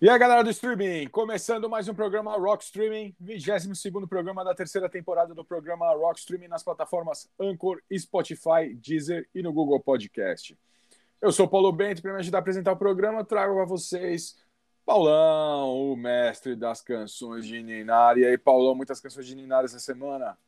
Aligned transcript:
E 0.00 0.08
aí, 0.08 0.16
galera 0.16 0.44
do 0.44 0.50
streaming, 0.50 1.08
começando 1.08 1.68
mais 1.68 1.88
um 1.88 1.94
programa 1.94 2.36
Rock 2.36 2.62
Streaming, 2.62 3.16
22 3.18 3.66
programa 4.08 4.44
da 4.44 4.54
terceira 4.54 4.88
temporada 4.88 5.34
do 5.34 5.44
programa 5.44 5.92
Rock 5.92 6.20
Streaming 6.20 6.46
nas 6.46 6.62
plataformas 6.62 7.28
Anchor, 7.36 7.80
Spotify, 7.92 8.72
Deezer 8.74 9.28
e 9.34 9.42
no 9.42 9.52
Google 9.52 9.80
Podcast. 9.80 10.56
Eu 11.20 11.32
sou 11.32 11.48
Paulo 11.48 11.72
Bento 11.72 12.00
para 12.00 12.12
me 12.12 12.20
ajudar 12.20 12.38
a 12.38 12.40
apresentar 12.40 12.70
o 12.70 12.76
programa, 12.76 13.24
trago 13.24 13.58
a 13.58 13.64
vocês 13.64 14.36
Paulão, 14.86 15.90
o 15.90 15.96
mestre 15.96 16.54
das 16.54 16.80
canções 16.80 17.44
de 17.44 17.60
Ninar. 17.60 18.16
E 18.18 18.24
aí, 18.24 18.38
Paulão, 18.38 18.76
muitas 18.76 19.00
canções 19.00 19.26
de 19.26 19.34
Ninar 19.34 19.64
essa 19.64 19.80
semana? 19.80 20.38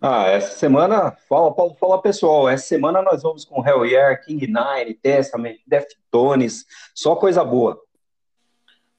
Ah, 0.00 0.28
essa 0.28 0.56
semana, 0.56 1.10
fala, 1.28 1.52
Paulo, 1.52 1.74
fala 1.74 2.00
pessoal, 2.00 2.48
essa 2.48 2.68
semana 2.68 3.02
nós 3.02 3.20
vamos 3.20 3.44
com 3.44 3.66
Hell 3.66 3.84
Yeah, 3.84 4.16
King 4.16 4.46
Nine, 4.46 4.94
Testament, 4.94 5.58
Deftones, 5.66 6.64
só 6.94 7.16
coisa 7.16 7.42
boa. 7.42 7.82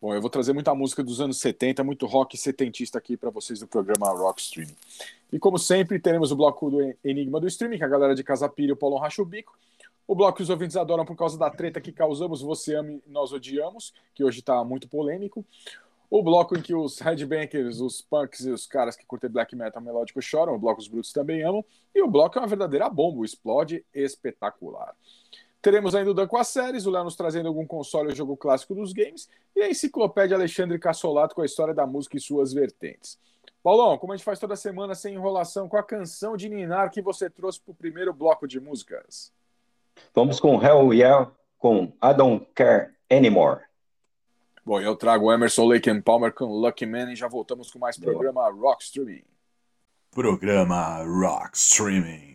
Bom, 0.05 0.13
eu 0.13 0.21
vou 0.21 0.29
trazer 0.29 0.53
muita 0.53 0.75
música 0.75 1.03
dos 1.03 1.19
anos 1.19 1.39
70, 1.39 1.83
muito 1.83 2.05
rock 2.05 2.37
setentista 2.37 2.99
aqui 2.99 3.17
para 3.17 3.31
vocês 3.31 3.61
do 3.61 3.67
programa 3.67 4.07
Rock 4.09 4.39
Streaming. 4.39 4.75
E 5.33 5.39
como 5.39 5.57
sempre, 5.57 5.97
teremos 5.97 6.31
o 6.31 6.35
bloco 6.35 6.69
do 6.69 6.93
Enigma 7.03 7.39
do 7.39 7.47
Streaming, 7.47 7.79
que 7.79 7.83
a 7.83 7.87
galera 7.87 8.13
de 8.13 8.23
Casa 8.23 8.47
Pira 8.47 8.69
e 8.69 8.73
o 8.73 8.77
Paulo 8.77 8.99
racha 8.99 9.19
o 9.19 9.25
bico. 9.25 9.57
O 10.07 10.13
bloco 10.13 10.37
que 10.37 10.43
os 10.43 10.51
ouvintes 10.51 10.77
adoram 10.77 11.05
por 11.05 11.15
causa 11.15 11.39
da 11.39 11.49
treta 11.49 11.81
que 11.81 11.91
causamos, 11.91 12.43
você 12.43 12.75
ama 12.75 12.91
e 12.91 13.01
nós 13.07 13.33
odiamos, 13.33 13.95
que 14.13 14.23
hoje 14.23 14.41
está 14.41 14.63
muito 14.63 14.87
polêmico. 14.87 15.43
O 16.07 16.21
bloco 16.21 16.55
em 16.55 16.61
que 16.61 16.75
os 16.75 16.99
headbangers, 16.99 17.79
os 17.79 17.99
punks 17.99 18.41
e 18.41 18.51
os 18.51 18.67
caras 18.67 18.95
que 18.95 19.07
curtem 19.07 19.27
black 19.27 19.55
metal 19.55 19.81
melódico 19.81 20.21
choram, 20.21 20.53
o 20.53 20.59
bloco 20.59 20.81
os 20.81 20.87
brutos 20.87 21.11
também 21.11 21.41
amam. 21.41 21.65
E 21.95 22.03
o 22.03 22.07
bloco 22.07 22.37
é 22.37 22.41
uma 22.43 22.47
verdadeira 22.47 22.87
bomba, 22.89 23.25
explode 23.25 23.83
espetacular. 23.91 24.95
Teremos 25.65 25.95
ainda 25.95 26.11
o 26.11 26.13
Dan 26.13 26.27
com 26.27 26.37
as 26.37 26.49
séries, 26.49 26.85
o 26.85 26.91
Léo 26.91 27.05
nos 27.05 27.15
trazendo 27.15 27.47
algum 27.47 27.65
console 27.65 28.09
ou 28.09 28.15
jogo 28.15 28.37
clássico 28.37 28.75
dos 28.75 28.93
games, 28.93 29.27
e 29.55 29.63
a 29.63 29.67
enciclopédia 29.67 30.37
Alexandre 30.37 30.77
Cassolato 30.77 31.33
com 31.33 31.41
a 31.41 31.45
história 31.45 31.73
da 31.73 31.87
música 31.87 32.15
e 32.15 32.19
suas 32.19 32.53
vertentes. 32.53 33.17
Paulão, 33.63 33.97
como 33.97 34.13
a 34.13 34.15
gente 34.15 34.23
faz 34.23 34.37
toda 34.37 34.55
semana 34.55 34.93
sem 34.93 35.15
enrolação, 35.15 35.67
com 35.67 35.75
a 35.75 35.81
canção 35.81 36.37
de 36.37 36.49
Ninar 36.49 36.91
que 36.91 37.01
você 37.01 37.31
trouxe 37.31 37.59
para 37.59 37.71
o 37.71 37.75
primeiro 37.75 38.13
bloco 38.13 38.47
de 38.47 38.59
músicas? 38.59 39.33
Vamos 40.13 40.39
com 40.39 40.63
Hell 40.63 40.93
Yeah, 40.93 41.31
com 41.57 41.85
I 41.85 42.13
Don't 42.15 42.45
Care 42.53 42.91
Anymore. 43.11 43.61
Bom, 44.63 44.79
eu 44.79 44.95
trago 44.95 45.33
Emerson 45.33 45.65
Lake 45.65 45.89
and 45.89 46.01
Palmer 46.01 46.31
com 46.31 46.45
Lucky 46.45 46.85
Man 46.85 47.11
e 47.11 47.15
já 47.15 47.27
voltamos 47.27 47.71
com 47.71 47.79
mais 47.79 47.97
programa 47.97 48.47
Rock 48.51 48.83
Streaming. 48.83 49.23
Programa 50.11 51.03
Rock 51.03 51.57
Streaming. 51.57 52.34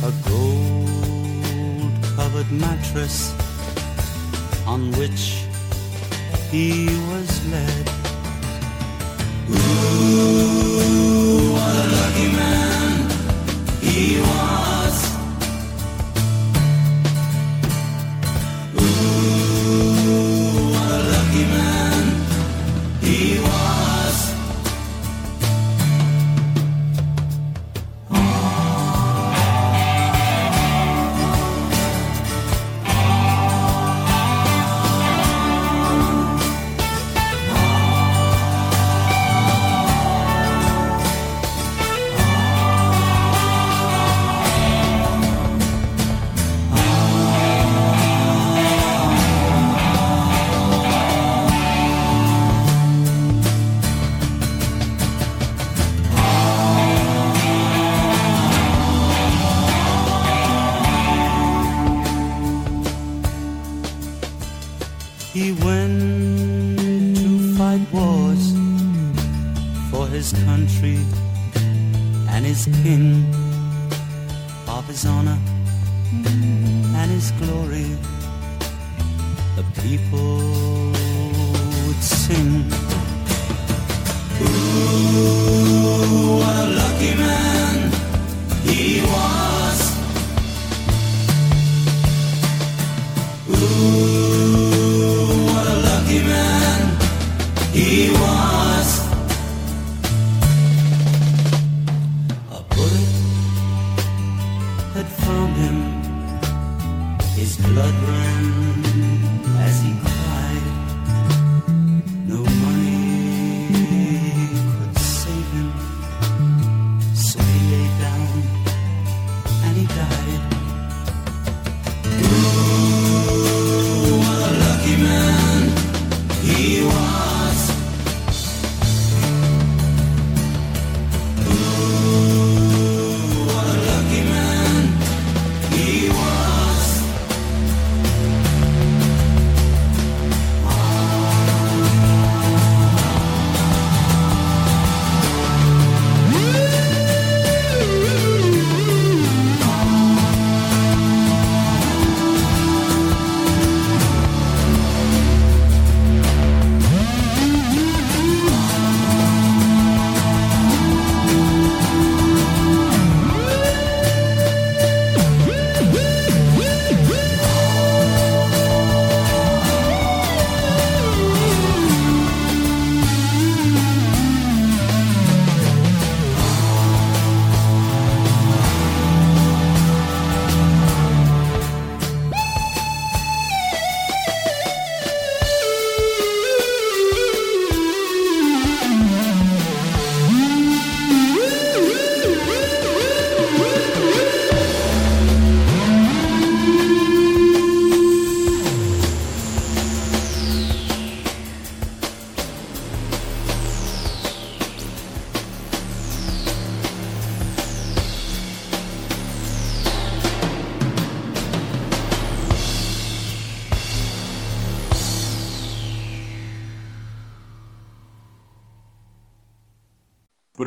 A 0.00 0.12
gold 0.28 1.92
covered 2.16 2.50
mattress 2.52 3.34
on 4.64 4.92
which 4.92 5.42
he 6.52 6.86
was 7.10 7.46
led. 7.50 7.88
Ooh, 9.50 10.72
what 11.52 11.74
a 11.74 11.86
lucky 11.98 12.28
man 12.36 13.10
he 13.80 14.20
was. 14.20 14.87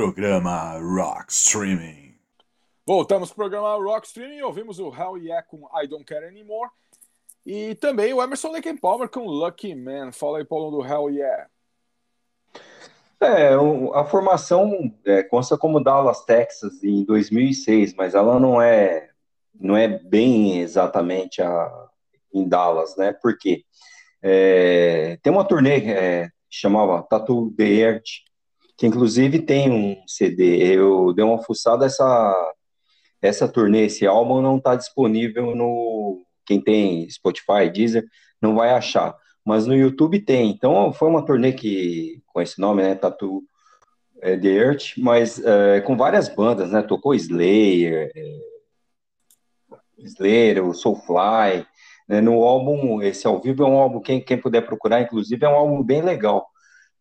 Programa 0.01 0.77
Rock 0.79 1.33
Streaming. 1.33 2.15
Voltamos 2.87 3.27
pro 3.27 3.49
programa 3.49 3.75
Rock 3.75 4.07
Streaming, 4.07 4.39
ouvimos 4.41 4.79
o 4.79 4.87
Hell 4.87 5.17
Yeah 5.17 5.43
com 5.45 5.67
I 5.77 5.85
Don't 5.85 6.05
Care 6.05 6.25
Anymore 6.25 6.69
e 7.45 7.75
também 7.75 8.13
o 8.13 8.23
Emerson 8.23 8.53
Lake 8.53 8.73
Palmer 8.79 9.09
com 9.09 9.25
Lucky 9.25 9.75
Man. 9.75 10.13
Fala 10.13 10.37
aí, 10.37 10.45
Paulo, 10.45 10.71
do 10.71 10.85
Hell 10.87 11.09
Yeah. 11.09 11.47
É, 13.19 13.57
o- 13.57 13.93
a 13.93 14.05
formação 14.05 14.95
é, 15.03 15.23
consta 15.23 15.57
como 15.57 15.83
Dallas, 15.83 16.23
Texas, 16.23 16.81
em 16.85 17.03
2006, 17.03 17.93
mas 17.93 18.15
ela 18.15 18.39
não 18.39 18.61
é, 18.61 19.09
não 19.59 19.75
é 19.75 19.89
bem 19.89 20.59
exatamente 20.61 21.41
a, 21.41 21.89
em 22.33 22.47
Dallas, 22.47 22.95
né? 22.95 23.11
Por 23.11 23.37
quê? 23.37 23.65
É, 24.23 25.19
tem 25.21 25.33
uma 25.33 25.43
turnê 25.43 25.79
é, 25.85 26.27
que 26.49 26.55
chamava 26.57 27.03
Tattoo 27.03 27.51
the 27.57 27.65
Earth, 27.65 28.30
que 28.81 28.87
inclusive 28.87 29.37
tem 29.43 29.71
um 29.71 29.95
CD. 30.07 30.75
Eu 30.75 31.13
dei 31.13 31.23
uma 31.23 31.37
fuçada, 31.43 31.85
essa, 31.85 32.53
essa 33.21 33.47
turnê, 33.47 33.85
esse 33.85 34.07
álbum 34.07 34.41
não 34.41 34.57
está 34.57 34.75
disponível 34.75 35.55
no 35.55 36.25
quem 36.43 36.59
tem 36.59 37.07
Spotify, 37.07 37.69
Deezer, 37.71 38.03
não 38.41 38.55
vai 38.55 38.71
achar, 38.71 39.15
mas 39.45 39.67
no 39.67 39.75
YouTube 39.75 40.19
tem. 40.21 40.49
Então 40.49 40.91
foi 40.93 41.09
uma 41.09 41.23
turnê 41.23 41.53
que 41.53 42.23
com 42.25 42.41
esse 42.41 42.59
nome, 42.59 42.81
né, 42.81 42.95
Tattoo 42.95 43.43
é, 44.19 44.35
The 44.35 44.47
Earth, 44.47 44.97
mas 44.97 45.37
é, 45.37 45.81
com 45.81 45.95
várias 45.95 46.27
bandas, 46.27 46.71
né? 46.71 46.81
Tocou 46.81 47.13
Slayer, 47.13 48.11
é, 48.15 48.39
Slayer, 49.99 50.65
o 50.65 50.73
Soulfly. 50.73 51.67
Né, 52.09 52.19
no 52.19 52.43
álbum, 52.43 52.99
esse 53.03 53.27
ao 53.27 53.39
vivo 53.39 53.63
é 53.63 53.67
um 53.67 53.77
álbum, 53.77 54.01
quem, 54.01 54.19
quem 54.19 54.39
puder 54.39 54.65
procurar, 54.65 55.01
inclusive, 55.01 55.45
é 55.45 55.49
um 55.49 55.53
álbum 55.55 55.83
bem 55.83 56.01
legal. 56.01 56.50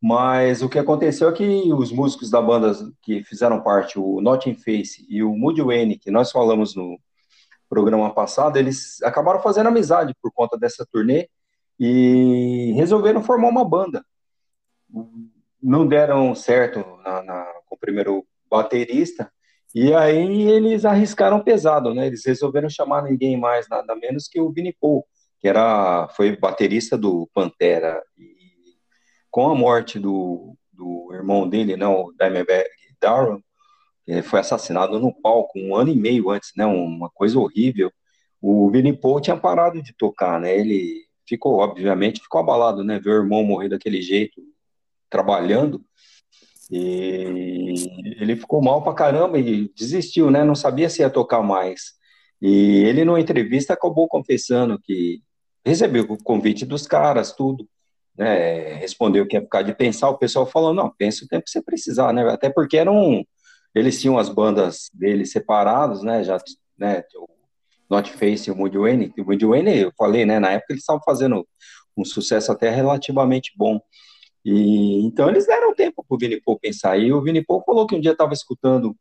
Mas 0.02 0.62
o 0.62 0.69
que 0.69 0.78
aconteceu 0.78 1.28
é 1.28 1.33
que 1.33 1.73
os 1.73 1.92
músicos 1.92 2.30
da 2.30 2.40
banda 2.40 2.73
que 3.02 3.23
fizeram 3.25 3.62
parte, 3.62 3.99
o 3.99 4.21
Notting 4.21 4.54
Face 4.54 5.07
e 5.09 5.23
o 5.23 5.37
Moody 5.37 5.62
Wayne, 5.62 5.99
que 5.99 6.11
nós 6.11 6.30
falamos 6.30 6.75
no 6.75 6.99
programa 7.69 8.12
passado, 8.12 8.59
eles 8.59 9.02
acabaram 9.02 9.40
fazendo 9.40 9.69
amizade 9.69 10.14
por 10.23 10.33
conta 10.33 10.59
dessa 10.59 10.87
turnê 10.90 11.28
e 11.78 12.73
resolveram 12.76 13.23
formar 13.23 13.49
uma 13.49 13.64
banda 13.64 14.02
não 15.62 15.87
deram 15.87 16.35
certo 16.35 16.85
na, 17.04 17.23
na, 17.23 17.45
com 17.66 17.75
o 17.75 17.78
primeiro 17.78 18.25
baterista, 18.50 19.30
e 19.75 19.95
aí 19.95 20.42
eles 20.50 20.85
arriscaram 20.85 21.42
pesado, 21.42 21.95
né? 21.95 22.07
Eles 22.07 22.25
resolveram 22.25 22.69
chamar 22.69 23.04
ninguém 23.04 23.37
mais, 23.37 23.69
nada 23.69 23.95
menos 23.95 24.26
que 24.26 24.40
o 24.40 24.50
Vini 24.50 24.75
Paul, 24.80 25.07
que 25.38 25.47
era, 25.47 26.09
foi 26.09 26.37
baterista 26.37 26.99
do 26.99 27.28
Pantera. 27.33 28.02
E 28.19 28.39
com 29.30 29.49
a 29.49 29.54
morte 29.54 29.99
do, 29.99 30.56
do 30.72 31.10
irmão 31.12 31.49
dele, 31.49 31.76
né, 31.76 31.87
o 31.87 32.12
Dimebag 32.18 32.68
Darrell, 33.00 33.42
que 34.04 34.22
foi 34.22 34.40
assassinado 34.40 34.99
no 34.99 35.12
palco 35.12 35.58
um 35.58 35.75
ano 35.76 35.90
e 35.90 35.96
meio 35.96 36.30
antes, 36.30 36.52
né? 36.56 36.66
Uma 36.66 37.10
coisa 37.10 37.38
horrível. 37.38 37.92
O 38.40 38.70
Vini 38.70 38.92
Paul 38.92 39.20
tinha 39.20 39.37
parado 39.37 39.82
de 39.82 39.94
tocar, 39.94 40.40
né? 40.40 40.58
Ele 40.58 41.04
ficou, 41.28 41.58
obviamente, 41.58 42.20
ficou 42.20 42.40
abalado, 42.40 42.82
né? 42.82 42.99
Ver 42.99 43.10
o 43.10 43.22
irmão 43.22 43.44
morrer 43.44 43.68
daquele 43.68 44.02
jeito, 44.02 44.42
trabalhando, 45.08 45.84
e 46.70 47.75
ele 48.20 48.37
ficou 48.37 48.62
mal 48.62 48.82
pra 48.82 48.94
caramba 48.94 49.38
e 49.38 49.68
desistiu, 49.75 50.30
né? 50.30 50.44
Não 50.44 50.54
sabia 50.54 50.88
se 50.88 51.02
ia 51.02 51.10
tocar 51.10 51.42
mais. 51.42 51.94
E 52.40 52.84
ele, 52.84 53.04
numa 53.04 53.20
entrevista, 53.20 53.75
acabou 53.75 54.08
confessando 54.08 54.80
que 54.80 55.20
recebeu 55.64 56.04
o 56.04 56.22
convite 56.22 56.64
dos 56.64 56.87
caras, 56.87 57.32
tudo, 57.32 57.68
né? 58.17 58.75
Respondeu 58.75 59.26
que 59.26 59.37
ia 59.37 59.43
ficar 59.43 59.62
de 59.62 59.75
pensar. 59.75 60.09
O 60.11 60.19
pessoal 60.19 60.47
falou: 60.47 60.75
não, 60.75 60.93
pensa 60.97 61.25
o 61.25 61.29
tempo 61.29 61.45
que 61.45 61.50
você 61.50 61.62
precisar, 61.62 62.12
né? 62.12 62.29
Até 62.31 62.50
porque 62.50 62.76
eram. 62.76 63.25
Eles 63.75 64.00
tinham 64.00 64.19
as 64.19 64.29
bandas 64.29 64.90
deles 64.93 65.31
separados, 65.31 66.02
né? 66.02 66.25
Já, 66.25 66.38
né? 66.79 67.05
O 67.17 67.29
Not 67.88 68.12
Face 68.12 68.49
e 68.49 68.52
o 68.52 68.57
Moody 68.57 68.79
Wayne. 68.79 69.14
O 69.19 69.25
Moody 69.25 69.47
Wayne, 69.47 69.79
eu 69.79 69.93
falei, 69.97 70.26
né? 70.26 70.38
Na 70.38 70.52
época 70.52 70.73
eles 70.73 70.83
estavam 70.83 71.02
fazendo 71.05 71.47
um 71.97 72.05
sucesso 72.05 72.50
até 72.52 72.71
relativamente 72.71 73.52
bom. 73.57 73.81
E, 74.45 75.05
então 75.05 75.29
eles 75.29 75.47
deram 75.47 75.75
tempo 75.75 76.05
para 76.07 76.14
o 76.14 76.19
Vini 76.19 76.40
Paul 76.40 76.59
pensar. 76.59 76.99
E 76.99 77.12
o 77.12 77.23
Vini 77.23 77.45
Paul 77.45 77.62
falou 77.64 77.87
que 77.87 77.95
um 77.95 78.00
dia 78.00 78.12
estava 78.12 78.33
escutando 78.33 78.97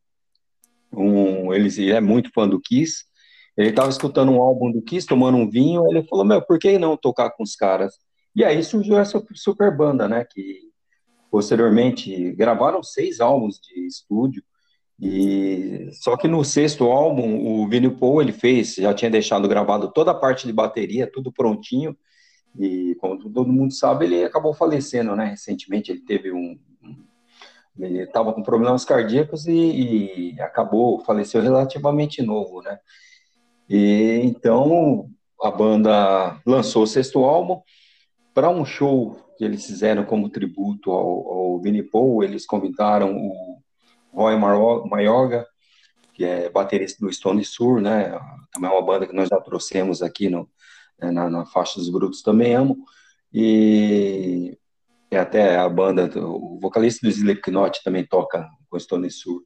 um. 0.94 1.54
Ele 1.54 1.92
é 1.92 2.02
muito 2.02 2.32
fã 2.34 2.48
do 2.48 2.60
Kiss. 2.60 3.06
Ele 3.58 3.70
estava 3.70 3.90
escutando 3.90 4.32
um 4.32 4.42
álbum 4.42 4.72
do 4.72 4.82
Kiss, 4.82 5.08
tomando 5.08 5.38
um 5.38 5.50
vinho. 5.50 5.88
Ele 5.90 6.04
falou: 6.04 6.26
Meu, 6.26 6.42
por 6.42 6.60
que 6.60 6.78
não 6.78 6.98
tocar 6.98 7.32
com 7.32 7.44
os 7.44 7.56
caras? 7.56 7.94
E 8.40 8.46
aí 8.46 8.64
surgiu 8.64 8.98
essa 8.98 9.22
super 9.34 9.76
banda, 9.76 10.08
né? 10.08 10.24
Que 10.24 10.62
posteriormente 11.30 12.32
gravaram 12.32 12.82
seis 12.82 13.20
álbuns 13.20 13.60
de 13.60 13.86
estúdio. 13.86 14.42
E 14.98 15.90
só 15.92 16.16
que 16.16 16.26
no 16.26 16.46
sexto 16.46 16.86
álbum, 16.86 17.46
o 17.46 17.68
Vini 17.68 17.90
Paul 17.90 18.22
ele 18.22 18.32
fez, 18.32 18.76
já 18.76 18.94
tinha 18.94 19.12
deixado 19.12 19.46
gravado 19.46 19.92
toda 19.92 20.12
a 20.12 20.16
parte 20.16 20.48
de 20.48 20.54
bateria, 20.54 21.12
tudo 21.12 21.34
prontinho. 21.34 21.98
E 22.58 22.96
como 23.02 23.20
todo 23.20 23.52
mundo 23.52 23.74
sabe, 23.74 24.06
ele 24.06 24.24
acabou 24.24 24.54
falecendo, 24.54 25.18
né? 25.18 25.26
Recentemente 25.26 25.92
ele 25.92 26.00
teve 26.00 26.32
um, 26.32 26.58
ele 27.78 28.04
estava 28.04 28.32
com 28.32 28.42
problemas 28.42 28.86
cardíacos 28.86 29.48
e, 29.48 30.32
e, 30.32 30.42
acabou, 30.42 31.04
faleceu 31.04 31.42
relativamente 31.42 32.22
novo, 32.22 32.62
né? 32.62 32.80
E 33.70 34.22
então 34.24 35.10
a 35.44 35.52
banda 35.52 36.40
lançou 36.46 36.84
o 36.84 36.88
sexto 36.88 37.26
álbum 37.26 37.62
para 38.34 38.50
um 38.50 38.66
show 38.66 39.18
que 39.38 39.44
eles 39.44 39.66
fizeram 39.66 40.04
como 40.04 40.30
tributo 40.30 40.92
ao, 40.92 41.28
ao 41.28 41.62
Vinnie 41.62 41.84
Paul, 41.84 42.24
eles 42.24 42.46
convidaram 42.46 43.16
o 43.16 43.62
Roy 44.14 44.36
Mayorga, 44.38 45.48
que 46.14 46.26
é 46.26 46.50
baterista 46.50 47.06
do 47.06 47.12
Stone 47.12 47.44
Sur, 47.46 47.82
né? 47.82 48.12
Também 48.52 48.70
é 48.70 48.74
uma 48.74 48.86
banda 48.86 49.08
que 49.08 49.16
nós 49.16 49.30
já 49.30 49.40
trouxemos 49.40 50.02
aqui 50.02 50.30
no, 50.30 50.50
né, 51.00 51.12
na, 51.12 51.30
na, 51.30 51.46
faixa 51.46 51.80
dos 51.80 51.90
Brutos 51.90 52.22
também 52.22 52.54
amo, 52.54 52.78
e, 53.34 54.58
e 55.12 55.16
até 55.16 55.58
a 55.58 55.70
banda, 55.70 56.12
o 56.20 56.60
vocalista 56.60 57.08
do 57.08 57.12
Slipknot 57.12 57.82
também 57.84 58.06
toca 58.06 58.46
com 58.70 58.80
Stone 58.80 59.10
Sur, 59.10 59.44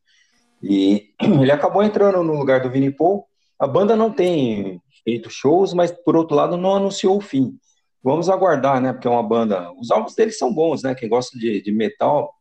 e 0.61 1.13
ele 1.21 1.51
acabou 1.51 1.83
entrando 1.83 2.23
no 2.23 2.33
lugar 2.33 2.61
do 2.61 2.71
Vinnie 2.71 2.89
Paul, 2.91 3.27
a 3.59 3.67
banda 3.67 3.95
não 3.95 4.11
tem 4.11 4.81
feito 5.03 5.29
shows, 5.29 5.73
mas 5.73 5.91
por 5.91 6.15
outro 6.15 6.35
lado 6.35 6.57
não 6.57 6.75
anunciou 6.75 7.17
o 7.17 7.21
fim. 7.21 7.57
Vamos 8.03 8.29
aguardar, 8.29 8.81
né? 8.81 8.91
Porque 8.91 9.07
é 9.07 9.12
uma 9.12 9.24
banda. 9.24 9.72
Os 9.74 9.89
álbuns 9.89 10.13
deles 10.13 10.38
são 10.38 10.53
bons, 10.53 10.83
né? 10.83 10.93
Quem 10.93 11.07
gosta 11.07 11.39
de, 11.39 11.62
de 11.62 11.72
metal 11.72 12.36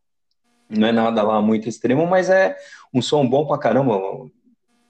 não 0.68 0.88
é 0.88 0.92
nada 0.92 1.22
lá 1.22 1.40
muito 1.40 1.68
extremo, 1.68 2.06
mas 2.06 2.28
é 2.30 2.56
um 2.92 3.00
som 3.00 3.28
bom 3.28 3.46
pra 3.46 3.58
caramba. 3.58 4.00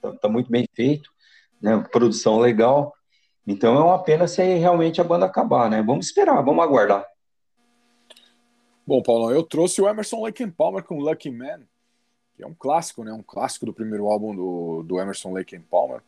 Tá, 0.01 0.11
tá 0.13 0.29
muito 0.29 0.49
bem 0.49 0.67
feito, 0.73 1.11
né? 1.61 1.77
Produção 1.91 2.39
legal. 2.39 2.93
Então 3.45 3.75
é 3.75 3.83
uma 3.83 4.01
pena 4.01 4.27
se 4.27 4.41
realmente 4.41 4.99
a 4.99 5.03
banda 5.03 5.25
acabar, 5.25 5.69
né? 5.69 5.83
Vamos 5.83 6.07
esperar, 6.07 6.41
vamos 6.41 6.63
aguardar. 6.63 7.05
Bom, 8.85 9.01
Paulo, 9.01 9.31
eu 9.31 9.43
trouxe 9.43 9.81
o 9.81 9.87
Emerson 9.87 10.21
Lake 10.21 10.45
Palmer 10.51 10.83
com 10.83 10.99
Lucky 10.99 11.29
Man, 11.29 11.61
que 12.35 12.43
é 12.43 12.47
um 12.47 12.53
clássico, 12.53 13.03
né? 13.03 13.13
Um 13.13 13.23
clássico 13.23 13.65
do 13.65 13.73
primeiro 13.73 14.07
álbum 14.07 14.35
do, 14.35 14.83
do 14.83 14.99
Emerson 14.99 15.33
Lake 15.33 15.57
Palmer. 15.59 16.01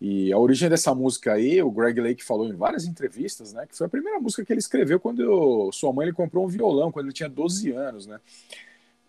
E 0.00 0.32
a 0.32 0.38
origem 0.38 0.68
dessa 0.68 0.94
música 0.94 1.32
aí, 1.32 1.60
o 1.62 1.70
Greg 1.70 2.00
Lake 2.00 2.24
falou 2.24 2.46
em 2.46 2.54
várias 2.54 2.84
entrevistas, 2.84 3.52
né? 3.52 3.66
Que 3.66 3.76
foi 3.76 3.86
a 3.86 3.90
primeira 3.90 4.20
música 4.20 4.44
que 4.44 4.52
ele 4.52 4.60
escreveu 4.60 5.00
quando 5.00 5.22
eu, 5.22 5.70
sua 5.72 5.92
mãe 5.92 6.06
ele 6.06 6.12
comprou 6.12 6.44
um 6.44 6.48
violão, 6.48 6.92
quando 6.92 7.06
ele 7.06 7.14
tinha 7.14 7.28
12 7.28 7.72
anos, 7.72 8.06
né? 8.06 8.20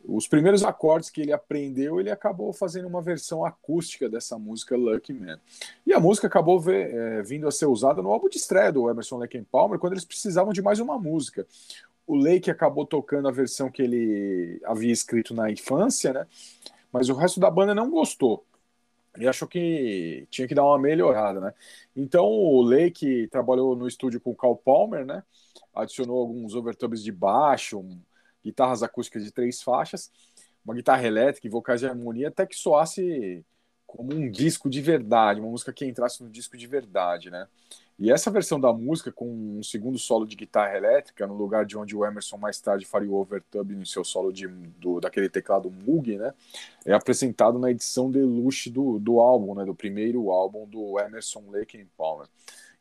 os 0.06 0.28
primeiros 0.28 0.64
acordes 0.64 1.10
que 1.10 1.22
ele 1.22 1.32
aprendeu, 1.32 2.00
ele 2.00 2.10
acabou 2.10 2.54
fazendo 2.54 2.88
uma 2.88 3.02
versão 3.02 3.46
acústica 3.46 4.10
dessa 4.10 4.38
música 4.38 4.76
Lucky 4.76 5.14
Man. 5.14 5.40
E 5.86 5.94
a 5.94 6.00
música 6.00 6.28
acabou 6.28 6.60
ver, 6.60 6.94
é, 6.94 7.22
vindo 7.22 7.48
a 7.48 7.52
ser 7.52 7.66
usada 7.66 8.02
no 8.02 8.12
álbum 8.12 8.30
de 8.30 8.38
estreia 8.38 8.72
do 8.72 8.90
Emerson 8.90 9.18
Lake 9.18 9.42
Palmer, 9.52 9.80
quando 9.80 9.94
eles 9.94 10.06
precisavam 10.06 10.54
de 10.54 10.62
mais 10.62 10.80
uma 10.80 10.98
música. 10.98 11.46
O 12.08 12.16
Lake 12.16 12.50
acabou 12.50 12.86
tocando 12.86 13.28
a 13.28 13.32
versão 13.32 13.70
que 13.70 13.82
ele 13.82 14.60
havia 14.64 14.92
escrito 14.92 15.34
na 15.34 15.52
infância, 15.52 16.12
né? 16.12 16.28
Mas 16.92 17.08
o 17.10 17.14
resto 17.14 17.40
da 17.40 17.52
banda 17.52 17.76
não 17.76 17.92
gostou. 17.92 18.44
Ele 19.16 19.28
achou 19.28 19.48
que 19.48 20.28
tinha 20.30 20.48
que 20.48 20.56
dar 20.56 20.64
uma 20.64 20.80
melhorada, 20.80 21.40
né? 21.40 21.54
Então 21.96 22.26
o 22.26 22.62
Lake 22.62 23.28
trabalhou 23.28 23.76
no 23.76 23.88
estúdio 23.88 24.22
com 24.22 24.32
o 24.32 24.36
Carl 24.36 24.56
Palmer, 24.56 25.06
né? 25.06 25.24
Adicionou 25.74 26.20
alguns 26.20 26.56
overtubs 26.56 27.04
de 27.04 27.12
baixo, 27.12 27.80
um 27.80 28.00
guitarras 28.44 28.84
acústicas 28.84 29.24
de 29.24 29.32
três 29.32 29.62
faixas, 29.62 30.12
uma 30.64 30.74
guitarra 30.74 31.06
elétrica 31.06 31.48
e 31.48 31.50
vocais 31.50 31.82
de 31.82 31.88
harmonia, 31.88 32.30
até 32.30 32.46
que 32.46 32.56
soasse 32.56 33.44
como 33.86 34.14
um 34.14 34.30
disco 34.30 34.70
de 34.70 34.82
verdade, 34.82 35.40
uma 35.40 35.50
música 35.50 35.74
que 35.74 35.86
entrasse 35.86 36.24
no 36.24 36.30
disco 36.30 36.56
de 36.56 36.68
verdade, 36.68 37.30
né? 37.30 37.48
E 38.00 38.10
essa 38.10 38.32
versão 38.32 38.58
da 38.58 38.72
música, 38.72 39.12
com 39.12 39.60
um 39.60 39.62
segundo 39.62 40.00
solo 40.00 40.26
de 40.26 40.34
guitarra 40.34 40.78
elétrica, 40.78 41.28
no 41.28 41.34
lugar 41.34 41.66
de 41.66 41.78
onde 41.78 41.94
o 41.94 42.06
Emerson 42.06 42.38
mais 42.38 42.62
tarde 42.62 42.86
faria 42.86 43.12
o 43.12 43.16
overdub 43.16 43.76
no 43.76 43.86
seu 43.86 44.06
solo 44.06 44.32
de, 44.32 44.48
do, 44.48 45.02
daquele 45.02 45.28
teclado 45.28 45.70
Moog, 45.70 46.18
né? 46.18 46.34
É 46.86 46.94
apresentado 46.94 47.60
na 47.60 47.70
edição 47.70 48.10
deluxe 48.10 48.70
do, 48.70 49.00
do 49.00 49.20
álbum, 49.20 49.54
né? 49.54 49.66
Do 49.66 49.76
primeiro 49.76 50.32
álbum 50.32 50.66
do 50.66 50.98
Emerson 50.98 51.44
Lake 51.50 51.86
Palmer. 51.98 52.28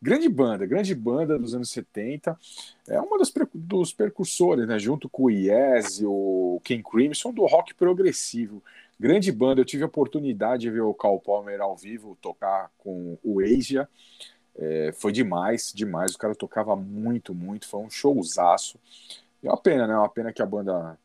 Grande 0.00 0.28
banda, 0.28 0.64
grande 0.64 0.94
banda 0.94 1.36
dos 1.36 1.52
anos 1.52 1.70
70. 1.70 2.38
É 2.86 3.00
uma 3.00 3.18
das 3.18 3.32
dos 3.52 3.92
percursores, 3.92 4.68
né? 4.68 4.78
Junto 4.78 5.08
com 5.08 5.24
o 5.24 5.30
Yes 5.30 5.98
e 5.98 6.06
o 6.06 6.60
Ken 6.62 6.80
Crimson 6.80 7.32
do 7.32 7.44
rock 7.44 7.74
progressivo. 7.74 8.62
Grande 9.00 9.32
banda, 9.32 9.60
eu 9.60 9.64
tive 9.64 9.82
a 9.82 9.86
oportunidade 9.86 10.62
de 10.62 10.70
ver 10.70 10.82
o 10.82 10.94
Carl 10.94 11.18
Palmer 11.18 11.60
ao 11.60 11.76
vivo 11.76 12.16
tocar 12.20 12.70
com 12.78 13.18
o 13.24 13.40
Asia. 13.40 13.88
É, 14.58 14.92
foi 14.92 15.12
demais, 15.12 15.72
demais. 15.74 16.14
O 16.14 16.18
cara 16.18 16.34
tocava 16.34 16.74
muito, 16.74 17.34
muito. 17.34 17.68
Foi 17.68 17.80
um 17.80 17.90
showzaço. 17.90 18.78
E 19.42 19.46
é 19.46 19.50
uma 19.50 19.56
pena, 19.56 19.86
né? 19.86 19.96
Uma 19.96 20.08
pena 20.08 20.32
que 20.32 20.42
a 20.42 20.46
banda. 20.46 20.98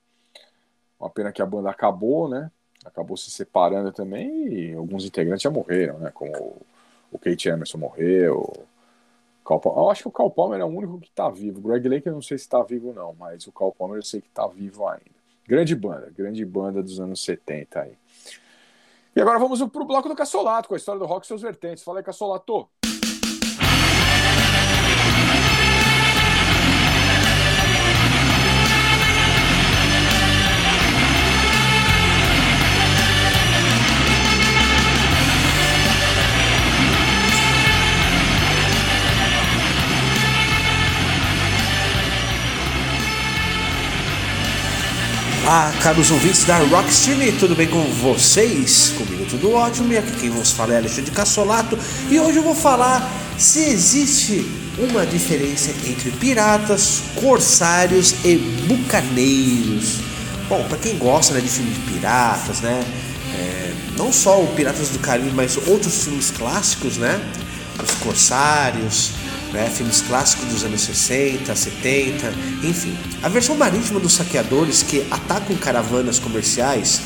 Uma 1.00 1.10
pena 1.10 1.32
que 1.32 1.42
a 1.42 1.46
banda 1.46 1.70
acabou, 1.70 2.28
né? 2.28 2.50
Acabou 2.84 3.16
se 3.16 3.30
separando 3.30 3.92
também 3.92 4.48
e 4.48 4.74
alguns 4.74 5.06
integrantes 5.06 5.44
já 5.44 5.50
morreram, 5.50 6.00
né? 6.00 6.12
Como 6.12 6.62
o 7.12 7.20
Kate 7.20 7.48
Emerson 7.48 7.78
morreu, 7.78 8.52
eu 9.50 9.90
acho 9.90 10.04
que 10.04 10.08
o 10.08 10.12
Cal 10.12 10.32
Palmer 10.32 10.60
é 10.60 10.66
o 10.66 10.68
único 10.68 11.00
que 11.00 11.10
está 11.10 11.30
vivo. 11.30 11.60
O 11.60 11.62
Greg 11.62 11.88
Lake 11.88 12.08
eu 12.08 12.14
não 12.14 12.22
sei 12.22 12.38
se 12.38 12.46
está 12.46 12.64
vivo 12.64 12.94
não, 12.94 13.14
mas 13.14 13.46
o 13.46 13.52
Cal 13.52 13.72
Palmer 13.72 13.98
eu 13.98 14.04
sei 14.04 14.22
que 14.22 14.30
está 14.30 14.48
vivo 14.48 14.88
ainda. 14.88 15.04
Grande 15.46 15.76
banda, 15.76 16.12
grande 16.16 16.46
banda 16.46 16.82
dos 16.82 17.00
anos 17.00 17.24
70 17.24 17.82
aí. 17.82 17.98
E 19.16 19.22
agora 19.22 19.38
vamos 19.38 19.62
pro 19.70 19.86
bloco 19.86 20.08
do 20.08 20.16
Cassolato, 20.16 20.68
com 20.68 20.74
a 20.74 20.78
história 20.78 21.00
do 21.00 21.06
rock 21.06 21.26
e 21.26 21.28
seus 21.28 21.42
vertentes. 21.42 21.84
Fala 21.84 22.00
aí, 22.00 22.04
Cassolato. 22.04 22.68
Olá, 45.44 45.74
caros 45.84 46.10
ouvintes 46.10 46.46
da 46.46 46.58
Rockstream, 46.58 47.38
tudo 47.38 47.54
bem 47.54 47.68
com 47.68 47.84
vocês? 47.96 48.94
Comigo 48.98 49.26
tudo 49.30 49.52
ótimo 49.52 49.92
e 49.92 49.98
aqui 49.98 50.12
quem 50.14 50.30
vos 50.30 50.52
fala 50.52 50.74
é 50.74 50.78
Alexandre 50.78 51.12
Cassolato 51.12 51.78
e 52.10 52.18
hoje 52.18 52.38
eu 52.38 52.44
vou 52.44 52.56
falar 52.56 53.12
se 53.38 53.60
existe 53.60 54.50
uma 54.78 55.06
diferença 55.06 55.72
entre 55.86 56.12
piratas, 56.12 57.04
corsários 57.16 58.16
e 58.24 58.38
bucaneiros. 58.38 60.00
Bom, 60.48 60.64
para 60.70 60.78
quem 60.78 60.98
gosta 60.98 61.34
né, 61.34 61.42
de 61.42 61.50
filmes 61.50 61.74
de 61.74 61.92
piratas, 61.92 62.62
né? 62.62 62.82
é, 63.34 63.74
não 63.98 64.12
só 64.12 64.42
o 64.42 64.48
Piratas 64.56 64.90
do 64.90 65.00
Caribe, 65.00 65.32
mas 65.32 65.58
outros 65.68 66.04
filmes 66.04 66.32
clássicos, 66.32 66.98
né? 66.98 67.20
Os 67.82 67.92
corsários, 68.04 69.12
né, 69.54 69.70
filmes 69.70 70.02
clássicos 70.02 70.46
dos 70.48 70.64
anos 70.66 70.82
60, 70.82 71.56
70, 71.56 72.34
enfim. 72.64 72.98
A 73.22 73.30
versão 73.30 73.56
marítima 73.56 74.00
dos 74.00 74.14
saqueadores 74.14 74.82
que 74.82 75.06
atacam 75.12 75.56
caravanas 75.56 76.20
comerciais, 76.20 77.00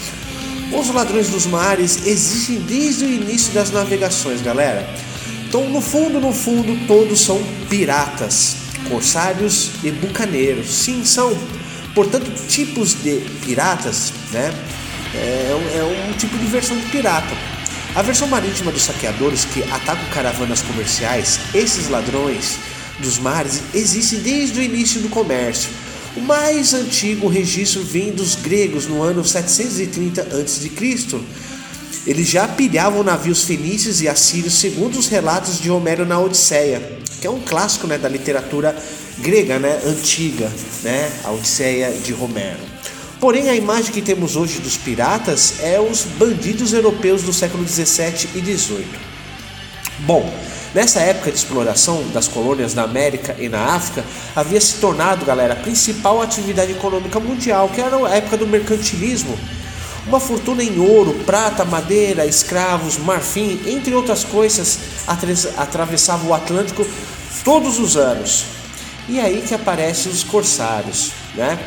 os 0.72 0.90
ladrões 0.90 1.30
dos 1.30 1.46
mares 1.46 2.06
existem 2.08 2.60
desde 2.60 3.06
o 3.06 3.10
início 3.10 3.54
das 3.54 3.70
navegações, 3.72 4.42
galera. 4.42 4.88
Então, 5.48 5.70
no 5.70 5.82
fundo, 5.82 6.20
no 6.20 6.34
fundo, 6.34 6.88
todos 6.88 7.22
são 7.22 7.42
piratas, 7.70 8.56
corsários 8.90 9.72
e 9.84 9.92
bucaneiros. 9.92 10.68
Sim, 10.70 11.06
são, 11.06 11.38
portanto, 11.94 12.30
tipos 12.48 12.96
de 13.02 13.22
piratas, 13.46 14.12
né? 14.32 14.54
É 15.14 15.78
é 15.78 16.10
um 16.10 16.18
tipo 16.18 16.38
de 16.38 16.46
versão 16.46 16.78
de 16.78 16.86
pirata. 16.88 17.57
A 17.98 18.04
versão 18.04 18.28
marítima 18.28 18.72
dos 18.72 18.84
saqueadores 18.84 19.44
que 19.44 19.64
atacam 19.64 20.06
caravanas 20.14 20.62
comerciais, 20.62 21.40
esses 21.52 21.90
ladrões 21.90 22.60
dos 23.00 23.18
mares, 23.18 23.64
existe 23.74 24.18
desde 24.18 24.60
o 24.60 24.62
início 24.62 25.02
do 25.02 25.10
comércio. 25.10 25.72
O 26.16 26.22
mais 26.22 26.76
antigo 26.76 27.28
registro 27.28 27.82
vem 27.82 28.12
dos 28.12 28.36
gregos 28.36 28.86
no 28.86 29.02
ano 29.02 29.26
730 29.26 30.22
a.C. 30.22 30.72
Eles 32.06 32.28
já 32.28 32.48
pilhavam 32.48 33.04
navios 33.04 33.46
fenícios 33.46 34.00
e 34.00 34.08
assírios 34.08 34.54
segundo 34.54 35.00
os 35.00 35.08
relatos 35.08 35.60
de 35.60 35.72
Homero 35.72 36.06
na 36.06 36.20
Odisseia, 36.20 37.00
que 37.20 37.26
é 37.26 37.32
um 37.32 37.42
clássico 37.42 37.88
né, 37.88 37.98
da 37.98 38.08
literatura 38.08 38.78
grega 39.18 39.58
né, 39.58 39.82
antiga, 39.88 40.52
né, 40.84 41.12
a 41.24 41.32
Odisseia 41.32 41.92
de 41.92 42.14
Homero. 42.14 42.77
Porém, 43.20 43.50
a 43.50 43.56
imagem 43.56 43.92
que 43.92 44.02
temos 44.02 44.36
hoje 44.36 44.60
dos 44.60 44.78
piratas 44.78 45.56
é 45.60 45.80
os 45.80 46.04
bandidos 46.04 46.72
europeus 46.72 47.24
do 47.24 47.34
século 47.34 47.64
17 47.64 48.30
e 48.36 48.42
18. 48.42 48.88
Bom, 50.00 50.32
nessa 50.76 51.00
época 51.00 51.32
de 51.32 51.38
exploração 51.38 52.04
das 52.14 52.28
colônias 52.28 52.76
na 52.76 52.84
América 52.84 53.36
e 53.40 53.50
na 53.50 53.74
África, 53.74 54.06
havia 54.36 54.62
se 54.62 54.76
tornado, 54.76 55.26
galera, 55.26 55.54
a 55.54 55.58
principal 55.58 56.22
atividade 56.22 56.74
econômica 56.74 57.20
mundial, 57.20 57.70
que 57.70 57.82
era 57.82 57.98
a 58.08 58.16
época 58.16 58.38
do 58.38 58.46
mercantilismo. 58.46 59.36
Uma 60.06 60.20
fortuna 60.20 60.64
em 60.64 60.80
ouro, 60.80 61.16
prata, 61.26 61.66
madeira, 61.66 62.24
escravos, 62.24 63.00
marfim, 63.00 63.60
entre 63.66 63.96
outras 63.96 64.24
coisas, 64.24 64.78
atravessava 65.58 66.28
o 66.28 66.36
Atlântico 66.36 66.86
todos 67.44 67.80
os 67.80 67.98
anos. 67.98 68.46
E 69.10 69.20
aí 69.20 69.42
que 69.42 69.56
aparecem 69.56 70.12
os 70.12 70.24
corsários, 70.24 71.12
né? 71.34 71.58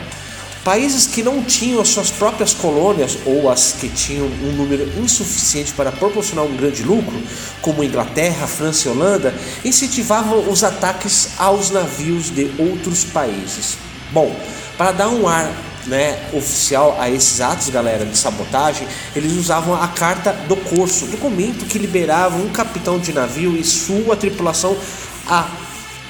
Países 0.65 1.07
que 1.07 1.23
não 1.23 1.43
tinham 1.43 1.81
as 1.81 1.89
suas 1.89 2.11
próprias 2.11 2.53
colônias 2.53 3.17
ou 3.25 3.51
as 3.51 3.73
que 3.81 3.89
tinham 3.89 4.27
um 4.27 4.53
número 4.53 4.87
insuficiente 5.03 5.73
para 5.73 5.91
proporcionar 5.91 6.45
um 6.45 6.55
grande 6.55 6.83
lucro, 6.83 7.19
como 7.63 7.83
Inglaterra, 7.83 8.47
França 8.47 8.89
e 8.89 8.91
Holanda, 8.91 9.35
incentivavam 9.65 10.51
os 10.51 10.63
ataques 10.63 11.31
aos 11.39 11.71
navios 11.71 12.29
de 12.29 12.51
outros 12.59 13.05
países. 13.05 13.79
Bom, 14.13 14.37
para 14.77 14.93
dar 14.93 15.09
um 15.09 15.27
ar 15.27 15.51
né, 15.87 16.29
oficial 16.35 16.95
a 17.01 17.09
esses 17.09 17.41
atos, 17.41 17.71
galera, 17.71 18.05
de 18.05 18.17
sabotagem, 18.19 18.87
eles 19.17 19.33
usavam 19.33 19.75
a 19.75 19.89
carta 19.89 20.33
do 20.47 20.57
corso, 20.57 21.07
documento 21.07 21.65
que 21.65 21.79
liberava 21.79 22.37
um 22.37 22.51
capitão 22.51 22.99
de 22.99 23.15
navio 23.15 23.57
e 23.57 23.65
sua 23.65 24.15
tripulação 24.15 24.77
a 25.27 25.49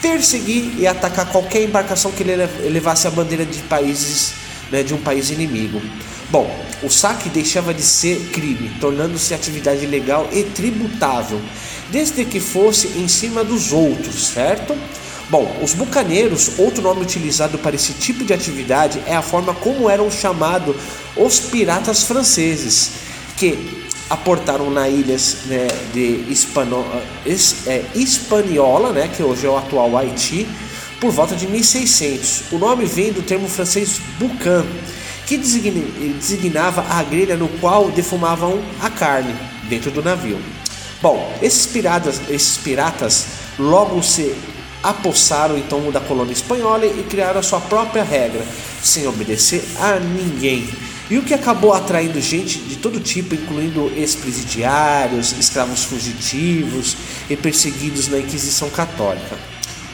perseguir 0.00 0.78
e 0.78 0.86
atacar 0.86 1.26
qualquer 1.26 1.62
embarcação 1.62 2.10
que 2.10 2.24
levasse 2.24 3.06
a 3.06 3.10
bandeira 3.10 3.44
de 3.44 3.58
países 3.62 4.34
né, 4.70 4.82
de 4.82 4.94
um 4.94 4.98
país 4.98 5.30
inimigo. 5.30 5.80
Bom, 6.30 6.48
o 6.82 6.88
saque 6.88 7.28
deixava 7.28 7.74
de 7.74 7.82
ser 7.82 8.30
crime, 8.32 8.70
tornando-se 8.80 9.34
atividade 9.34 9.84
legal 9.84 10.28
e 10.32 10.44
tributável, 10.44 11.40
desde 11.90 12.24
que 12.24 12.38
fosse 12.38 12.86
em 12.98 13.08
cima 13.08 13.42
dos 13.42 13.72
outros, 13.72 14.28
certo? 14.28 14.76
Bom, 15.28 15.60
os 15.62 15.74
bucaneiros, 15.74 16.58
outro 16.58 16.82
nome 16.82 17.02
utilizado 17.02 17.58
para 17.58 17.76
esse 17.76 17.92
tipo 17.94 18.24
de 18.24 18.32
atividade, 18.32 19.02
é 19.06 19.14
a 19.14 19.22
forma 19.22 19.54
como 19.54 19.90
eram 19.90 20.10
chamados 20.10 20.74
os 21.16 21.40
piratas 21.40 22.04
franceses, 22.04 22.90
que 23.36 23.79
aportaram 24.10 24.68
na 24.70 24.88
ilhas 24.88 25.44
né, 25.46 25.68
de 25.94 26.24
Hispano, 26.28 26.84
es, 27.24 27.66
é, 27.68 27.84
Hispaniola, 27.94 28.92
né, 28.92 29.08
que 29.08 29.22
hoje 29.22 29.46
é 29.46 29.48
o 29.48 29.56
atual 29.56 29.96
Haiti, 29.96 30.48
por 31.00 31.12
volta 31.12 31.36
de 31.36 31.46
1600. 31.46 32.52
O 32.52 32.58
nome 32.58 32.84
vem 32.84 33.12
do 33.12 33.22
termo 33.22 33.48
francês 33.48 34.00
boucan, 34.18 34.66
que 35.26 35.38
designava 35.38 36.84
a 36.90 37.02
grelha 37.04 37.36
no 37.36 37.48
qual 37.60 37.88
defumavam 37.90 38.60
a 38.82 38.90
carne 38.90 39.32
dentro 39.68 39.92
do 39.92 40.02
navio. 40.02 40.38
Bom, 41.00 41.32
esses 41.40 41.66
piratas, 41.66 42.20
esses 42.28 42.58
piratas 42.58 43.26
logo 43.56 44.02
se 44.02 44.34
apossaram 44.82 45.56
então 45.56 45.90
da 45.90 46.00
colônia 46.00 46.32
espanhola 46.32 46.84
e 46.84 47.06
criaram 47.08 47.40
a 47.40 47.42
sua 47.42 47.60
própria 47.60 48.02
regra, 48.02 48.44
sem 48.82 49.06
obedecer 49.06 49.62
a 49.78 50.00
ninguém. 50.00 50.68
E 51.10 51.18
o 51.18 51.22
que 51.22 51.34
acabou 51.34 51.72
atraindo 51.72 52.20
gente 52.20 52.60
de 52.60 52.76
todo 52.76 53.00
tipo, 53.00 53.34
incluindo 53.34 53.90
ex-presidiários, 53.96 55.32
escravos 55.32 55.82
fugitivos 55.82 56.96
e 57.28 57.36
perseguidos 57.36 58.06
na 58.06 58.18
Inquisição 58.20 58.70
Católica. 58.70 59.36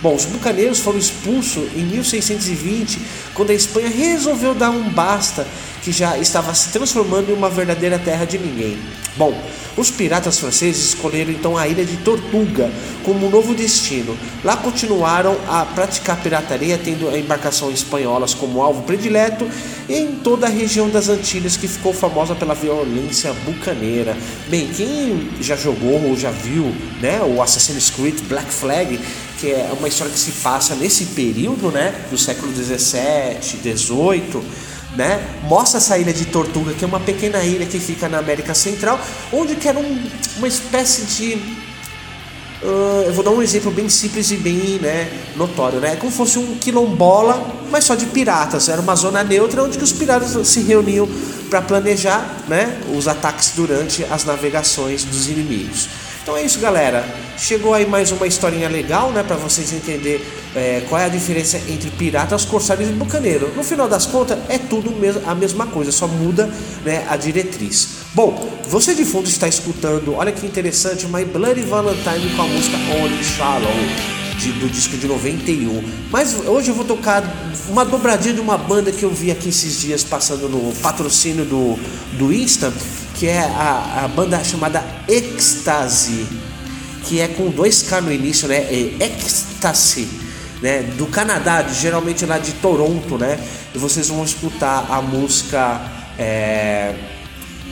Bom, 0.03 0.15
os 0.15 0.27
bucaneiros 0.27 0.79
foram 0.79 0.99
expulsos 0.99 1.65
em 1.75 1.87
1620, 1.87 3.01
quando 3.33 3.51
a 3.51 3.55
Espanha 3.55 3.89
resolveu 3.89 4.55
dar 4.55 4.69
um 4.71 4.91
basta 4.91 5.47
que 5.87 5.93
já 5.93 6.19
estava 6.19 6.53
se 6.53 6.71
transformando 6.71 7.31
em 7.31 7.33
uma 7.33 7.49
verdadeira 7.49 7.97
terra 7.97 8.25
de 8.25 8.37
ninguém. 8.37 8.77
Bom, 9.17 9.41
os 9.77 9.89
piratas 9.89 10.37
franceses 10.37 10.85
escolheram 10.89 11.31
então 11.31 11.57
a 11.57 11.69
ilha 11.69 11.85
de 11.85 11.97
Tortuga 11.99 12.69
como 13.05 13.25
um 13.25 13.31
novo 13.31 13.55
destino. 13.55 14.19
Lá 14.43 14.57
continuaram 14.57 15.37
a 15.47 15.65
praticar 15.65 16.21
pirataria, 16.21 16.77
tendo 16.77 17.09
a 17.09 17.17
embarcação 17.17 17.71
espanholas 17.71 18.35
como 18.35 18.63
alvo 18.63 18.83
predileto 18.83 19.49
em 19.89 20.17
toda 20.17 20.47
a 20.47 20.51
região 20.51 20.91
das 20.91 21.09
Antilhas, 21.09 21.57
que 21.57 21.69
ficou 21.69 21.93
famosa 21.93 22.35
pela 22.35 22.53
violência 22.53 23.33
bucaneira. 23.45 24.17
Bem, 24.49 24.67
quem 24.67 25.31
já 25.41 25.55
jogou 25.55 26.03
ou 26.03 26.17
já 26.17 26.33
viu 26.33 26.75
né, 27.01 27.23
o 27.23 27.41
Assassin's 27.41 27.91
Creed 27.91 28.23
Black 28.23 28.53
Flag, 28.53 28.99
que 29.39 29.53
é 29.53 29.71
uma 29.79 29.87
história 29.87 30.13
que 30.13 30.19
se 30.19 30.33
passa 30.43 30.75
nesse 30.75 31.05
período 31.07 31.71
né, 31.71 31.95
do 32.11 32.19
século 32.19 32.51
17, 32.51 33.59
18 33.59 34.67
né? 34.97 35.23
Mostra 35.45 35.79
essa 35.79 35.99
ilha 35.99 36.13
de 36.13 36.25
Tortuga, 36.25 36.73
que 36.73 36.85
é 36.85 36.89
uma 36.89 37.01
pequena 37.01 37.43
ilha 37.43 37.67
que 37.67 37.79
fica 37.79 38.09
na 38.09 38.19
América 38.19 38.55
Central, 38.55 38.99
onde 39.33 39.55
que 39.55 39.69
era 39.69 39.79
um, 39.79 40.03
uma 40.39 40.49
espécie 40.49 41.05
de 41.05 41.35
uh, 42.63 43.03
eu 43.07 43.13
vou 43.13 43.23
dar 43.23 43.31
um 43.31 43.43
exemplo 43.43 43.71
bem 43.71 43.89
simples 43.89 44.31
e 44.31 44.37
bem 44.37 44.79
né, 44.81 45.09
notório, 45.37 45.79
né? 45.79 45.93
É 45.93 45.97
como 45.97 46.11
se 46.11 46.17
fosse 46.17 46.39
um 46.39 46.57
quilombola, 46.57 47.47
mas 47.71 47.85
só 47.85 47.95
de 47.95 48.07
piratas. 48.07 48.69
Era 48.69 48.81
uma 48.81 48.97
zona 48.97 49.23
neutra 49.23 49.63
onde 49.63 49.79
os 49.79 49.93
piratas 49.93 50.49
se 50.49 50.61
reuniam 50.61 51.09
para 51.51 51.63
planejar 51.63 52.45
né, 52.49 52.81
os 52.97 53.07
ataques 53.07 53.53
durante 53.55 54.05
as 54.05 54.25
navegações 54.25 55.05
dos 55.05 55.29
inimigos. 55.29 55.89
Então 56.27 56.37
é 56.37 56.43
isso, 56.43 56.59
galera. 56.59 57.07
Chegou 57.39 57.73
aí 57.73 57.87
mais 57.87 58.11
uma 58.11 58.27
historinha 58.27 58.69
legal, 58.69 59.13
né, 59.13 59.23
para 59.23 59.37
vocês 59.37 59.73
entenderem 59.73 60.21
é, 60.57 60.83
qual 60.89 61.01
é 61.01 61.05
a 61.05 61.09
diferença 61.09 61.57
entre 61.69 61.89
piratas, 61.91 62.45
corsários 62.45 62.89
e 62.89 62.93
bucaneiro. 62.93 63.53
No 63.55 63.63
final 63.63 63.89
das 63.89 64.07
contas, 64.07 64.37
é 64.49 64.59
tudo 64.59 64.93
a 65.25 65.35
mesma 65.37 65.69
coisa, 65.69 65.93
só 65.93 66.09
muda 66.09 66.51
né, 66.85 67.07
a 67.09 67.17
diretriz. 67.17 67.91
Bom, 68.13 68.45
você 68.69 68.93
de 68.93 69.05
fundo 69.05 69.29
está 69.29 69.47
escutando, 69.47 70.15
olha 70.17 70.33
que 70.33 70.45
interessante, 70.45 71.07
My 71.07 71.25
Bloody 71.25 71.61
Valentine 71.61 72.35
com 72.35 72.43
a 72.43 72.47
música 72.49 72.77
Only 73.01 73.23
Shallow. 73.23 73.71
de- 74.37 74.53
do 74.53 74.69
disco 74.69 74.97
de 74.99 75.07
91. 75.07 75.83
Mas 76.11 76.35
hoje 76.47 76.69
eu 76.69 76.75
vou 76.75 76.85
tocar 76.85 77.23
uma 77.71 77.85
dobradinha 77.87 78.35
de 78.35 78.41
uma 78.41 78.59
banda 78.59 78.93
que 78.93 79.03
eu 79.03 79.11
vi 79.11 79.31
aqui 79.31 79.49
esses 79.49 79.81
dias 79.81 80.05
passando 80.05 80.47
no 80.47 80.75
patrocínio 80.83 81.45
do, 81.47 81.79
do 82.19 82.31
Insta, 82.31 82.71
que 83.19 83.27
é 83.29 83.39
a, 83.41 84.03
a 84.05 84.09
banda 84.09 84.43
chamada 84.45 84.85
Ecstasy, 85.09 86.27
que 87.05 87.21
é 87.21 87.29
com 87.29 87.49
dois 87.51 87.83
K 87.83 88.01
no 88.01 88.13
início, 88.13 88.47
né? 88.49 88.57
É 88.57 88.97
Ecstasy, 89.01 90.09
né? 90.61 90.83
Do 90.99 91.07
Canadá, 91.07 91.63
de- 91.63 91.75
geralmente 91.75 92.25
lá 92.27 92.39
de 92.39 92.53
Toronto, 92.53 93.17
né? 93.19 93.39
E 93.75 93.79
vocês 93.79 94.09
vão 94.09 94.25
escutar 94.25 94.87
a 94.91 95.01
música. 95.03 95.81
é, 96.19 96.95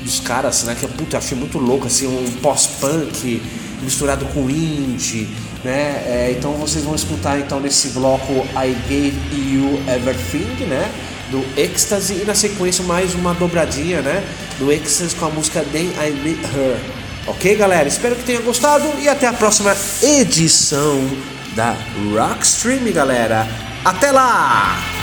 dos 0.03 0.21
caras, 0.21 0.65
né? 0.65 0.77
Que 0.79 0.87
puta, 0.87 1.17
eu 1.17 1.19
achei 1.19 1.37
muito 1.37 1.57
louco, 1.59 1.87
assim, 1.87 2.07
um 2.07 2.31
pós-punk 2.43 3.41
misturado 3.81 4.27
com 4.27 4.51
indie, 4.51 5.27
né? 5.65 6.03
É, 6.07 6.35
então 6.39 6.53
vocês 6.53 6.85
vão 6.85 6.95
escutar 6.95 7.39
então 7.39 7.59
nesse 7.59 7.89
bloco 7.89 8.33
I 8.55 8.75
Gave 8.87 9.15
You 9.55 9.83
Everything, 9.89 10.67
né? 10.67 10.91
Do 11.31 11.45
Ecstasy 11.57 12.21
e 12.23 12.25
na 12.25 12.35
sequência 12.35 12.85
mais 12.85 13.15
uma 13.15 13.35
dobradinha, 13.35 14.01
né? 14.03 14.23
Do 14.59 14.71
Ecstasy 14.71 15.15
com 15.17 15.27
a 15.27 15.31
música 15.31 15.65
Then 15.73 15.93
I 15.99 16.11
Meet 16.23 16.45
Her. 16.55 16.77
Ok, 17.27 17.57
galera? 17.57 17.89
Espero 17.89 18.15
que 18.15 18.23
tenha 18.23 18.41
gostado 18.41 18.85
e 18.99 19.09
até 19.09 19.27
a 19.27 19.33
próxima 19.33 19.75
edição 20.03 21.01
da 21.57 21.75
Rockstream, 22.13 22.93
galera. 22.93 23.49
Até 23.85 24.13
lá! 24.13 24.94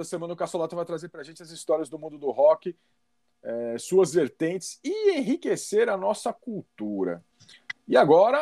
Toda 0.00 0.08
semana 0.08 0.32
o 0.32 0.36
Cassolato 0.36 0.74
vai 0.74 0.86
trazer 0.86 1.10
para 1.10 1.20
a 1.20 1.24
gente 1.24 1.42
as 1.42 1.50
histórias 1.50 1.90
do 1.90 1.98
mundo 1.98 2.16
do 2.16 2.30
rock, 2.30 2.74
é, 3.42 3.76
suas 3.78 4.14
vertentes 4.14 4.80
e 4.82 5.10
enriquecer 5.18 5.90
a 5.90 5.96
nossa 5.98 6.32
cultura. 6.32 7.22
E 7.86 7.98
agora, 7.98 8.38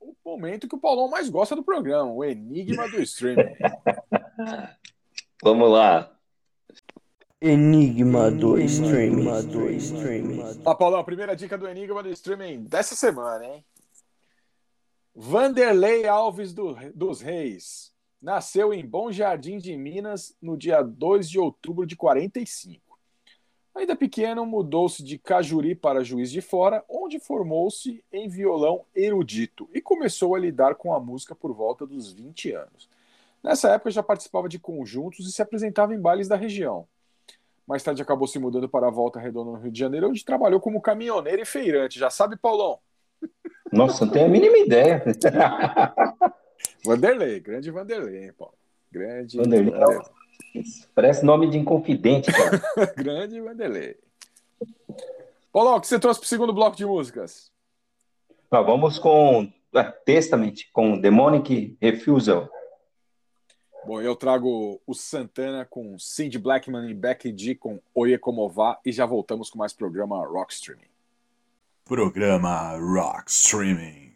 o 0.00 0.14
momento 0.24 0.66
que 0.66 0.74
o 0.74 0.80
Paulão 0.80 1.10
mais 1.10 1.28
gosta 1.28 1.54
do 1.54 1.62
programa, 1.62 2.10
o 2.10 2.24
Enigma 2.24 2.88
do 2.88 2.98
Streaming. 3.02 3.44
Vamos 5.44 5.70
lá. 5.70 6.10
Enigma 7.38 8.30
do 8.30 8.58
streaming. 8.58 9.24
do 9.48 9.68
streaming. 9.72 10.62
Ó, 10.64 10.74
Paulão, 10.74 11.00
a 11.00 11.04
primeira 11.04 11.36
dica 11.36 11.58
do 11.58 11.68
Enigma 11.68 12.02
do 12.02 12.08
Streaming 12.08 12.64
dessa 12.64 12.94
semana, 12.94 13.44
hein? 13.44 13.62
Vanderlei 15.14 16.06
Alves 16.06 16.54
do- 16.54 16.74
dos 16.94 17.20
Reis 17.20 17.91
nasceu 18.22 18.72
em 18.72 18.86
Bom 18.86 19.10
Jardim 19.10 19.58
de 19.58 19.76
Minas 19.76 20.34
no 20.40 20.56
dia 20.56 20.80
2 20.80 21.28
de 21.28 21.40
outubro 21.40 21.84
de 21.84 21.96
45. 21.96 22.80
Ainda 23.74 23.96
pequeno, 23.96 24.46
mudou-se 24.46 25.02
de 25.02 25.18
Cajuri 25.18 25.74
para 25.74 26.04
Juiz 26.04 26.30
de 26.30 26.40
Fora, 26.40 26.84
onde 26.88 27.18
formou-se 27.18 28.04
em 28.12 28.28
violão 28.28 28.84
erudito 28.94 29.68
e 29.72 29.80
começou 29.80 30.34
a 30.34 30.38
lidar 30.38 30.74
com 30.76 30.94
a 30.94 31.00
música 31.00 31.34
por 31.34 31.52
volta 31.52 31.86
dos 31.86 32.12
20 32.12 32.52
anos. 32.52 32.88
Nessa 33.42 33.70
época 33.70 33.90
já 33.90 34.02
participava 34.02 34.48
de 34.48 34.58
conjuntos 34.58 35.26
e 35.26 35.32
se 35.32 35.42
apresentava 35.42 35.94
em 35.94 36.00
bailes 36.00 36.28
da 36.28 36.36
região. 36.36 36.86
Mais 37.66 37.82
tarde 37.82 38.02
acabou 38.02 38.28
se 38.28 38.38
mudando 38.38 38.68
para 38.68 38.88
a 38.88 38.90
Volta 38.90 39.18
Redonda 39.18 39.52
no 39.52 39.58
Rio 39.58 39.72
de 39.72 39.78
Janeiro, 39.78 40.10
onde 40.10 40.24
trabalhou 40.24 40.60
como 40.60 40.80
caminhoneiro 40.80 41.40
e 41.42 41.46
feirante. 41.46 41.98
Já 41.98 42.10
sabe, 42.10 42.36
Paulão? 42.36 42.78
Nossa, 43.72 44.04
não 44.04 44.12
tenho 44.12 44.26
a 44.26 44.28
mínima 44.28 44.58
ideia. 44.58 45.02
Vanderlei, 46.84 47.40
grande 47.40 47.70
Vanderlei, 47.70 48.24
hein, 48.24 48.32
Paulo? 48.36 48.54
Grande 48.90 49.36
Vanderlei. 49.38 49.72
Parece 50.94 51.24
nome 51.24 51.48
de 51.48 51.58
inconfidente, 51.58 52.30
cara. 52.30 52.60
grande 52.96 53.40
Vanderlei. 53.40 53.96
Paulão, 55.52 55.76
o 55.76 55.80
que 55.80 55.86
você 55.86 55.98
trouxe 55.98 56.20
para 56.20 56.26
o 56.26 56.28
segundo 56.28 56.52
bloco 56.52 56.76
de 56.76 56.84
músicas? 56.86 57.50
Ah, 58.50 58.60
vamos 58.60 58.98
com 58.98 59.50
ah, 59.74 59.84
Testament, 59.84 60.66
com 60.72 60.98
Demonic 60.98 61.76
Refusal. 61.80 62.48
Bom, 63.84 64.00
eu 64.00 64.14
trago 64.14 64.80
o 64.86 64.94
Santana 64.94 65.64
com 65.64 65.98
Cindy 65.98 66.38
Blackman 66.38 66.88
e 66.88 66.94
Becky 66.94 67.36
G 67.36 67.54
com 67.54 67.80
Oye 67.94 68.16
Como 68.16 68.48
Va 68.48 68.78
e 68.84 68.92
já 68.92 69.04
voltamos 69.04 69.50
com 69.50 69.58
mais 69.58 69.72
programa 69.72 70.24
Rock 70.24 70.52
Streaming. 70.52 70.86
Programa 71.84 72.76
Rock 72.78 73.30
Streaming. 73.30 74.11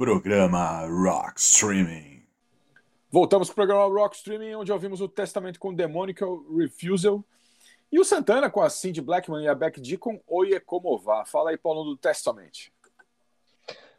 Programa 0.00 0.86
Rock 0.86 1.38
Streaming. 1.38 2.22
Voltamos 3.10 3.48
para 3.48 3.52
o 3.52 3.56
programa 3.66 4.00
Rock 4.00 4.16
Streaming, 4.16 4.54
onde 4.54 4.72
ouvimos 4.72 5.02
o 5.02 5.06
Testamento 5.06 5.60
com 5.60 5.74
Demonical 5.74 6.42
Refusal 6.56 7.22
e 7.92 8.00
o 8.00 8.04
Santana 8.04 8.48
com 8.48 8.62
a 8.62 8.70
Cindy 8.70 9.02
Blackman 9.02 9.44
e 9.44 9.48
a 9.48 9.54
Beck 9.54 9.78
D 9.78 9.98
com 9.98 10.18
Oye 10.26 10.58
Como 10.58 10.98
Vá. 10.98 11.26
Fala 11.26 11.50
aí, 11.50 11.58
Paulo, 11.58 11.84
do 11.84 11.98
Testament. 11.98 12.70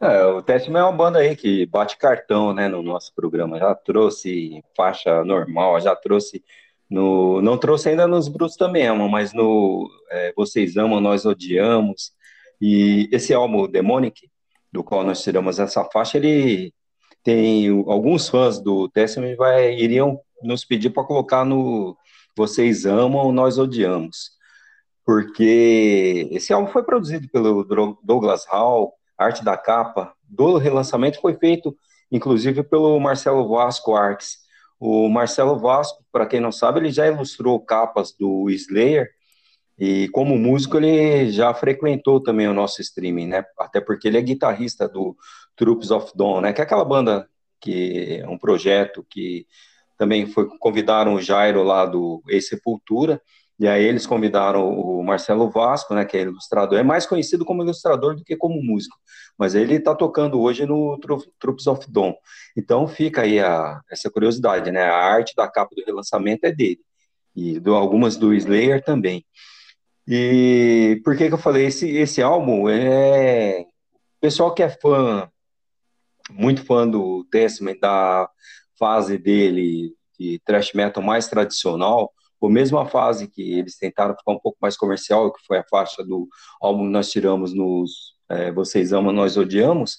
É, 0.00 0.24
o 0.26 0.42
Testament 0.42 0.80
é 0.80 0.82
uma 0.82 0.90
banda 0.90 1.20
aí 1.20 1.36
que 1.36 1.66
bate 1.66 1.96
cartão, 1.96 2.52
né, 2.52 2.66
no 2.66 2.82
nosso 2.82 3.14
programa. 3.14 3.60
Já 3.60 3.72
trouxe 3.72 4.60
faixa 4.76 5.24
normal, 5.24 5.80
já 5.80 5.94
trouxe 5.94 6.42
no, 6.90 7.40
não 7.40 7.56
trouxe 7.56 7.90
ainda 7.90 8.08
nos 8.08 8.26
Brutos 8.26 8.56
também 8.56 8.88
amam, 8.88 9.08
mas 9.08 9.32
no 9.32 9.88
é, 10.10 10.32
Vocês 10.34 10.76
Amam, 10.76 11.00
Nós 11.00 11.24
Odiamos. 11.24 12.12
E 12.60 13.08
esse 13.12 13.32
álbum, 13.32 13.68
Demonic, 13.68 14.31
do 14.72 14.82
qual 14.82 15.04
nós 15.04 15.22
tiramos 15.22 15.58
essa 15.58 15.84
faixa, 15.84 16.16
ele 16.16 16.72
tem 17.22 17.68
alguns 17.86 18.28
fãs 18.28 18.60
do 18.60 18.88
Testament 18.88 19.36
vai, 19.36 19.74
iriam 19.74 20.20
nos 20.42 20.64
pedir 20.64 20.90
para 20.90 21.04
colocar 21.04 21.44
no 21.44 21.96
Vocês 22.36 22.84
Amam, 22.84 23.30
Nós 23.32 23.58
Odiamos. 23.58 24.32
Porque 25.04 26.28
esse 26.32 26.52
álbum 26.52 26.70
foi 26.70 26.82
produzido 26.82 27.28
pelo 27.28 27.64
Douglas 28.02 28.46
Hall, 28.46 28.94
arte 29.18 29.44
da 29.44 29.56
capa 29.56 30.12
do 30.32 30.56
relançamento 30.56 31.20
foi 31.20 31.34
feito, 31.34 31.76
inclusive, 32.10 32.62
pelo 32.62 32.98
Marcelo 32.98 33.48
Vasco 33.48 33.94
Arques. 33.94 34.38
O 34.80 35.08
Marcelo 35.08 35.58
Vasco, 35.58 36.02
para 36.10 36.26
quem 36.26 36.40
não 36.40 36.50
sabe, 36.50 36.80
ele 36.80 36.90
já 36.90 37.06
ilustrou 37.06 37.60
capas 37.60 38.12
do 38.12 38.48
Slayer, 38.50 39.10
e 39.84 40.08
como 40.10 40.38
músico 40.38 40.76
ele 40.76 41.32
já 41.32 41.52
frequentou 41.52 42.22
também 42.22 42.46
o 42.46 42.54
nosso 42.54 42.80
streaming, 42.80 43.26
né? 43.26 43.44
Até 43.58 43.80
porque 43.80 44.06
ele 44.06 44.16
é 44.16 44.22
guitarrista 44.22 44.88
do 44.88 45.16
Troops 45.56 45.90
of 45.90 46.12
Dawn, 46.14 46.40
né? 46.40 46.52
Que 46.52 46.60
é 46.60 46.64
aquela 46.64 46.84
banda 46.84 47.28
que 47.60 48.20
é 48.22 48.28
um 48.28 48.38
projeto 48.38 49.04
que 49.10 49.44
também 49.98 50.24
foi 50.24 50.46
convidaram 50.60 51.14
o 51.14 51.20
Jairo 51.20 51.64
lá 51.64 51.84
do 51.84 52.22
Ex-Sepultura, 52.28 53.20
e 53.58 53.66
aí 53.66 53.82
eles 53.82 54.06
convidaram 54.06 54.70
o 54.70 55.02
Marcelo 55.02 55.50
Vasco, 55.50 55.94
né, 55.94 56.04
que 56.04 56.16
é 56.16 56.22
ilustrador, 56.22 56.78
é 56.78 56.84
mais 56.84 57.04
conhecido 57.04 57.44
como 57.44 57.64
ilustrador 57.64 58.14
do 58.14 58.22
que 58.22 58.36
como 58.36 58.62
músico, 58.62 58.96
mas 59.36 59.56
ele 59.56 59.74
está 59.74 59.96
tocando 59.96 60.40
hoje 60.40 60.64
no 60.64 60.96
Troops 61.40 61.66
of 61.66 61.90
Dawn. 61.90 62.14
Então 62.56 62.86
fica 62.86 63.22
aí 63.22 63.40
a, 63.40 63.80
essa 63.90 64.08
curiosidade, 64.08 64.70
né? 64.70 64.82
A 64.82 64.96
arte 64.96 65.34
da 65.34 65.48
capa 65.50 65.74
do 65.74 65.84
relançamento 65.84 66.44
é 66.46 66.52
dele 66.52 66.80
e 67.34 67.58
do, 67.58 67.74
algumas 67.74 68.16
do 68.16 68.32
Slayer 68.32 68.80
também. 68.84 69.24
E 70.06 71.00
por 71.04 71.16
que 71.16 71.28
que 71.28 71.34
eu 71.34 71.38
falei 71.38 71.66
esse 71.66 71.88
esse 71.96 72.20
álbum 72.20 72.68
é 72.68 73.64
pessoal 74.20 74.52
que 74.52 74.62
é 74.62 74.68
fã 74.68 75.30
muito 76.30 76.64
fã 76.64 76.88
do 76.88 77.24
Testament, 77.30 77.78
da 77.80 78.28
fase 78.78 79.18
dele 79.18 79.94
de 80.18 80.40
thrash 80.44 80.72
metal 80.72 81.02
mais 81.02 81.28
tradicional, 81.28 82.12
ou 82.40 82.50
mesmo 82.50 82.78
a 82.78 82.86
fase 82.86 83.28
que 83.28 83.58
eles 83.58 83.76
tentaram 83.76 84.16
ficar 84.16 84.32
um 84.32 84.38
pouco 84.38 84.58
mais 84.60 84.76
comercial, 84.76 85.32
que 85.32 85.44
foi 85.46 85.58
a 85.58 85.64
faixa 85.64 86.04
do 86.04 86.28
álbum 86.60 86.84
que 86.84 86.92
nós 86.92 87.10
tiramos 87.10 87.54
nos 87.54 88.14
é, 88.28 88.50
Vocês 88.52 88.92
Amam, 88.92 89.12
Nós 89.12 89.36
Odiamos, 89.36 89.98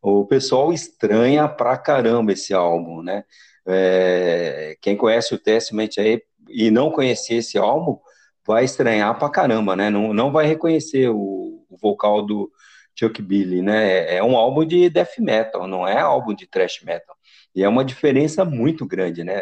o 0.00 0.26
pessoal 0.26 0.72
estranha 0.72 1.48
pra 1.48 1.76
caramba 1.76 2.32
esse 2.32 2.52
álbum, 2.52 3.02
né? 3.02 3.24
É, 3.66 4.76
quem 4.80 4.96
conhece 4.96 5.34
o 5.34 5.38
Testament 5.38 5.90
aí 5.98 6.22
e 6.48 6.70
não 6.70 6.90
conhecer 6.90 7.36
esse 7.36 7.56
álbum, 7.56 7.98
vai 8.46 8.64
estranhar 8.64 9.18
pra 9.18 9.30
caramba, 9.30 9.76
né? 9.76 9.90
Não, 9.90 10.12
não 10.12 10.32
vai 10.32 10.46
reconhecer 10.46 11.08
o, 11.08 11.64
o 11.68 11.76
vocal 11.80 12.22
do, 12.22 12.50
Chuck 12.94 13.20
Billy, 13.22 13.62
né? 13.62 14.16
É 14.16 14.22
um 14.22 14.36
álbum 14.36 14.64
de 14.64 14.88
death 14.90 15.18
metal, 15.18 15.66
não 15.66 15.86
é 15.86 16.00
álbum 16.00 16.34
de 16.34 16.46
thrash 16.46 16.80
metal. 16.84 17.16
E 17.54 17.62
é 17.62 17.68
uma 17.68 17.84
diferença 17.84 18.44
muito 18.44 18.86
grande, 18.86 19.24
né? 19.24 19.40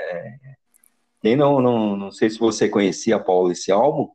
Quem 1.20 1.36
não, 1.36 1.60
não, 1.60 1.96
não 1.96 2.10
sei 2.10 2.30
se 2.30 2.38
você 2.38 2.68
conhecia, 2.68 3.18
Paulo, 3.18 3.52
esse 3.52 3.70
álbum, 3.70 4.08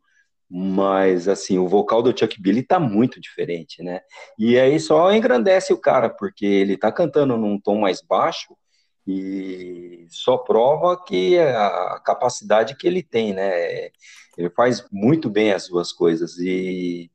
mas 0.50 1.28
assim, 1.28 1.58
o 1.58 1.68
vocal 1.68 2.02
do 2.02 2.18
Chuck 2.18 2.42
Billy 2.42 2.64
tá 2.64 2.80
muito 2.80 3.20
diferente, 3.22 3.84
né? 3.84 4.02
E 4.38 4.58
aí 4.60 4.80
só 4.80 5.12
engrandece 5.14 5.74
o 5.74 5.80
cara, 5.80 6.10
porque 6.10 6.46
ele 6.46 6.78
tá 6.78 6.92
cantando 6.92 7.38
num 7.38 7.60
tom 7.60 7.80
mais 7.80 8.02
baixo 8.02 8.56
e 9.08 10.08
só 10.10 10.38
prova 10.38 11.02
que 11.04 11.38
a 11.38 12.00
capacidade 12.04 12.76
que 12.76 12.88
ele 12.88 13.04
tem, 13.04 13.34
né? 13.34 13.90
Ele 14.38 14.50
faz 14.50 14.86
muito 14.92 15.30
bem 15.30 15.52
as 15.54 15.68
duas 15.68 15.92
coisas 15.92 16.38
e 16.38 17.10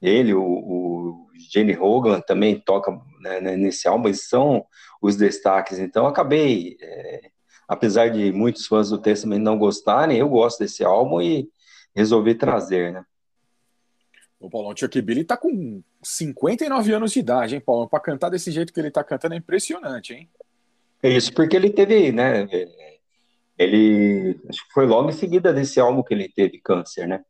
ele, 0.00 0.34
o, 0.34 0.42
o 0.42 1.26
Jenny 1.50 1.76
Hogan 1.76 2.20
também 2.20 2.60
toca 2.60 2.92
né, 3.20 3.40
né, 3.40 3.56
nesse 3.56 3.88
álbum, 3.88 4.08
eles 4.08 4.28
são 4.28 4.66
os 5.00 5.16
destaques. 5.16 5.78
Então, 5.78 6.06
acabei, 6.06 6.76
é, 6.80 7.30
apesar 7.66 8.10
de 8.10 8.30
muitos 8.32 8.66
fãs 8.66 8.90
do 8.90 8.98
Testament 8.98 9.40
não 9.40 9.58
gostarem, 9.58 10.18
eu 10.18 10.28
gosto 10.28 10.58
desse 10.58 10.84
álbum 10.84 11.20
e 11.20 11.48
resolvi 11.94 12.34
trazer, 12.34 12.92
né? 12.92 13.04
O 14.38 14.50
Paulão 14.50 14.76
Chuck 14.76 15.00
Billy 15.00 15.24
tá 15.24 15.38
com 15.38 15.82
59 16.02 16.92
anos 16.92 17.12
de 17.12 17.20
idade, 17.20 17.54
hein, 17.54 17.62
Paulo? 17.64 17.88
Para 17.88 18.00
cantar 18.00 18.28
desse 18.28 18.50
jeito 18.50 18.74
que 18.74 18.80
ele 18.80 18.90
tá 18.90 19.02
cantando 19.02 19.34
é 19.34 19.38
impressionante, 19.38 20.12
hein? 20.12 20.28
É 21.02 21.08
isso, 21.08 21.32
porque 21.32 21.56
ele 21.56 21.70
teve, 21.70 22.12
né? 22.12 22.46
Ele 23.58 24.40
acho 24.48 24.66
que 24.66 24.72
foi 24.72 24.86
logo 24.86 25.08
em 25.08 25.12
seguida 25.12 25.52
desse 25.52 25.78
álbum 25.80 26.02
que 26.02 26.14
ele 26.14 26.28
teve 26.28 26.60
câncer, 26.60 27.06
né? 27.06 27.24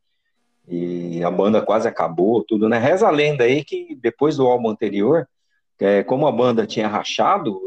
e 0.67 1.23
a 1.23 1.31
banda 1.31 1.61
quase 1.61 1.87
acabou, 1.87 2.43
tudo, 2.43 2.69
né? 2.69 2.79
Reza 2.79 3.07
a 3.07 3.11
lenda 3.11 3.45
aí 3.45 3.65
que 3.65 3.95
depois 3.97 4.37
do 4.37 4.47
álbum 4.47 4.71
anterior, 4.71 5.29
é, 5.79 6.03
como 6.03 6.27
a 6.27 6.33
banda 6.33 6.67
tinha 6.67 6.89
rachado, 6.89 7.61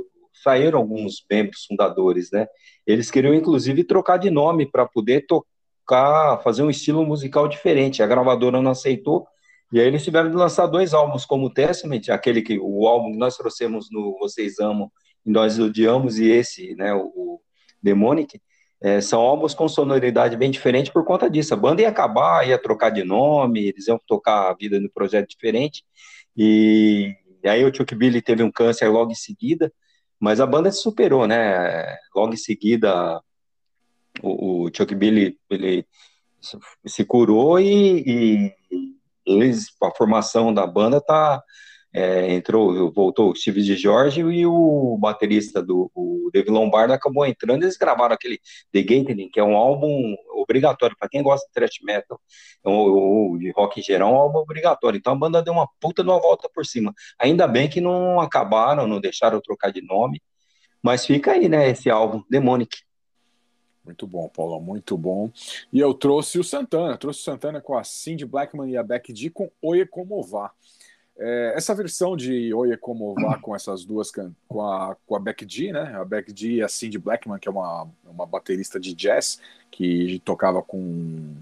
saíram 0.43 0.79
alguns 0.79 1.23
membros 1.29 1.65
fundadores, 1.65 2.31
né? 2.31 2.47
Eles 2.85 3.11
queriam 3.11 3.33
inclusive 3.33 3.83
trocar 3.83 4.17
de 4.17 4.29
nome 4.29 4.65
para 4.65 4.85
poder 4.85 5.25
tocar, 5.27 6.41
fazer 6.43 6.63
um 6.63 6.69
estilo 6.69 7.05
musical 7.05 7.47
diferente. 7.47 8.01
A 8.01 8.07
gravadora 8.07 8.61
não 8.61 8.71
aceitou, 8.71 9.27
e 9.71 9.79
aí 9.79 9.87
eles 9.87 10.03
tiveram 10.03 10.29
de 10.29 10.35
lançar 10.35 10.65
dois 10.67 10.93
álbuns 10.93 11.25
como 11.25 11.53
Testament, 11.53 12.09
aquele 12.09 12.41
que 12.41 12.57
o 12.59 12.87
álbum 12.87 13.11
que 13.11 13.17
nós 13.17 13.37
trouxemos 13.37 13.89
no 13.91 14.17
Vocês 14.19 14.59
Amam 14.59 14.91
e 15.25 15.29
Nós 15.29 15.59
Odiamos, 15.59 16.17
e 16.17 16.29
esse, 16.29 16.73
né, 16.75 16.93
o 16.93 17.39
Demonic, 17.87 18.41
é, 18.81 19.01
são 19.01 19.21
álbuns 19.21 19.53
com 19.53 19.67
sonoridade 19.67 20.37
bem 20.37 20.51
diferente 20.51 20.91
por 20.91 21.03
conta 21.03 21.29
disso. 21.29 21.53
A 21.53 21.57
banda 21.57 21.81
ia 21.81 21.89
acabar, 21.89 22.47
ia 22.47 22.61
trocar 22.61 22.89
de 22.89 23.03
nome, 23.03 23.67
eles 23.69 23.87
iam 23.87 23.99
tocar 24.05 24.49
a 24.49 24.53
vida 24.53 24.79
no 24.79 24.89
projeto 24.89 25.29
diferente. 25.29 25.83
E, 26.35 27.15
e 27.43 27.49
aí 27.49 27.63
o 27.63 27.73
Chuck 27.73 27.95
Billy 27.95 28.21
teve 28.21 28.43
um 28.43 28.51
câncer 28.51 28.87
logo 28.89 29.11
em 29.11 29.15
seguida, 29.15 29.73
mas 30.19 30.39
a 30.39 30.45
banda 30.45 30.71
se 30.71 30.81
superou, 30.81 31.25
né? 31.25 31.97
Logo 32.15 32.33
em 32.33 32.37
seguida, 32.37 33.21
o, 34.21 34.65
o 34.65 34.69
Chuck 34.73 34.93
Billy 34.93 35.37
ele 35.49 35.85
se 36.85 37.03
curou 37.03 37.59
e, 37.59 38.03
e 38.05 38.53
eles, 39.25 39.67
a 39.81 39.91
formação 39.91 40.53
da 40.53 40.67
banda 40.67 41.01
tá 41.01 41.41
é, 41.93 42.33
entrou, 42.33 42.91
voltou 42.91 43.31
o 43.31 43.35
Steve 43.35 43.61
de 43.61 43.75
Jorge 43.75 44.21
e 44.21 44.45
o 44.45 44.97
baterista 44.99 45.61
do 45.61 45.89
o 45.95 46.29
Dave 46.33 46.49
Lombardo 46.49 46.93
acabou 46.93 47.25
entrando. 47.25 47.63
Eles 47.63 47.77
gravaram 47.77 48.13
aquele 48.13 48.39
The 48.71 48.81
Gathering, 48.81 49.29
que 49.29 49.39
é 49.39 49.43
um 49.43 49.55
álbum 49.55 50.15
obrigatório 50.33 50.95
para 50.97 51.09
quem 51.09 51.23
gosta 51.23 51.47
de 51.47 51.53
thrash 51.53 51.79
metal 51.83 52.19
ou, 52.63 53.31
ou, 53.31 53.37
de 53.37 53.51
rock 53.51 53.79
em 53.79 53.83
geral, 53.83 54.09
é 54.09 54.13
um 54.13 54.15
álbum 54.15 54.39
obrigatório. 54.39 54.97
Então 54.97 55.13
a 55.13 55.15
banda 55.15 55.41
deu 55.41 55.53
uma 55.53 55.67
puta 55.79 56.03
numa 56.03 56.19
volta 56.19 56.49
por 56.53 56.65
cima. 56.65 56.93
Ainda 57.17 57.47
bem 57.47 57.69
que 57.69 57.81
não 57.81 58.19
acabaram, 58.19 58.87
não 58.87 58.99
deixaram 58.99 59.41
trocar 59.41 59.71
de 59.71 59.81
nome, 59.81 60.21
mas 60.81 61.05
fica 61.05 61.31
aí, 61.31 61.49
né? 61.49 61.69
Esse 61.69 61.89
álbum 61.89 62.23
Demonic. 62.29 62.77
Muito 63.83 64.05
bom, 64.05 64.27
Paulo, 64.27 64.59
muito 64.59 64.97
bom. 64.97 65.31
E 65.71 65.79
eu 65.79 65.93
trouxe 65.93 66.37
o 66.37 66.43
Santana, 66.43 66.97
trouxe 66.97 67.21
o 67.21 67.23
Santana 67.23 67.61
com 67.61 67.77
a 67.77 67.85
Cindy 67.85 68.25
Blackman 68.25 68.69
e 68.69 68.75
a 68.75 68.83
Beck 68.83 69.13
D 69.13 69.29
com 69.29 69.49
Oye 69.61 69.85
Como 69.85 70.21
Vá. 70.21 70.51
É, 71.19 71.53
essa 71.55 71.73
versão 71.73 72.15
de 72.15 72.53
Oye 72.53 72.77
Como 72.77 73.15
Vá 73.15 73.39
com 73.39 73.55
essas 73.55 73.83
duas, 73.83 74.11
com 74.47 74.61
a, 74.61 74.95
com 75.05 75.15
a 75.15 75.19
Beck 75.19 75.45
G, 75.49 75.71
né? 75.71 75.95
A 75.95 76.05
Beck 76.05 76.31
G 76.35 76.53
e 76.53 76.61
a 76.61 76.67
Cindy 76.67 76.99
Blackman, 76.99 77.39
que 77.39 77.47
é 77.47 77.51
uma, 77.51 77.87
uma 78.05 78.25
baterista 78.25 78.79
de 78.79 78.93
jazz 78.93 79.39
que 79.71 80.21
tocava 80.23 80.61
com 80.61 81.35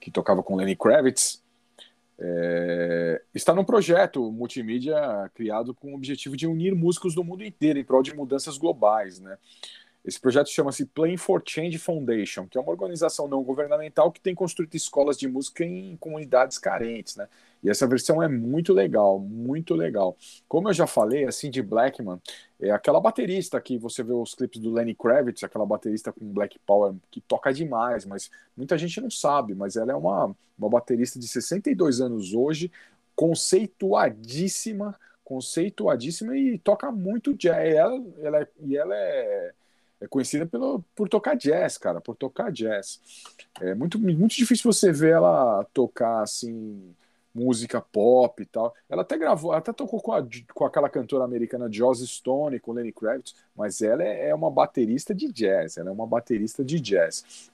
que 0.00 0.10
tocava 0.10 0.40
com 0.40 0.54
Lenny 0.54 0.76
Kravitz, 0.76 1.42
é, 2.18 3.20
está 3.34 3.52
num 3.52 3.64
projeto 3.64 4.30
multimídia 4.30 4.96
criado 5.34 5.74
com 5.74 5.92
o 5.92 5.96
objetivo 5.96 6.36
de 6.36 6.46
unir 6.46 6.74
músicos 6.74 7.14
do 7.14 7.24
mundo 7.24 7.44
inteiro 7.44 7.78
em 7.78 7.84
prol 7.84 8.02
de 8.02 8.14
mudanças 8.14 8.56
globais, 8.56 9.20
né? 9.20 9.36
Esse 10.04 10.20
projeto 10.20 10.48
chama-se 10.48 10.86
Playing 10.86 11.16
for 11.16 11.42
Change 11.44 11.76
Foundation, 11.78 12.46
que 12.46 12.56
é 12.56 12.60
uma 12.60 12.70
organização 12.70 13.26
não 13.26 13.42
governamental 13.42 14.12
que 14.12 14.20
tem 14.20 14.36
construído 14.36 14.74
escolas 14.76 15.18
de 15.18 15.26
música 15.26 15.64
em 15.64 15.96
comunidades 15.96 16.58
carentes, 16.58 17.16
né? 17.16 17.28
E 17.66 17.68
essa 17.68 17.84
versão 17.84 18.22
é 18.22 18.28
muito 18.28 18.72
legal, 18.72 19.18
muito 19.18 19.74
legal. 19.74 20.16
Como 20.46 20.68
eu 20.68 20.72
já 20.72 20.86
falei, 20.86 21.24
a 21.24 21.32
Cindy 21.32 21.60
Blackman 21.60 22.22
é 22.60 22.70
aquela 22.70 23.00
baterista 23.00 23.60
que 23.60 23.76
você 23.76 24.04
vê 24.04 24.12
os 24.12 24.36
clipes 24.36 24.60
do 24.60 24.72
Lenny 24.72 24.94
Kravitz, 24.94 25.42
aquela 25.42 25.66
baterista 25.66 26.12
com 26.12 26.32
Black 26.32 26.60
Power 26.60 26.94
que 27.10 27.20
toca 27.20 27.52
demais, 27.52 28.06
mas 28.06 28.30
muita 28.56 28.78
gente 28.78 29.00
não 29.00 29.10
sabe, 29.10 29.52
mas 29.52 29.74
ela 29.74 29.90
é 29.90 29.96
uma, 29.96 30.32
uma 30.56 30.70
baterista 30.70 31.18
de 31.18 31.26
62 31.26 32.00
anos 32.00 32.32
hoje, 32.32 32.70
conceituadíssima, 33.16 34.94
conceituadíssima 35.24 36.36
e 36.36 36.58
toca 36.58 36.92
muito 36.92 37.34
jazz. 37.34 37.68
E 37.68 37.76
ela, 37.76 38.04
ela, 38.22 38.48
e 38.60 38.76
ela 38.76 38.94
é 38.94 39.52
é 39.98 40.06
conhecida 40.06 40.44
pelo, 40.44 40.84
por 40.94 41.08
tocar 41.08 41.34
jazz, 41.34 41.78
cara, 41.78 42.02
por 42.02 42.14
tocar 42.14 42.52
jazz. 42.52 43.00
É 43.60 43.74
muito, 43.74 43.98
muito 43.98 44.36
difícil 44.36 44.70
você 44.70 44.92
ver 44.92 45.14
ela 45.14 45.64
tocar 45.72 46.22
assim 46.22 46.94
música 47.36 47.80
pop 47.80 48.42
e 48.42 48.46
tal. 48.46 48.74
Ela 48.88 49.02
até 49.02 49.18
gravou, 49.18 49.52
até 49.52 49.72
tocou 49.72 50.00
com, 50.00 50.12
a, 50.12 50.26
com 50.54 50.64
aquela 50.64 50.88
cantora 50.88 51.24
americana 51.24 51.70
Joss 51.70 52.06
Stone, 52.06 52.58
com 52.58 52.72
Lenny 52.72 52.92
Kravitz, 52.92 53.34
mas 53.54 53.82
ela 53.82 54.02
é, 54.02 54.30
é 54.30 54.34
uma 54.34 54.50
baterista 54.50 55.14
de 55.14 55.30
jazz, 55.30 55.76
ela 55.76 55.90
é 55.90 55.92
uma 55.92 56.06
baterista 56.06 56.64
de 56.64 56.80
jazz. 56.80 57.50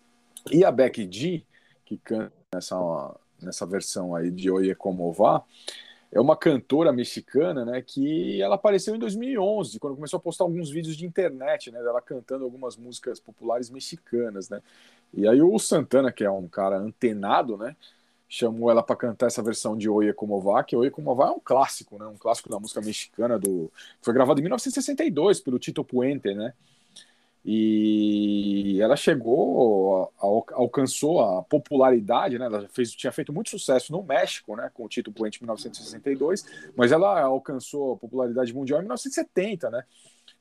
E 0.50 0.64
a 0.64 0.70
Becky 0.70 1.08
G, 1.10 1.44
que 1.84 1.98
canta 1.98 2.32
nessa, 2.54 3.16
nessa 3.40 3.66
versão 3.66 4.14
aí 4.14 4.30
de 4.30 4.50
Oye 4.50 4.74
Como 4.74 5.10
Va, 5.12 5.44
é 6.12 6.20
uma 6.20 6.36
cantora 6.36 6.92
mexicana, 6.92 7.64
né, 7.64 7.82
que 7.82 8.40
ela 8.40 8.54
apareceu 8.56 8.94
em 8.94 8.98
2011, 8.98 9.80
quando 9.80 9.94
começou 9.94 10.18
a 10.18 10.20
postar 10.20 10.44
alguns 10.44 10.70
vídeos 10.70 10.94
de 10.94 11.06
internet, 11.06 11.72
né, 11.72 11.82
dela 11.82 12.02
cantando 12.02 12.44
algumas 12.44 12.76
músicas 12.76 13.18
populares 13.18 13.70
mexicanas, 13.70 14.48
né. 14.48 14.60
E 15.14 15.26
aí 15.26 15.40
o 15.40 15.58
Santana, 15.58 16.12
que 16.12 16.22
é 16.22 16.30
um 16.30 16.46
cara 16.46 16.76
antenado, 16.76 17.56
né, 17.56 17.74
chamou 18.32 18.70
ela 18.70 18.82
para 18.82 18.96
cantar 18.96 19.26
essa 19.26 19.42
versão 19.42 19.76
de 19.76 19.90
Oye 19.90 20.14
Como 20.14 20.40
Va, 20.40 20.64
que 20.64 20.74
Oye 20.74 20.90
Como 20.90 21.14
Va 21.14 21.26
é 21.26 21.30
um 21.30 21.38
clássico, 21.38 21.98
né, 21.98 22.06
um 22.06 22.16
clássico 22.16 22.48
da 22.48 22.58
música 22.58 22.80
mexicana 22.80 23.38
do 23.38 23.70
foi 24.00 24.14
gravado 24.14 24.40
em 24.40 24.42
1962 24.42 25.38
pelo 25.38 25.58
Tito 25.58 25.84
Puente, 25.84 26.32
né? 26.34 26.54
E 27.44 28.78
ela 28.80 28.96
chegou, 28.96 30.10
alcançou 30.52 31.20
a 31.20 31.42
popularidade, 31.42 32.38
né? 32.38 32.46
Ela 32.46 32.68
fez, 32.68 32.92
tinha 32.92 33.12
feito 33.12 33.32
muito 33.32 33.50
sucesso 33.50 33.92
no 33.92 34.02
México, 34.02 34.56
né? 34.56 34.70
Com 34.72 34.84
o 34.84 34.88
Tito 34.88 35.12
Puente 35.12 35.38
em 35.38 35.44
1962, 35.44 36.46
mas 36.74 36.90
ela 36.90 37.20
alcançou 37.20 37.94
a 37.94 37.96
popularidade 37.96 38.54
mundial 38.54 38.78
em 38.78 38.82
1970, 38.84 39.70
né? 39.70 39.84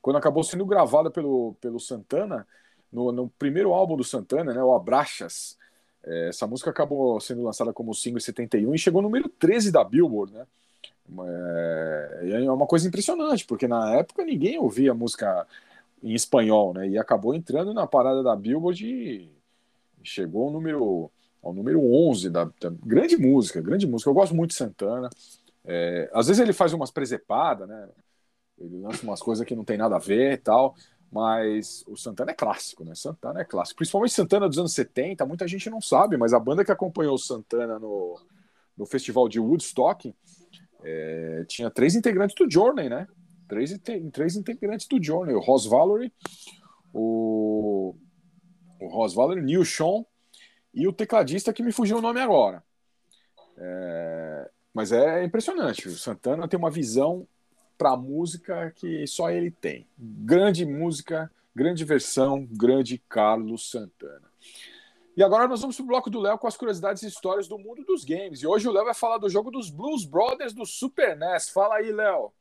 Quando 0.00 0.16
acabou 0.16 0.44
sendo 0.44 0.64
gravada 0.64 1.10
pelo, 1.10 1.54
pelo 1.60 1.78
Santana, 1.78 2.46
no, 2.90 3.12
no 3.12 3.28
primeiro 3.30 3.74
álbum 3.74 3.96
do 3.96 4.04
Santana, 4.04 4.54
né? 4.54 4.62
O 4.62 4.74
Abraxas, 4.74 5.58
essa 6.04 6.46
música 6.46 6.70
acabou 6.70 7.20
sendo 7.20 7.42
lançada 7.42 7.72
como 7.72 7.94
single 7.94 8.18
em 8.18 8.22
71 8.22 8.74
e 8.74 8.78
chegou 8.78 9.02
no 9.02 9.08
número 9.08 9.28
13 9.28 9.70
da 9.70 9.84
Billboard, 9.84 10.32
né? 10.32 10.46
É, 12.22 12.44
é 12.44 12.50
uma 12.50 12.66
coisa 12.66 12.88
impressionante, 12.88 13.44
porque 13.44 13.68
na 13.68 13.94
época 13.96 14.24
ninguém 14.24 14.58
ouvia 14.58 14.94
música 14.94 15.46
em 16.02 16.14
espanhol, 16.14 16.74
né? 16.74 16.88
E 16.88 16.98
acabou 16.98 17.34
entrando 17.34 17.72
na 17.72 17.86
parada 17.86 18.22
da 18.22 18.34
Billboard 18.34 18.84
e 18.84 19.30
chegou 20.02 20.46
ao 20.46 20.52
número, 20.52 21.10
ao 21.42 21.52
número 21.52 21.80
11 21.80 22.30
da, 22.30 22.44
da 22.44 22.70
grande 22.84 23.16
música, 23.16 23.60
grande 23.60 23.86
música. 23.86 24.10
Eu 24.10 24.14
gosto 24.14 24.34
muito 24.34 24.50
de 24.50 24.56
Santana. 24.56 25.08
É, 25.64 26.10
às 26.12 26.26
vezes 26.26 26.40
ele 26.40 26.52
faz 26.52 26.72
umas 26.72 26.90
presepadas, 26.90 27.68
né? 27.68 27.88
Ele 28.58 28.78
lança 28.78 29.04
umas 29.04 29.20
coisas 29.20 29.46
que 29.46 29.54
não 29.54 29.64
tem 29.64 29.76
nada 29.76 29.96
a 29.96 30.00
ver 30.00 30.32
e 30.32 30.36
tal. 30.36 30.74
Mas 31.12 31.84
o 31.86 31.94
Santana 31.94 32.30
é 32.30 32.34
clássico, 32.34 32.84
né? 32.84 32.94
Santana 32.94 33.42
é 33.42 33.44
clássico. 33.44 33.76
Principalmente 33.76 34.14
Santana 34.14 34.48
dos 34.48 34.58
anos 34.58 34.72
70, 34.72 35.26
muita 35.26 35.46
gente 35.46 35.68
não 35.68 35.80
sabe, 35.80 36.16
mas 36.16 36.32
a 36.32 36.40
banda 36.40 36.64
que 36.64 36.72
acompanhou 36.72 37.14
o 37.14 37.18
Santana 37.18 37.78
no, 37.78 38.18
no 38.74 38.86
festival 38.86 39.28
de 39.28 39.38
Woodstock 39.38 40.14
é, 40.82 41.44
tinha 41.46 41.70
três 41.70 41.94
integrantes 41.94 42.34
do 42.34 42.50
Journey, 42.50 42.88
né? 42.88 43.06
Três, 43.46 43.78
três 44.10 44.36
integrantes 44.36 44.88
do 44.88 45.02
Journey: 45.02 45.34
o 45.34 45.40
Ross 45.40 45.66
Valerie, 45.66 46.10
o, 46.94 47.94
o 48.80 48.88
Ross 48.88 49.12
Valerie, 49.12 49.44
Neil 49.44 49.66
Sean 49.66 50.06
e 50.72 50.88
o 50.88 50.92
tecladista 50.94 51.52
que 51.52 51.62
me 51.62 51.72
fugiu 51.72 51.98
o 51.98 52.02
nome 52.02 52.20
agora. 52.20 52.64
É, 53.58 54.50
mas 54.72 54.92
é 54.92 55.22
impressionante. 55.22 55.88
O 55.88 55.96
Santana 55.96 56.48
tem 56.48 56.58
uma 56.58 56.70
visão 56.70 57.28
para 57.76 57.96
música 57.96 58.72
que 58.76 59.06
só 59.06 59.30
ele 59.30 59.50
tem. 59.50 59.86
Grande 59.98 60.64
música, 60.64 61.30
grande 61.54 61.84
versão, 61.84 62.46
grande 62.50 62.98
Carlos 63.08 63.70
Santana. 63.70 64.30
E 65.14 65.22
agora 65.22 65.46
nós 65.46 65.60
vamos 65.60 65.76
para 65.76 65.84
o 65.84 65.86
bloco 65.86 66.08
do 66.08 66.20
Léo 66.20 66.38
com 66.38 66.46
as 66.46 66.56
curiosidades 66.56 67.02
e 67.02 67.06
histórias 67.06 67.46
do 67.46 67.58
mundo 67.58 67.84
dos 67.84 68.02
games. 68.02 68.42
E 68.42 68.46
hoje 68.46 68.66
o 68.66 68.72
Léo 68.72 68.84
vai 68.84 68.94
falar 68.94 69.18
do 69.18 69.28
jogo 69.28 69.50
dos 69.50 69.68
Blues 69.68 70.06
Brothers 70.06 70.54
do 70.54 70.64
Super 70.64 71.16
NES. 71.16 71.50
Fala 71.50 71.76
aí, 71.76 71.92
Léo. 71.92 72.32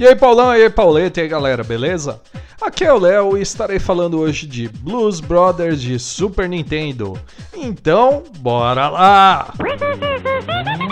E 0.00 0.06
aí, 0.06 0.14
Paulão, 0.14 0.54
e 0.56 0.62
aí, 0.62 0.70
Pauleta, 0.70 1.20
e 1.20 1.22
aí, 1.24 1.28
galera, 1.28 1.64
beleza? 1.64 2.22
Aqui 2.60 2.84
é 2.84 2.92
o 2.92 2.98
Léo 2.98 3.38
e 3.38 3.42
estarei 3.42 3.78
falando 3.78 4.18
hoje 4.18 4.46
de 4.46 4.68
Blues 4.68 5.20
Brothers 5.20 5.80
de 5.80 5.98
Super 5.98 6.48
Nintendo. 6.48 7.18
Então, 7.54 8.24
bora 8.40 8.88
lá! 8.88 9.54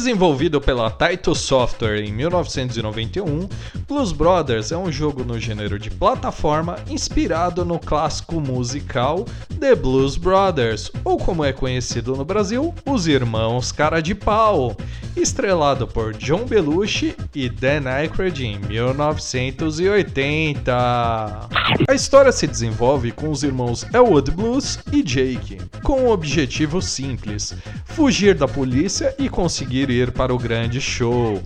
Desenvolvido 0.00 0.62
pela 0.62 0.88
Taito 0.88 1.34
Software 1.34 2.02
em 2.02 2.10
1991, 2.10 3.46
Blues 3.86 4.12
Brothers 4.12 4.72
é 4.72 4.76
um 4.78 4.90
jogo 4.90 5.24
no 5.24 5.38
gênero 5.38 5.78
de 5.78 5.90
plataforma 5.90 6.78
inspirado 6.88 7.66
no 7.66 7.78
clássico 7.78 8.40
musical 8.40 9.26
The 9.60 9.74
Blues 9.74 10.16
Brothers, 10.16 10.90
ou 11.04 11.18
como 11.18 11.44
é 11.44 11.52
conhecido 11.52 12.16
no 12.16 12.24
Brasil, 12.24 12.74
Os 12.86 13.06
Irmãos 13.06 13.72
Cara 13.72 14.00
de 14.00 14.14
Pau, 14.14 14.74
estrelado 15.14 15.86
por 15.86 16.14
John 16.14 16.46
Belushi 16.46 17.14
e 17.34 17.50
Dan 17.50 17.86
Aykroyd 17.86 18.42
em 18.42 18.58
1980. 18.58 20.72
A 21.86 21.94
história 21.94 22.32
se 22.32 22.46
desenvolve 22.46 23.12
com 23.12 23.30
os 23.30 23.42
irmãos 23.42 23.84
Elwood 23.92 24.30
Blues 24.30 24.78
e 24.90 25.02
Jake, 25.02 25.58
com 25.82 26.04
um 26.04 26.08
objetivo 26.08 26.80
simples: 26.80 27.54
fugir 27.84 28.34
da 28.34 28.48
polícia 28.48 29.14
e 29.18 29.28
conseguir 29.28 29.89
ir 29.90 30.12
para 30.12 30.34
o 30.34 30.38
grande 30.38 30.80
show. 30.80 31.42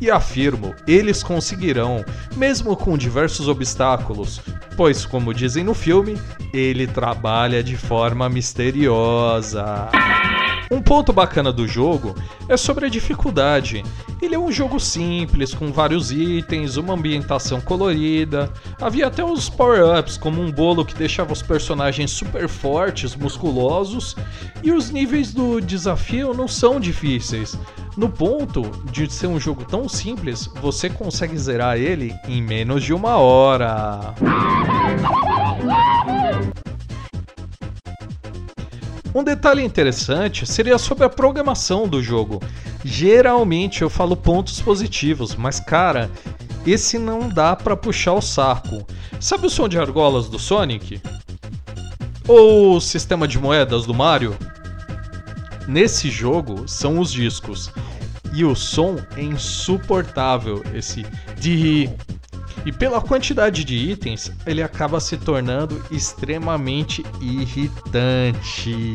E 0.00 0.10
afirmo, 0.10 0.74
eles 0.86 1.22
conseguirão, 1.22 2.04
mesmo 2.36 2.76
com 2.76 2.96
diversos 2.96 3.48
obstáculos, 3.48 4.40
pois, 4.76 5.04
como 5.04 5.34
dizem 5.34 5.64
no 5.64 5.74
filme, 5.74 6.16
ele 6.54 6.86
trabalha 6.86 7.64
de 7.64 7.76
forma 7.76 8.28
misteriosa. 8.28 9.88
Um 10.70 10.82
ponto 10.82 11.12
bacana 11.12 11.52
do 11.52 11.66
jogo 11.66 12.14
é 12.48 12.56
sobre 12.56 12.86
a 12.86 12.88
dificuldade. 12.88 13.82
Ele 14.20 14.34
é 14.34 14.38
um 14.38 14.52
jogo 14.52 14.78
simples, 14.78 15.54
com 15.54 15.72
vários 15.72 16.12
itens, 16.12 16.76
uma 16.76 16.94
ambientação 16.94 17.60
colorida. 17.60 18.52
Havia 18.80 19.06
até 19.06 19.24
os 19.24 19.48
power-ups, 19.48 20.18
como 20.18 20.42
um 20.42 20.50
bolo 20.50 20.84
que 20.84 20.94
deixava 20.94 21.32
os 21.32 21.40
personagens 21.40 22.10
super 22.10 22.48
fortes, 22.48 23.14
musculosos, 23.14 24.16
e 24.62 24.72
os 24.72 24.90
níveis 24.90 25.32
do 25.32 25.60
desafio 25.60 26.34
não 26.34 26.48
são 26.48 26.78
difíceis. 26.78 27.58
No 27.96 28.08
ponto 28.08 28.62
de 28.92 29.12
ser 29.12 29.26
um 29.26 29.40
jogo 29.40 29.64
tão 29.64 29.88
simples, 29.88 30.46
você 30.60 30.90
consegue 30.90 31.36
zerar 31.38 31.78
ele 31.78 32.14
em 32.28 32.42
menos 32.42 32.84
de 32.84 32.92
uma 32.92 33.16
hora. 33.16 34.14
Um 39.14 39.24
detalhe 39.24 39.62
interessante 39.62 40.46
seria 40.46 40.78
sobre 40.78 41.04
a 41.04 41.08
programação 41.08 41.88
do 41.88 42.02
jogo. 42.02 42.42
Geralmente 42.84 43.82
eu 43.82 43.88
falo 43.88 44.16
pontos 44.16 44.60
positivos, 44.60 45.34
mas 45.34 45.58
cara, 45.58 46.10
esse 46.66 46.98
não 46.98 47.28
dá 47.28 47.56
para 47.56 47.76
puxar 47.76 48.12
o 48.12 48.20
saco. 48.20 48.86
Sabe 49.18 49.46
o 49.46 49.50
som 49.50 49.68
de 49.68 49.78
argolas 49.78 50.28
do 50.28 50.38
Sonic? 50.38 51.00
Ou 52.26 52.76
o 52.76 52.80
sistema 52.80 53.26
de 53.26 53.38
moedas 53.38 53.86
do 53.86 53.94
Mario? 53.94 54.36
Nesse 55.66 56.10
jogo 56.10 56.68
são 56.68 56.98
os 56.98 57.10
discos. 57.10 57.72
E 58.34 58.44
o 58.44 58.54
som 58.54 58.96
é 59.16 59.22
insuportável, 59.22 60.62
esse 60.74 61.06
de 61.38 61.88
e 62.64 62.72
pela 62.72 63.00
quantidade 63.00 63.64
de 63.64 63.74
itens, 63.74 64.32
ele 64.46 64.62
acaba 64.62 65.00
se 65.00 65.16
tornando 65.16 65.82
extremamente 65.90 67.04
irritante. 67.20 68.94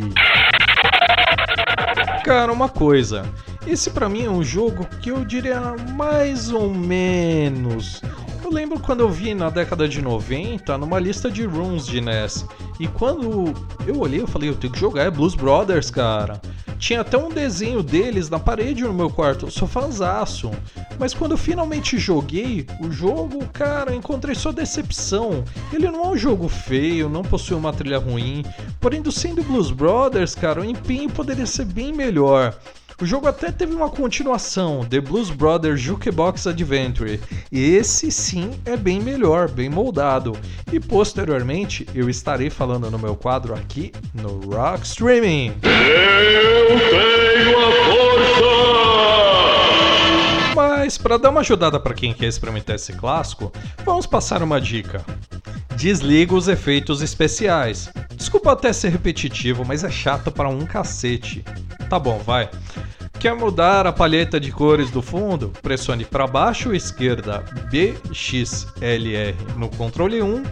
Cara, 2.24 2.53
uma 2.53 2.70
coisa, 2.70 3.26
esse 3.68 3.89
para 3.89 4.07
mim 4.07 4.26
é 4.26 4.30
um 4.30 4.43
jogo 4.43 4.86
que 5.01 5.09
eu 5.09 5.26
diria 5.26 5.76
mais 5.91 6.51
ou 6.51 6.70
menos. 6.74 8.01
Eu 8.43 8.51
lembro 8.51 8.80
quando 8.80 8.99
eu 8.99 9.09
vi 9.09 9.34
na 9.34 9.49
década 9.49 9.88
de 9.88 10.01
90 10.01 10.78
numa 10.78 10.99
lista 10.99 11.32
de 11.32 11.45
runs 11.45 11.86
de 11.86 12.01
NES. 12.01 12.45
E 12.80 12.88
quando 12.88 13.53
eu 13.88 13.99
olhei, 13.99 14.22
eu 14.22 14.28
falei, 14.28 14.49
eu 14.49 14.55
tenho 14.55 14.74
que 14.74 14.80
jogar 14.80 15.03
é 15.03 15.11
Blues 15.11 15.36
Brothers, 15.36 15.89
cara. 15.89 16.41
Tinha 16.84 16.99
até 16.99 17.17
um 17.17 17.29
desenho 17.29 17.81
deles 17.81 18.29
na 18.29 18.38
parede 18.38 18.84
no 18.84 18.93
meu 18.93 19.09
quarto, 19.09 19.49
sofazaço. 19.49 20.51
Mas 20.99 21.13
quando 21.13 21.31
eu 21.31 21.38
finalmente 21.38 21.97
joguei 21.97 22.67
o 22.81 22.91
jogo, 22.91 23.47
cara, 23.53 23.95
encontrei 23.95 24.36
só 24.36 24.51
decepção. 24.51 25.45
Ele 25.71 25.89
não 25.89 26.03
é 26.03 26.07
um 26.09 26.17
jogo 26.17 26.49
feio, 26.49 27.07
não 27.07 27.21
possui 27.21 27.55
uma 27.55 27.71
trilha 27.71 27.99
ruim. 27.99 28.43
Porém, 28.81 29.01
do 29.01 29.13
sendo 29.13 29.41
Blues 29.43 29.71
Brothers, 29.71 30.36
cara, 30.36 30.59
o 30.59 30.65
empenho 30.65 31.09
poderia 31.09 31.45
ser 31.45 31.63
bem 31.63 31.93
melhor. 31.93 32.53
O 33.04 33.06
jogo 33.06 33.28
até 33.28 33.51
teve 33.51 33.76
uma 33.76 33.89
continuação, 33.89 34.86
The 34.86 35.01
Blues 35.01 35.30
Brothers 35.30 35.82
Jukebox 35.82 36.47
Adventure. 36.47 37.20
E 37.51 37.76
esse 37.76 38.10
sim 38.10 38.51
é 38.66 38.78
bem 38.78 39.01
melhor, 39.01 39.49
bem 39.49 39.68
moldado. 39.68 40.38
E 40.72 40.80
posteriormente 40.80 41.86
eu 41.93 42.10
estarei 42.10 42.49
falando 42.49 42.89
no 42.89 42.97
meu 42.97 43.14
quadro 43.14 43.54
aqui 43.54 43.91
no 44.14 44.39
Rock 44.49 44.86
Streaming. 44.86 45.54
Eu 45.64 46.80
tenho 46.80 47.60
a 47.60 47.72
força! 47.91 49.32
Mas 50.93 50.97
para 50.99 51.17
dar 51.17 51.31
uma 51.31 51.39
ajudada 51.39 51.79
para 51.79 51.95
quem 51.95 52.13
quer 52.13 52.27
experimentar 52.27 52.75
esse 52.75 52.93
clássico, 52.93 53.51
vamos 53.83 54.05
passar 54.05 54.43
uma 54.43 54.61
dica. 54.61 55.03
Desliga 55.75 56.35
os 56.35 56.47
efeitos 56.47 57.01
especiais. 57.01 57.91
Desculpa 58.15 58.51
até 58.51 58.71
ser 58.71 58.89
repetitivo, 58.89 59.65
mas 59.65 59.83
é 59.83 59.89
chato 59.89 60.31
para 60.31 60.47
um 60.47 60.67
cacete. 60.67 61.43
Tá 61.89 61.97
bom, 61.97 62.19
vai. 62.19 62.47
Quer 63.17 63.33
mudar 63.33 63.87
a 63.87 63.91
palheta 63.91 64.39
de 64.39 64.51
cores 64.51 64.91
do 64.91 65.01
fundo? 65.01 65.51
Pressione 65.63 66.05
para 66.05 66.27
baixo 66.27 66.75
esquerda 66.75 67.43
BXLR 67.71 69.35
no 69.57 69.69
controle 69.69 70.21
1 70.21 70.43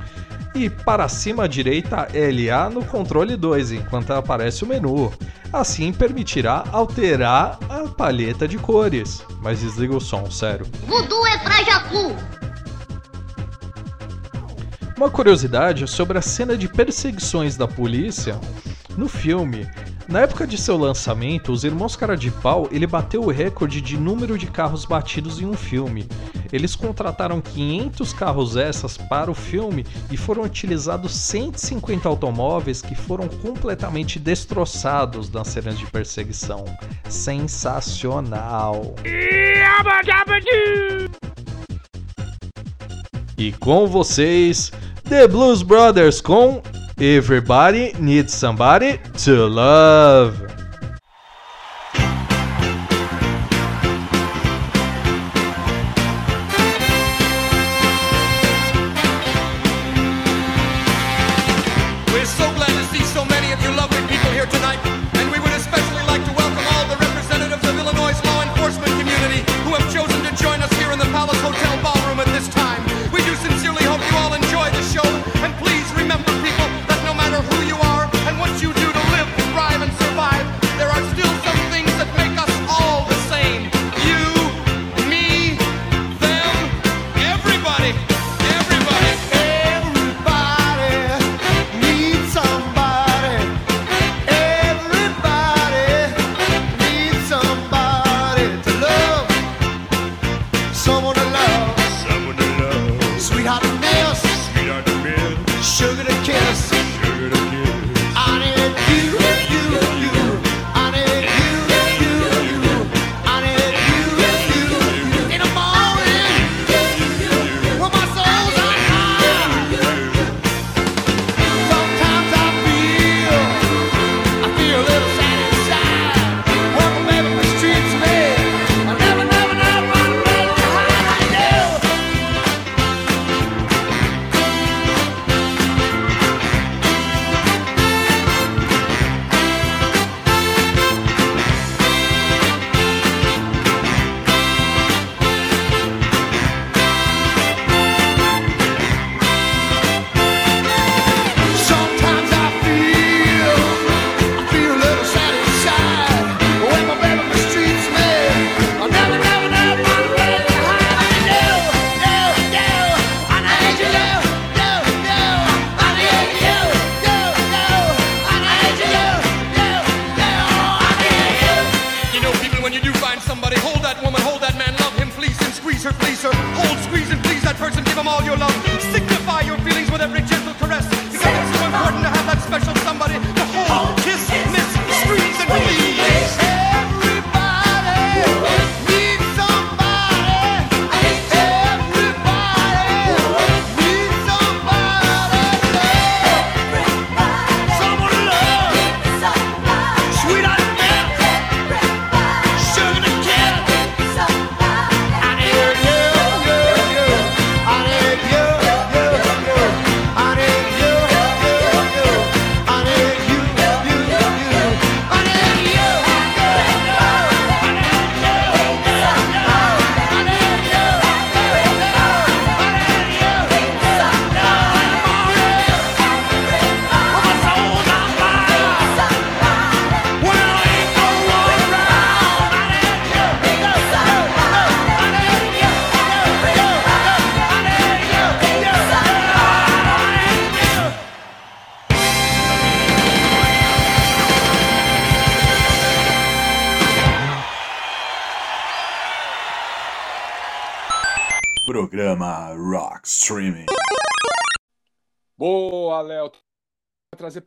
e 0.53 0.69
para 0.69 1.07
cima 1.07 1.45
à 1.45 1.47
direita 1.47 2.07
LA 2.13 2.69
no 2.69 2.83
controle 2.85 3.35
2 3.35 3.71
enquanto 3.73 4.11
aparece 4.11 4.63
o 4.63 4.67
menu. 4.67 5.11
Assim 5.51 5.91
permitirá 5.91 6.63
alterar 6.71 7.59
a 7.69 7.87
palheta 7.87 8.47
de 8.47 8.57
cores. 8.57 9.23
Mas 9.41 9.59
desliga 9.59 9.95
o 9.95 10.01
som, 10.01 10.29
sério. 10.31 10.65
Voodoo 10.87 11.25
é 11.27 11.37
pra 11.37 11.63
Jacu. 11.63 12.15
Uma 14.95 15.09
curiosidade 15.09 15.87
sobre 15.87 16.17
a 16.17 16.21
cena 16.21 16.55
de 16.55 16.67
perseguições 16.67 17.57
da 17.57 17.67
polícia 17.67 18.39
no 18.97 19.07
filme. 19.07 19.67
Na 20.07 20.21
época 20.21 20.45
de 20.45 20.57
seu 20.57 20.77
lançamento, 20.77 21.51
os 21.51 21.63
irmãos 21.63 21.95
Cara 21.95 22.17
de 22.17 22.29
Pau 22.29 22.67
ele 22.71 22.85
bateu 22.85 23.21
o 23.21 23.29
recorde 23.29 23.79
de 23.79 23.97
número 23.97 24.37
de 24.37 24.47
carros 24.47 24.83
batidos 24.83 25.39
em 25.39 25.45
um 25.45 25.53
filme. 25.53 26.07
Eles 26.51 26.75
contrataram 26.75 27.39
500 27.39 28.11
carros 28.11 28.57
essas 28.57 28.97
para 28.97 29.31
o 29.31 29.33
filme 29.33 29.85
e 30.11 30.17
foram 30.17 30.43
utilizados 30.43 31.15
150 31.15 32.09
automóveis 32.09 32.81
que 32.81 32.93
foram 32.93 33.27
completamente 33.27 34.19
destroçados 34.19 35.31
nas 35.31 35.47
cenas 35.47 35.79
de 35.79 35.85
perseguição. 35.85 36.65
Sensacional! 37.07 38.95
E 43.37 43.51
com 43.53 43.87
vocês, 43.87 44.71
The 45.07 45.27
Blues 45.27 45.61
Brothers 45.61 46.19
com 46.19 46.61
Everybody 47.01 47.93
Needs 47.93 48.31
Somebody 48.31 48.99
to 49.23 49.47
Love. 49.47 50.50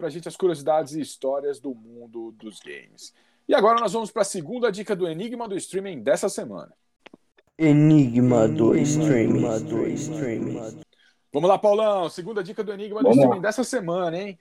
Trazer 0.04 0.10
pra 0.10 0.10
gente 0.10 0.28
as 0.28 0.36
curiosidades 0.36 0.92
e 0.94 1.00
histórias 1.00 1.58
do 1.60 1.74
mundo 1.74 2.32
dos 2.32 2.60
games. 2.60 3.14
E 3.48 3.54
agora 3.54 3.80
nós 3.80 3.92
vamos 3.92 4.10
para 4.10 4.22
a 4.22 4.24
segunda 4.24 4.70
dica 4.70 4.94
do 4.94 5.08
Enigma 5.08 5.48
do 5.48 5.56
Streaming 5.56 6.02
dessa 6.02 6.28
semana. 6.28 6.72
Enigma 7.58 8.46
do 8.48 8.76
Streaming. 8.76 9.64
do 9.64 9.86
Streaming. 9.88 10.82
Vamos 11.32 11.48
lá, 11.48 11.58
Paulão. 11.58 12.08
Segunda 12.10 12.42
dica 12.44 12.62
do 12.62 12.72
Enigma 12.72 13.00
do 13.00 13.04
Vamos 13.04 13.16
Streaming 13.18 13.36
lá. 13.36 13.42
dessa 13.42 13.64
semana, 13.64 14.18
hein? 14.18 14.38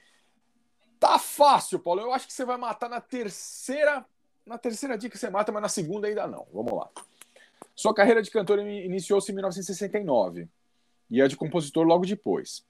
Tá 0.99 1.17
fácil, 1.17 1.79
Paulo. 1.79 2.01
Eu 2.01 2.13
acho 2.13 2.27
que 2.27 2.33
você 2.33 2.43
vai 2.45 2.57
matar 2.57 2.89
na 2.89 2.99
terceira. 2.99 4.05
Na 4.45 4.57
terceira 4.57 4.97
dica 4.97 5.17
você 5.17 5.29
mata, 5.29 5.51
mas 5.51 5.61
na 5.61 5.69
segunda 5.69 6.07
ainda 6.07 6.27
não. 6.27 6.45
Vamos 6.53 6.73
lá. 6.73 6.89
Sua 7.75 7.93
carreira 7.93 8.21
de 8.21 8.29
cantor 8.29 8.59
in- 8.59 8.83
iniciou-se 8.85 9.31
em 9.31 9.35
1969 9.35 10.47
e 11.09 11.21
a 11.21 11.27
de 11.27 11.37
compositor 11.37 11.85
logo 11.85 12.05
depois. 12.05 12.63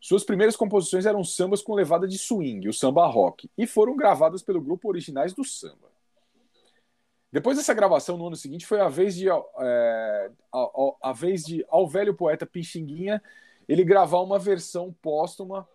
Suas 0.00 0.24
primeiras 0.24 0.56
composições 0.56 1.06
eram 1.06 1.24
sambas 1.24 1.62
com 1.62 1.74
levada 1.74 2.06
de 2.06 2.18
swing, 2.18 2.68
o 2.68 2.72
samba 2.72 3.06
rock, 3.06 3.50
e 3.56 3.66
foram 3.66 3.96
gravadas 3.96 4.42
pelo 4.42 4.60
grupo 4.60 4.88
Originais 4.88 5.32
do 5.32 5.42
Samba. 5.44 5.90
Depois 7.32 7.56
dessa 7.56 7.74
gravação, 7.74 8.16
no 8.16 8.28
ano 8.28 8.36
seguinte, 8.36 8.66
foi 8.66 8.80
a 8.80 8.88
vez 8.88 9.16
de, 9.16 9.28
é, 9.28 10.30
a, 10.52 10.68
a- 11.02 11.12
vez 11.12 11.44
de 11.44 11.64
ao 11.68 11.88
velho 11.88 12.14
poeta 12.14 12.46
Pixinguinha 12.46 13.22
ele 13.68 13.84
gravar 13.84 14.20
uma 14.20 14.38
versão 14.38 14.94
póstuma 15.02 15.68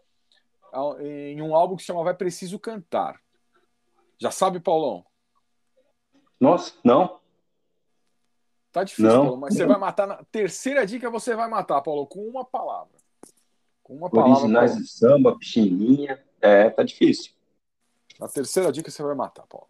em 1.02 1.42
um 1.42 1.54
álbum 1.54 1.76
que 1.76 1.82
se 1.82 1.88
chamava 1.88 2.12
É 2.12 2.14
Preciso 2.14 2.58
Cantar. 2.58 3.20
Já 4.18 4.32
sabe, 4.32 4.60
Paulão? 4.60 5.06
Nossa, 6.40 6.74
não? 6.84 7.20
Tá 8.72 8.86
difícil, 8.86 9.12
Não. 9.12 9.24
Paulo, 9.26 9.38
mas 9.38 9.54
você 9.54 9.66
vai 9.66 9.78
matar 9.78 10.08
na 10.08 10.24
terceira 10.32 10.86
dica, 10.86 11.10
você 11.10 11.36
vai 11.36 11.50
matar, 11.50 11.82
Paulo, 11.82 12.08
com 12.08 12.26
uma 12.26 12.46
palavra. 12.46 13.01
Uma 13.92 14.10
palavra. 14.10 14.32
Originais 14.32 14.78
de 14.78 14.88
samba, 14.88 15.38
pichininha. 15.38 16.18
É, 16.40 16.70
tá 16.70 16.82
difícil. 16.82 17.34
Na 18.18 18.28
terceira 18.28 18.72
dica 18.72 18.90
você 18.90 19.04
vai 19.04 19.14
matar, 19.14 19.46
Paulo. 19.48 19.68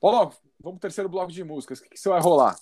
Paulo, 0.00 0.32
vamos 0.58 0.78
pro 0.78 0.88
terceiro 0.88 1.08
bloco 1.08 1.30
de 1.30 1.44
músicas. 1.44 1.78
O 1.78 1.82
que, 1.82 1.90
que 1.90 2.00
você 2.00 2.08
vai 2.08 2.20
rolar? 2.20 2.56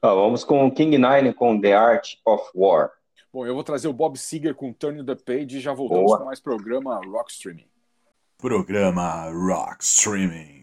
Ó, 0.00 0.14
vamos 0.14 0.42
com 0.42 0.70
King 0.70 0.96
Nine 0.96 1.34
com 1.34 1.60
The 1.60 1.74
Art 1.74 2.14
of 2.24 2.50
War. 2.54 2.92
Bom, 3.30 3.46
eu 3.46 3.54
vou 3.54 3.62
trazer 3.62 3.88
o 3.88 3.92
Bob 3.92 4.18
Seger 4.18 4.54
com 4.54 4.72
Turn 4.72 5.04
the 5.04 5.14
Page 5.14 5.58
e 5.58 5.60
já 5.60 5.74
voltamos 5.74 6.06
Boa. 6.06 6.18
com 6.18 6.24
mais 6.24 6.40
programa 6.40 7.00
Rock 7.04 7.30
Streaming. 7.30 7.66
Programa 8.38 9.30
Rock 9.30 9.84
Streaming. 9.84 10.61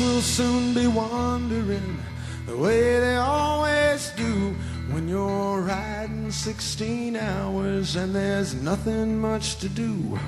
Will 0.00 0.22
soon 0.22 0.72
be 0.72 0.86
wandering 0.86 1.98
the 2.46 2.56
way 2.56 2.98
they 3.00 3.16
always 3.16 4.10
do 4.16 4.54
when 4.92 5.06
you're 5.06 5.60
riding 5.60 6.30
16 6.30 7.16
hours 7.16 7.96
and 7.96 8.14
there's 8.14 8.54
nothing 8.54 9.20
much 9.20 9.56
to 9.56 9.68
do. 9.68 10.18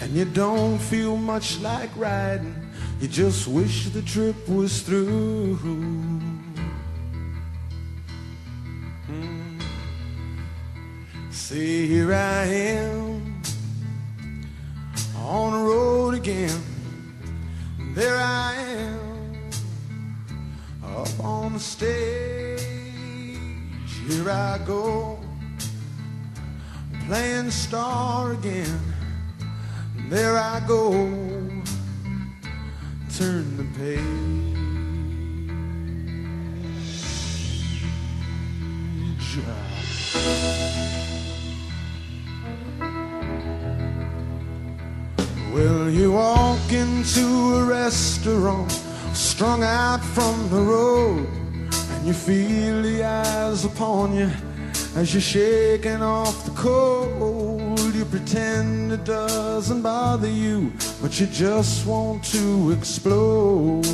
And 0.00 0.12
you 0.12 0.24
don't 0.24 0.78
feel 0.78 1.16
much 1.16 1.60
like 1.60 1.90
riding, 1.96 2.54
you 3.00 3.06
just 3.06 3.46
wish 3.46 3.90
the 3.90 4.02
trip 4.02 4.36
was 4.48 4.82
through. 4.82 5.58
Mm. 9.08 9.62
See, 11.30 11.86
here 11.86 12.12
I 12.12 12.44
am 12.44 13.42
on 15.16 15.52
the 15.52 15.58
road 15.58 16.14
again. 16.14 16.69
There 18.00 18.16
I 18.16 18.54
am 18.54 19.50
up 20.96 21.20
on 21.22 21.52
the 21.52 21.58
stage. 21.60 22.62
Here 24.08 24.30
I 24.30 24.58
go, 24.66 25.18
playing 27.06 27.50
star 27.50 28.32
again. 28.32 28.80
There 30.08 30.38
I 30.38 30.60
go, 30.66 30.92
turn 33.18 33.58
the 33.58 33.66
page. 33.76 34.30
Will 45.52 45.90
you 45.90 46.16
into 46.72 47.26
a 47.56 47.64
restaurant, 47.64 48.70
strung 49.12 49.62
out 49.64 50.04
from 50.04 50.48
the 50.50 50.60
road, 50.60 51.28
and 51.90 52.06
you 52.06 52.12
feel 52.12 52.82
the 52.82 53.04
eyes 53.04 53.64
upon 53.64 54.14
you 54.14 54.30
as 54.94 55.12
you're 55.12 55.20
shaking 55.20 56.02
off 56.02 56.44
the 56.44 56.50
cold. 56.52 57.78
You 57.94 58.04
pretend 58.04 58.92
it 58.92 59.04
doesn't 59.04 59.82
bother 59.82 60.30
you, 60.30 60.72
but 61.02 61.18
you 61.18 61.26
just 61.26 61.86
want 61.86 62.24
to 62.26 62.72
explode. 62.72 63.84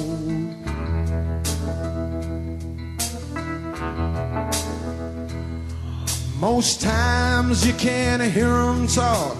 Most 6.38 6.80
times 6.80 7.66
you 7.66 7.72
can't 7.74 8.22
hear 8.22 8.48
them 8.48 8.86
talk. 8.86 9.38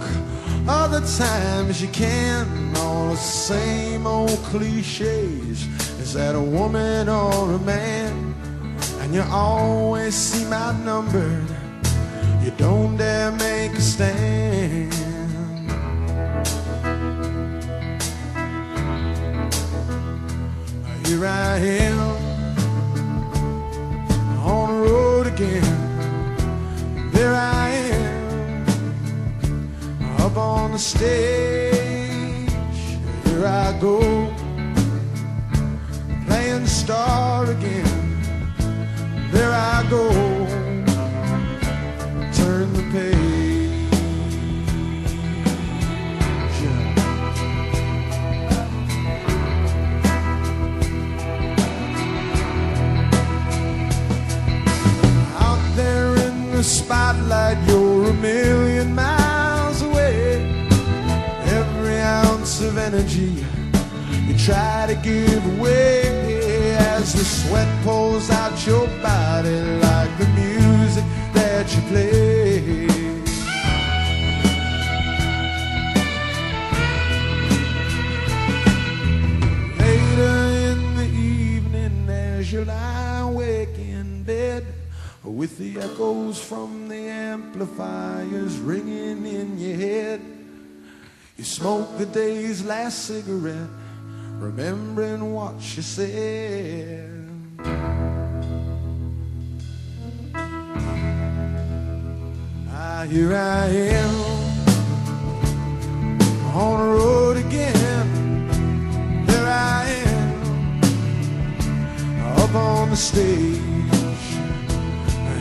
Other 0.68 1.00
times 1.00 1.80
you 1.80 1.88
can, 1.88 2.65
the 3.10 3.16
same 3.16 4.06
old 4.06 4.38
cliches. 4.50 5.66
Is 6.00 6.14
that 6.14 6.34
a 6.34 6.40
woman 6.40 7.08
or 7.08 7.52
a 7.52 7.58
man? 7.58 8.34
And 9.00 9.14
you 9.14 9.22
always 9.30 10.14
seem 10.14 10.52
outnumbered. 10.52 11.48
You 12.42 12.50
don't 12.56 12.96
dare 12.96 13.32
make 13.32 13.72
a 13.72 13.80
stand. 13.80 14.92
Here 21.06 21.26
I 21.26 21.58
am 21.58 21.98
on 24.44 24.68
the 24.68 24.90
road 24.90 25.26
again. 25.28 25.64
There 27.12 27.34
I 27.34 27.68
am 27.68 28.66
up 30.20 30.36
on 30.36 30.72
the 30.72 30.78
stage. 30.78 31.85
Here 33.36 33.48
I 33.48 33.78
go, 33.78 34.00
playing 36.26 36.66
star 36.66 37.44
again. 37.50 37.84
There 39.30 39.52
I 39.52 39.86
go, 39.90 40.08
turn 42.32 42.72
the 42.72 42.82
page. 42.92 43.92
Out 55.38 55.76
there 55.76 56.16
in 56.26 56.52
the 56.52 56.64
spotlight, 56.64 57.58
you're 57.68 58.08
a 58.08 58.14
million 58.14 58.94
miles 58.94 59.25
energy 62.96 63.44
you 64.26 64.36
try 64.38 64.86
to 64.88 64.94
give 65.02 65.58
away 65.58 66.74
as 66.78 67.12
the 67.12 67.24
sweat 67.24 67.68
pulls 67.84 68.30
out 68.30 68.66
your 68.66 68.86
body 69.02 69.60
like 69.80 70.18
the 70.18 70.28
music 70.28 71.04
that 71.34 71.66
you 71.74 71.82
play. 71.90 72.86
Later 79.78 80.36
in 80.70 80.96
the 80.96 81.04
evening, 81.04 82.08
as 82.08 82.52
you 82.52 82.64
lie 82.64 83.18
awake 83.20 83.78
in 83.78 84.22
bed, 84.22 84.64
with 85.22 85.58
the 85.58 85.78
echoes 85.80 86.42
from 86.42 86.88
the 86.88 87.08
amplifiers 87.08 88.58
ringing 88.58 89.26
in 89.26 89.58
your 89.58 89.76
head, 89.76 90.35
you 91.36 91.44
smoke 91.44 91.98
the 91.98 92.06
day's 92.06 92.64
last 92.64 93.04
cigarette, 93.04 93.68
remembering 94.38 95.34
what 95.34 95.54
you 95.76 95.82
said. 95.82 97.12
Ah, 102.70 103.04
here 103.10 103.36
I 103.36 103.66
am 103.66 104.14
on 106.54 106.80
the 106.80 106.86
road 106.94 107.36
again. 107.36 109.26
There 109.26 109.46
I 109.46 109.84
am 110.06 110.80
up 112.38 112.54
on 112.54 112.90
the 112.90 112.96
stage. 112.96 113.60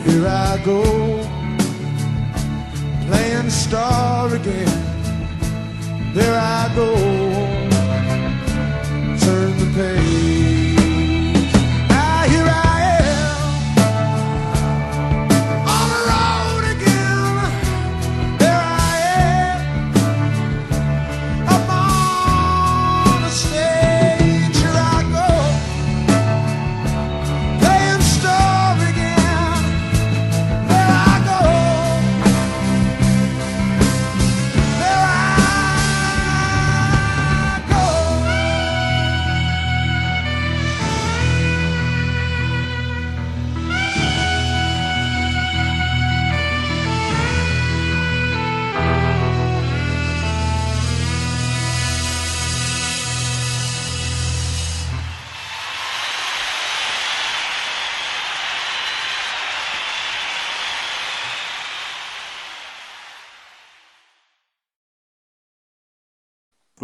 Here 0.04 0.26
I 0.26 0.60
go, 0.62 0.82
playing 3.08 3.46
the 3.46 3.50
star 3.50 4.34
again. 4.34 4.95
There 6.16 6.34
I 6.34 6.72
go, 6.74 6.94
turn 9.18 9.58
the 9.58 9.70
page. 9.74 10.35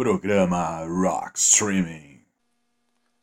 Programa 0.03 0.83
Rock 0.85 1.39
Streaming. 1.39 2.25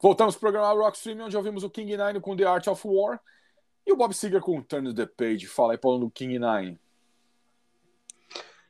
Voltamos 0.00 0.34
pro 0.34 0.50
programa 0.50 0.72
Rock 0.72 0.96
Stream, 0.96 1.20
onde 1.20 1.36
ouvimos 1.36 1.62
o 1.62 1.68
King 1.68 1.94
Nine 1.94 2.18
com 2.22 2.34
The 2.34 2.44
Art 2.44 2.66
of 2.68 2.80
War 2.88 3.20
e 3.86 3.92
o 3.92 3.96
Bob 3.96 4.14
Seger 4.14 4.40
com 4.40 4.62
Turn 4.62 4.94
the 4.94 5.04
Page. 5.04 5.46
Fala 5.46 5.74
aí, 5.74 5.76
Paulo, 5.76 5.98
do 5.98 6.10
King 6.10 6.38
Nine. 6.38 6.80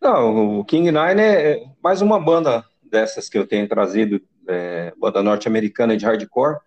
Não, 0.02 0.58
o 0.58 0.64
King 0.64 0.90
Nine 0.90 1.22
é 1.22 1.64
mais 1.80 2.02
uma 2.02 2.18
banda 2.18 2.64
dessas 2.82 3.28
que 3.28 3.38
eu 3.38 3.46
tenho 3.46 3.68
trazido, 3.68 4.20
é, 4.48 4.92
banda 4.98 5.22
norte-americana 5.22 5.96
de 5.96 6.04
hardcore, 6.04 6.58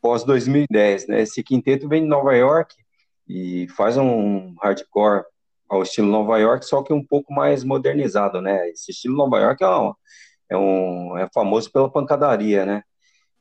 pós 0.00 0.22
2010, 0.22 1.08
né? 1.08 1.22
Esse 1.22 1.42
quinteto 1.42 1.88
vem 1.88 2.02
de 2.02 2.08
Nova 2.08 2.32
York 2.36 2.76
e 3.26 3.66
faz 3.70 3.96
um 3.96 4.54
hardcore 4.62 5.24
ao 5.68 5.82
estilo 5.82 6.06
Nova 6.06 6.38
York, 6.38 6.64
só 6.64 6.80
que 6.80 6.92
um 6.92 7.04
pouco 7.04 7.34
mais 7.34 7.64
modernizado, 7.64 8.40
né? 8.40 8.70
Esse 8.70 8.92
estilo 8.92 9.16
Nova 9.16 9.40
York 9.40 9.64
é, 9.64 9.68
um, 9.68 9.92
é, 10.50 10.56
um, 10.56 11.16
é 11.18 11.28
famoso 11.32 11.70
pela 11.70 11.90
pancadaria, 11.90 12.64
né? 12.64 12.82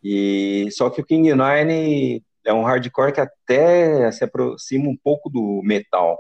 E 0.04 0.70
só 0.72 0.90
que 0.90 1.02
o 1.02 1.06
King 1.06 1.34
Nine 1.34 2.24
é 2.46 2.54
um 2.54 2.64
hardcore 2.64 3.12
que 3.12 3.22
até 3.22 4.12
se 4.12 4.24
aproxima 4.24 4.88
um 4.88 4.96
pouco 4.96 5.30
do 5.30 5.62
metal. 5.64 6.20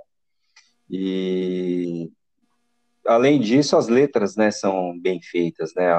E 0.89 2.11
além 3.05 3.39
disso, 3.39 3.77
as 3.77 3.87
letras, 3.87 4.35
né, 4.35 4.51
são 4.51 4.99
bem 4.99 5.21
feitas, 5.21 5.73
né? 5.75 5.91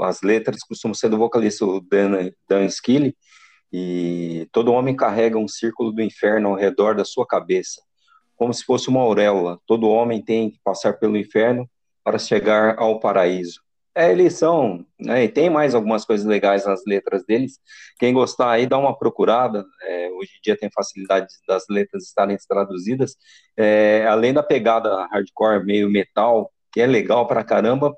As 0.00 0.20
letras 0.22 0.60
costumam 0.60 0.94
ser 0.94 1.08
do 1.08 1.18
vocalista 1.18 1.64
Dan, 1.90 2.30
Dan 2.48 2.66
Skilly, 2.66 3.16
e 3.72 4.48
todo 4.52 4.72
homem 4.72 4.96
carrega 4.96 5.38
um 5.38 5.48
círculo 5.48 5.92
do 5.92 6.02
inferno 6.02 6.48
ao 6.48 6.54
redor 6.54 6.94
da 6.94 7.04
sua 7.04 7.26
cabeça, 7.26 7.80
como 8.36 8.52
se 8.52 8.64
fosse 8.64 8.88
uma 8.88 9.00
auréola. 9.00 9.58
Todo 9.66 9.88
homem 9.88 10.22
tem 10.22 10.50
que 10.50 10.58
passar 10.64 10.94
pelo 10.94 11.16
inferno 11.16 11.68
para 12.08 12.18
chegar 12.18 12.78
ao 12.78 12.98
paraíso. 12.98 13.60
É, 13.94 14.10
eles 14.10 14.34
são, 14.34 14.86
né, 14.98 15.24
e 15.24 15.28
tem 15.28 15.50
mais 15.50 15.74
algumas 15.74 16.04
coisas 16.06 16.24
legais 16.24 16.64
nas 16.64 16.82
letras 16.86 17.22
deles. 17.26 17.58
Quem 17.98 18.14
gostar 18.14 18.52
aí, 18.52 18.66
dá 18.66 18.78
uma 18.78 18.96
procurada. 18.96 19.62
É, 19.82 20.10
hoje 20.12 20.30
em 20.38 20.40
dia 20.42 20.56
tem 20.56 20.70
facilidade 20.70 21.26
das 21.46 21.64
letras 21.68 22.04
estarem 22.04 22.36
traduzidas. 22.48 23.14
É, 23.56 24.06
além 24.06 24.32
da 24.32 24.42
pegada 24.42 25.06
hardcore, 25.06 25.64
meio 25.66 25.90
metal, 25.90 26.50
que 26.72 26.80
é 26.80 26.86
legal 26.86 27.26
pra 27.26 27.44
caramba, 27.44 27.94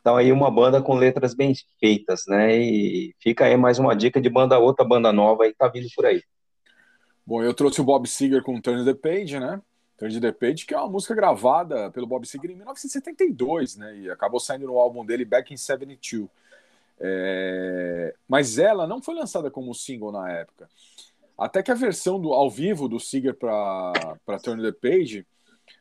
então 0.00 0.16
aí 0.16 0.32
uma 0.32 0.50
banda 0.50 0.80
com 0.80 0.94
letras 0.94 1.34
bem 1.34 1.52
feitas, 1.78 2.22
né? 2.26 2.56
E 2.56 3.14
fica 3.20 3.44
aí 3.44 3.56
mais 3.56 3.78
uma 3.78 3.94
dica 3.94 4.20
de 4.20 4.30
banda, 4.30 4.58
outra 4.58 4.84
banda 4.84 5.12
nova 5.12 5.44
aí 5.44 5.52
que 5.52 5.58
tá 5.58 5.68
vindo 5.68 5.88
por 5.94 6.06
aí. 6.06 6.22
Bom, 7.26 7.42
eu 7.42 7.52
trouxe 7.52 7.80
o 7.80 7.84
Bob 7.84 8.08
Seger 8.08 8.42
com 8.42 8.60
Turn 8.60 8.84
the 8.84 8.94
Page, 8.94 9.38
né? 9.38 9.60
Turn 9.96 10.20
the 10.20 10.32
Page, 10.32 10.66
que 10.66 10.74
é 10.74 10.78
uma 10.78 10.88
música 10.88 11.14
gravada 11.14 11.90
pelo 11.90 12.06
Bob 12.06 12.26
Seger 12.26 12.50
em 12.50 12.56
1972, 12.56 13.76
né? 13.76 13.96
E 13.96 14.10
acabou 14.10 14.40
saindo 14.40 14.66
no 14.66 14.78
álbum 14.78 15.04
dele 15.04 15.24
Back 15.24 15.52
in 15.52 15.56
72. 15.56 16.28
É... 16.98 18.14
Mas 18.28 18.58
ela 18.58 18.86
não 18.86 19.02
foi 19.02 19.14
lançada 19.14 19.50
como 19.50 19.74
single 19.74 20.12
na 20.12 20.30
época. 20.30 20.68
Até 21.36 21.62
que 21.62 21.70
a 21.70 21.74
versão 21.74 22.20
do 22.20 22.32
ao 22.32 22.50
vivo 22.50 22.88
do 22.88 23.00
Seger 23.00 23.34
para 23.34 24.38
Turn 24.42 24.62
the 24.62 24.72
Page 24.72 25.26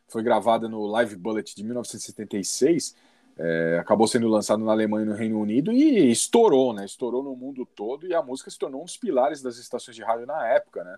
foi 0.07 0.23
gravada 0.23 0.67
no 0.67 0.85
Live 0.87 1.15
Bullet 1.15 1.55
de 1.55 1.63
1976. 1.63 2.95
É, 3.37 3.77
acabou 3.79 4.07
sendo 4.07 4.27
lançado 4.27 4.63
na 4.63 4.71
Alemanha 4.71 5.05
e 5.05 5.09
no 5.09 5.15
Reino 5.15 5.39
Unido 5.39 5.71
e 5.71 6.11
estourou, 6.11 6.73
né? 6.73 6.85
Estourou 6.85 7.23
no 7.23 7.35
mundo 7.35 7.65
todo 7.65 8.05
e 8.05 8.13
a 8.13 8.21
música 8.21 8.51
se 8.51 8.59
tornou 8.59 8.81
um 8.81 8.85
dos 8.85 8.97
pilares 8.97 9.41
das 9.41 9.57
estações 9.57 9.95
de 9.95 10.03
rádio 10.03 10.25
na 10.25 10.47
época, 10.47 10.83
né? 10.83 10.97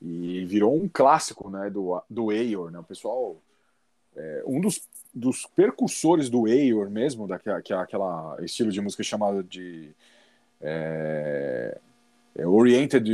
E 0.00 0.44
virou 0.44 0.74
um 0.74 0.88
clássico, 0.88 1.50
né? 1.50 1.70
Do, 1.70 2.02
do 2.08 2.32
Eeyore, 2.32 2.72
né? 2.72 2.78
O 2.78 2.84
pessoal, 2.84 3.36
é, 4.16 4.42
um 4.46 4.60
dos, 4.60 4.80
dos 5.14 5.46
percussores 5.46 6.28
do 6.28 6.48
Eeyore 6.48 6.90
mesmo, 6.90 7.28
daquela 7.28 7.62
que 7.62 7.72
é 7.72 7.76
aquela 7.76 8.36
estilo 8.40 8.72
de 8.72 8.80
música 8.80 9.02
chamado 9.02 9.42
de 9.42 9.94
é, 10.60 11.78
é, 12.34 12.46
Oriented 12.46 13.08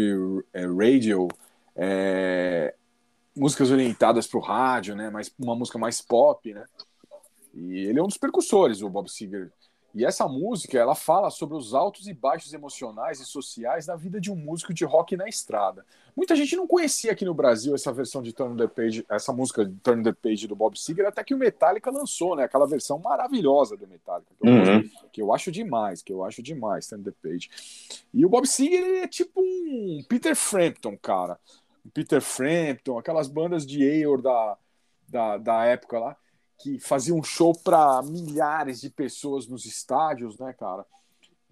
Radio, 0.78 1.28
é, 1.76 2.74
músicas 3.36 3.70
orientadas 3.70 4.26
para 4.26 4.38
o 4.38 4.42
rádio, 4.42 4.94
né? 4.94 5.10
Mas 5.10 5.32
uma 5.38 5.56
música 5.56 5.78
mais 5.78 6.00
pop, 6.00 6.52
né? 6.52 6.64
E 7.54 7.78
ele 7.86 7.98
é 7.98 8.02
um 8.02 8.06
dos 8.08 8.18
percussores, 8.18 8.82
o 8.82 8.88
Bob 8.88 9.08
Seger. 9.08 9.50
E 9.94 10.04
essa 10.04 10.26
música, 10.26 10.76
ela 10.76 10.96
fala 10.96 11.30
sobre 11.30 11.56
os 11.56 11.72
altos 11.72 12.08
e 12.08 12.12
baixos 12.12 12.52
emocionais 12.52 13.20
e 13.20 13.24
sociais 13.24 13.86
da 13.86 13.94
vida 13.94 14.20
de 14.20 14.28
um 14.28 14.34
músico 14.34 14.74
de 14.74 14.84
rock 14.84 15.16
na 15.16 15.28
estrada. 15.28 15.86
Muita 16.16 16.34
gente 16.34 16.56
não 16.56 16.66
conhecia 16.66 17.12
aqui 17.12 17.24
no 17.24 17.32
Brasil 17.32 17.76
essa 17.76 17.92
versão 17.92 18.20
de 18.20 18.32
Turn 18.32 18.56
the 18.56 18.66
Page, 18.66 19.06
essa 19.08 19.32
música 19.32 19.64
de 19.64 19.72
Turn 19.76 20.02
the 20.02 20.12
Page 20.12 20.48
do 20.48 20.56
Bob 20.56 20.76
Seger, 20.76 21.06
até 21.06 21.22
que 21.22 21.32
o 21.32 21.38
Metallica 21.38 21.92
lançou, 21.92 22.34
né? 22.34 22.42
Aquela 22.42 22.66
versão 22.66 22.98
maravilhosa 22.98 23.76
do 23.76 23.86
Metallica, 23.86 24.32
que 24.36 24.48
eu, 24.48 24.52
Uhum. 24.52 24.82
gosto, 24.82 25.08
que 25.12 25.22
eu 25.22 25.32
acho 25.32 25.52
demais, 25.52 26.02
que 26.02 26.12
eu 26.12 26.24
acho 26.24 26.42
demais, 26.42 26.88
Turn 26.88 27.04
the 27.04 27.12
Page. 27.22 27.48
E 28.12 28.26
o 28.26 28.28
Bob 28.28 28.48
Seger 28.48 29.04
é 29.04 29.06
tipo 29.06 29.40
um 29.40 30.02
Peter 30.08 30.34
Frampton, 30.34 30.98
cara. 30.98 31.38
Peter 31.92 32.20
Frampton, 32.20 32.98
aquelas 32.98 33.28
bandas 33.28 33.64
de 33.64 33.84
Eeyore 33.84 34.22
da, 34.22 34.58
da, 35.08 35.38
da 35.38 35.64
época 35.66 36.00
lá 36.00 36.16
que 36.64 36.78
fazia 36.78 37.14
um 37.14 37.22
show 37.22 37.52
para 37.52 38.00
milhares 38.02 38.80
de 38.80 38.88
pessoas 38.88 39.46
nos 39.46 39.66
estádios, 39.66 40.38
né, 40.38 40.54
cara? 40.54 40.82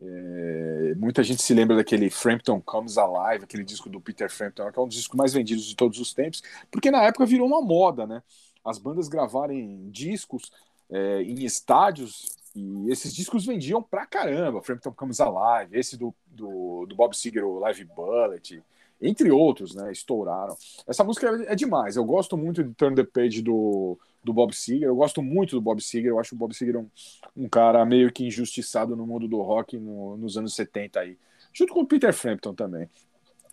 É, 0.00 0.94
muita 0.96 1.22
gente 1.22 1.42
se 1.42 1.52
lembra 1.52 1.76
daquele 1.76 2.08
Frampton 2.08 2.62
Comes 2.62 2.96
Alive, 2.96 3.44
aquele 3.44 3.62
disco 3.62 3.90
do 3.90 4.00
Peter 4.00 4.30
Frampton, 4.32 4.72
que 4.72 4.78
é 4.78 4.82
um 4.82 4.86
dos 4.86 4.96
discos 4.96 5.14
mais 5.14 5.34
vendidos 5.34 5.66
de 5.66 5.76
todos 5.76 6.00
os 6.00 6.14
tempos, 6.14 6.42
porque 6.70 6.90
na 6.90 7.02
época 7.02 7.26
virou 7.26 7.46
uma 7.46 7.60
moda, 7.60 8.06
né? 8.06 8.22
As 8.64 8.78
bandas 8.78 9.06
gravarem 9.06 9.90
discos 9.90 10.50
é, 10.90 11.20
em 11.20 11.44
estádios 11.44 12.34
e 12.54 12.90
esses 12.90 13.14
discos 13.14 13.44
vendiam 13.44 13.82
pra 13.82 14.06
caramba. 14.06 14.62
Frampton 14.62 14.92
Comes 14.92 15.20
Alive, 15.20 15.78
esse 15.78 15.98
do, 15.98 16.14
do, 16.26 16.86
do 16.86 16.96
Bob 16.96 17.14
Seger, 17.14 17.44
o 17.44 17.58
Live 17.58 17.84
Bullet, 17.84 18.62
entre 18.98 19.30
outros, 19.30 19.74
né? 19.74 19.92
Estouraram. 19.92 20.56
Essa 20.86 21.04
música 21.04 21.28
é, 21.28 21.52
é 21.52 21.54
demais. 21.54 21.96
Eu 21.96 22.04
gosto 22.06 22.34
muito 22.34 22.64
de 22.64 22.72
Turn 22.72 22.96
the 22.96 23.04
Page 23.04 23.42
do, 23.42 23.98
do 24.24 24.32
Bob 24.32 24.54
Seger. 24.54 24.88
Eu 24.88 24.96
gosto 24.96 25.22
muito 25.22 25.56
do 25.56 25.60
Bob 25.60 25.80
Seger. 25.82 26.10
Eu 26.10 26.18
acho 26.18 26.34
o 26.34 26.38
Bob 26.38 26.54
Seger 26.54 26.76
um, 26.76 26.88
um 27.36 27.48
cara 27.48 27.84
meio 27.84 28.12
que 28.12 28.24
injustiçado 28.26 28.96
no 28.96 29.06
mundo 29.06 29.26
do 29.28 29.40
rock 29.42 29.78
no- 29.78 30.16
nos 30.16 30.36
anos 30.36 30.54
70 30.54 31.00
aí. 31.00 31.18
Junto 31.52 31.74
com 31.74 31.80
o 31.80 31.86
Peter 31.86 32.12
Frampton 32.12 32.54
também. 32.54 32.88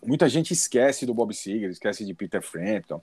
Muita 0.04 0.28
gente 0.28 0.52
esquece 0.52 1.04
do 1.04 1.12
Bob 1.12 1.34
Seger, 1.34 1.70
esquece 1.70 2.06
de 2.06 2.14
Peter 2.14 2.40
Frampton, 2.42 3.02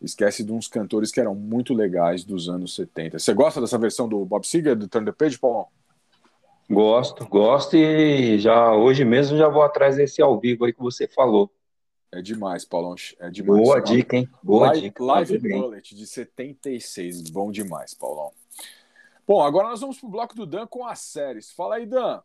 esquece 0.00 0.44
de 0.44 0.52
uns 0.52 0.68
cantores 0.68 1.10
que 1.10 1.20
eram 1.20 1.34
muito 1.34 1.74
legais 1.74 2.24
dos 2.24 2.48
anos 2.48 2.74
70. 2.74 3.18
Você 3.18 3.34
gosta 3.34 3.60
dessa 3.60 3.78
versão 3.78 4.08
do 4.08 4.24
Bob 4.24 4.46
Seger, 4.46 4.76
do 4.76 4.88
Turn 4.88 5.06
the 5.06 5.12
Page, 5.12 5.38
Paulão? 5.38 5.66
Gosto, 6.70 7.26
gosto 7.28 7.76
e 7.76 8.38
já 8.38 8.72
hoje 8.72 9.04
mesmo 9.04 9.36
já 9.36 9.48
vou 9.48 9.62
atrás 9.62 9.96
desse 9.96 10.22
ao 10.22 10.38
vivo 10.38 10.64
aí 10.64 10.72
que 10.72 10.80
você 10.80 11.08
falou. 11.08 11.50
É 12.12 12.20
demais, 12.20 12.64
Paulão. 12.64 12.94
É 13.20 13.30
demais. 13.30 13.62
Boa 13.62 13.80
dica, 13.80 14.16
hein? 14.16 14.28
Boa 14.42 14.66
Live, 14.68 14.80
dica. 14.80 15.04
Live. 15.04 15.38
Bullet 15.38 15.94
de 15.94 16.06
76. 16.06 17.30
Bom 17.30 17.52
demais, 17.52 17.94
Paulão. 17.94 18.32
Bom, 19.26 19.40
agora 19.40 19.68
nós 19.68 19.80
vamos 19.80 19.98
pro 19.98 20.08
bloco 20.08 20.34
do 20.34 20.44
Dan 20.44 20.66
com 20.66 20.84
as 20.84 20.98
séries. 20.98 21.52
Fala 21.52 21.76
aí, 21.76 21.86
Dan. 21.86 22.20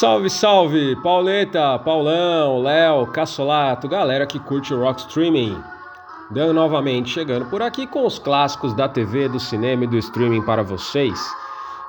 Salve, 0.00 0.28
salve! 0.28 0.96
Pauleta, 0.96 1.78
Paulão, 1.78 2.60
Léo, 2.60 3.06
Cassolato, 3.06 3.86
galera 3.86 4.26
que 4.26 4.40
curte 4.40 4.74
o 4.74 4.80
rock 4.80 5.02
streaming. 5.02 5.62
Dan 6.32 6.52
novamente 6.52 7.10
chegando 7.10 7.46
por 7.46 7.62
aqui 7.62 7.86
com 7.86 8.04
os 8.04 8.18
clássicos 8.18 8.74
da 8.74 8.88
TV, 8.88 9.28
do 9.28 9.38
cinema 9.38 9.84
e 9.84 9.86
do 9.86 9.96
streaming 9.96 10.42
para 10.42 10.64
vocês. 10.64 11.16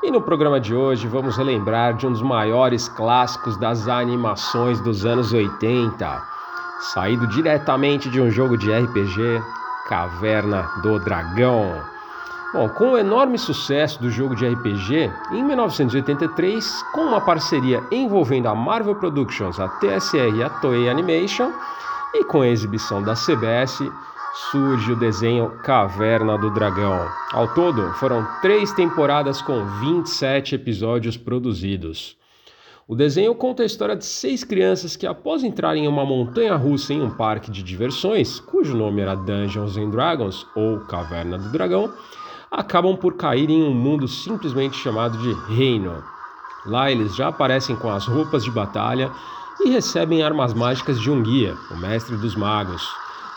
E 0.03 0.11
no 0.11 0.21
programa 0.21 0.59
de 0.59 0.75
hoje 0.75 1.07
vamos 1.07 1.35
relembrar 1.35 1.95
de 1.95 2.05
um 2.05 2.11
dos 2.11 2.21
maiores 2.21 2.87
clássicos 2.89 3.57
das 3.57 3.87
animações 3.87 4.79
dos 4.81 5.03
anos 5.03 5.33
80, 5.33 6.21
saído 6.93 7.25
diretamente 7.29 8.07
de 8.11 8.21
um 8.21 8.29
jogo 8.29 8.55
de 8.55 8.71
RPG, 8.71 9.41
Caverna 9.87 10.61
do 10.83 10.99
Dragão. 10.99 11.94
Bom, 12.55 12.69
com 12.69 12.91
o 12.91 12.97
enorme 12.97 13.37
sucesso 13.37 14.01
do 14.01 14.09
jogo 14.09 14.33
de 14.33 14.47
RPG, 14.47 15.11
em 15.33 15.43
1983, 15.43 16.83
com 16.93 17.01
uma 17.01 17.19
parceria 17.19 17.83
envolvendo 17.91 18.47
a 18.47 18.55
Marvel 18.55 18.95
Productions, 18.95 19.59
a 19.59 19.67
TSR 19.67 20.37
e 20.37 20.41
a 20.41 20.49
Toei 20.49 20.87
Animation, 20.87 21.51
e 22.13 22.23
com 22.23 22.39
a 22.39 22.47
exibição 22.47 23.03
da 23.03 23.13
CBS, 23.13 23.83
surge 24.51 24.93
o 24.93 24.95
desenho 24.95 25.49
Caverna 25.63 26.37
do 26.37 26.49
Dragão. 26.49 27.05
Ao 27.33 27.53
todo, 27.53 27.91
foram 27.95 28.25
três 28.41 28.71
temporadas 28.71 29.41
com 29.41 29.65
27 29.81 30.55
episódios 30.55 31.17
produzidos. 31.17 32.15
O 32.87 32.95
desenho 32.95 33.35
conta 33.35 33.63
a 33.63 33.65
história 33.65 33.97
de 33.97 34.05
seis 34.05 34.45
crianças 34.45 34.95
que, 34.95 35.05
após 35.05 35.43
entrarem 35.43 35.83
em 35.83 35.87
uma 35.89 36.05
montanha 36.05 36.55
russa 36.55 36.93
em 36.93 37.01
um 37.01 37.09
parque 37.09 37.51
de 37.51 37.61
diversões, 37.61 38.39
cujo 38.39 38.77
nome 38.77 39.01
era 39.01 39.13
Dungeons 39.13 39.75
and 39.75 39.89
Dragons 39.89 40.47
ou 40.55 40.79
Caverna 40.81 41.37
do 41.37 41.51
Dragão, 41.51 41.91
acabam 42.51 42.95
por 42.95 43.15
cair 43.15 43.49
em 43.49 43.63
um 43.63 43.73
mundo 43.73 44.07
simplesmente 44.07 44.77
chamado 44.77 45.17
de 45.17 45.33
Reino. 45.53 46.03
Lá 46.65 46.91
eles 46.91 47.15
já 47.15 47.27
aparecem 47.27 47.75
com 47.75 47.89
as 47.89 48.07
roupas 48.07 48.43
de 48.43 48.51
batalha 48.51 49.11
e 49.63 49.69
recebem 49.69 50.23
armas 50.23 50.53
mágicas 50.53 50.99
de 50.99 51.11
um 51.11 51.21
guia, 51.21 51.55
o 51.71 51.77
Mestre 51.77 52.17
dos 52.17 52.35
Magos. 52.35 52.83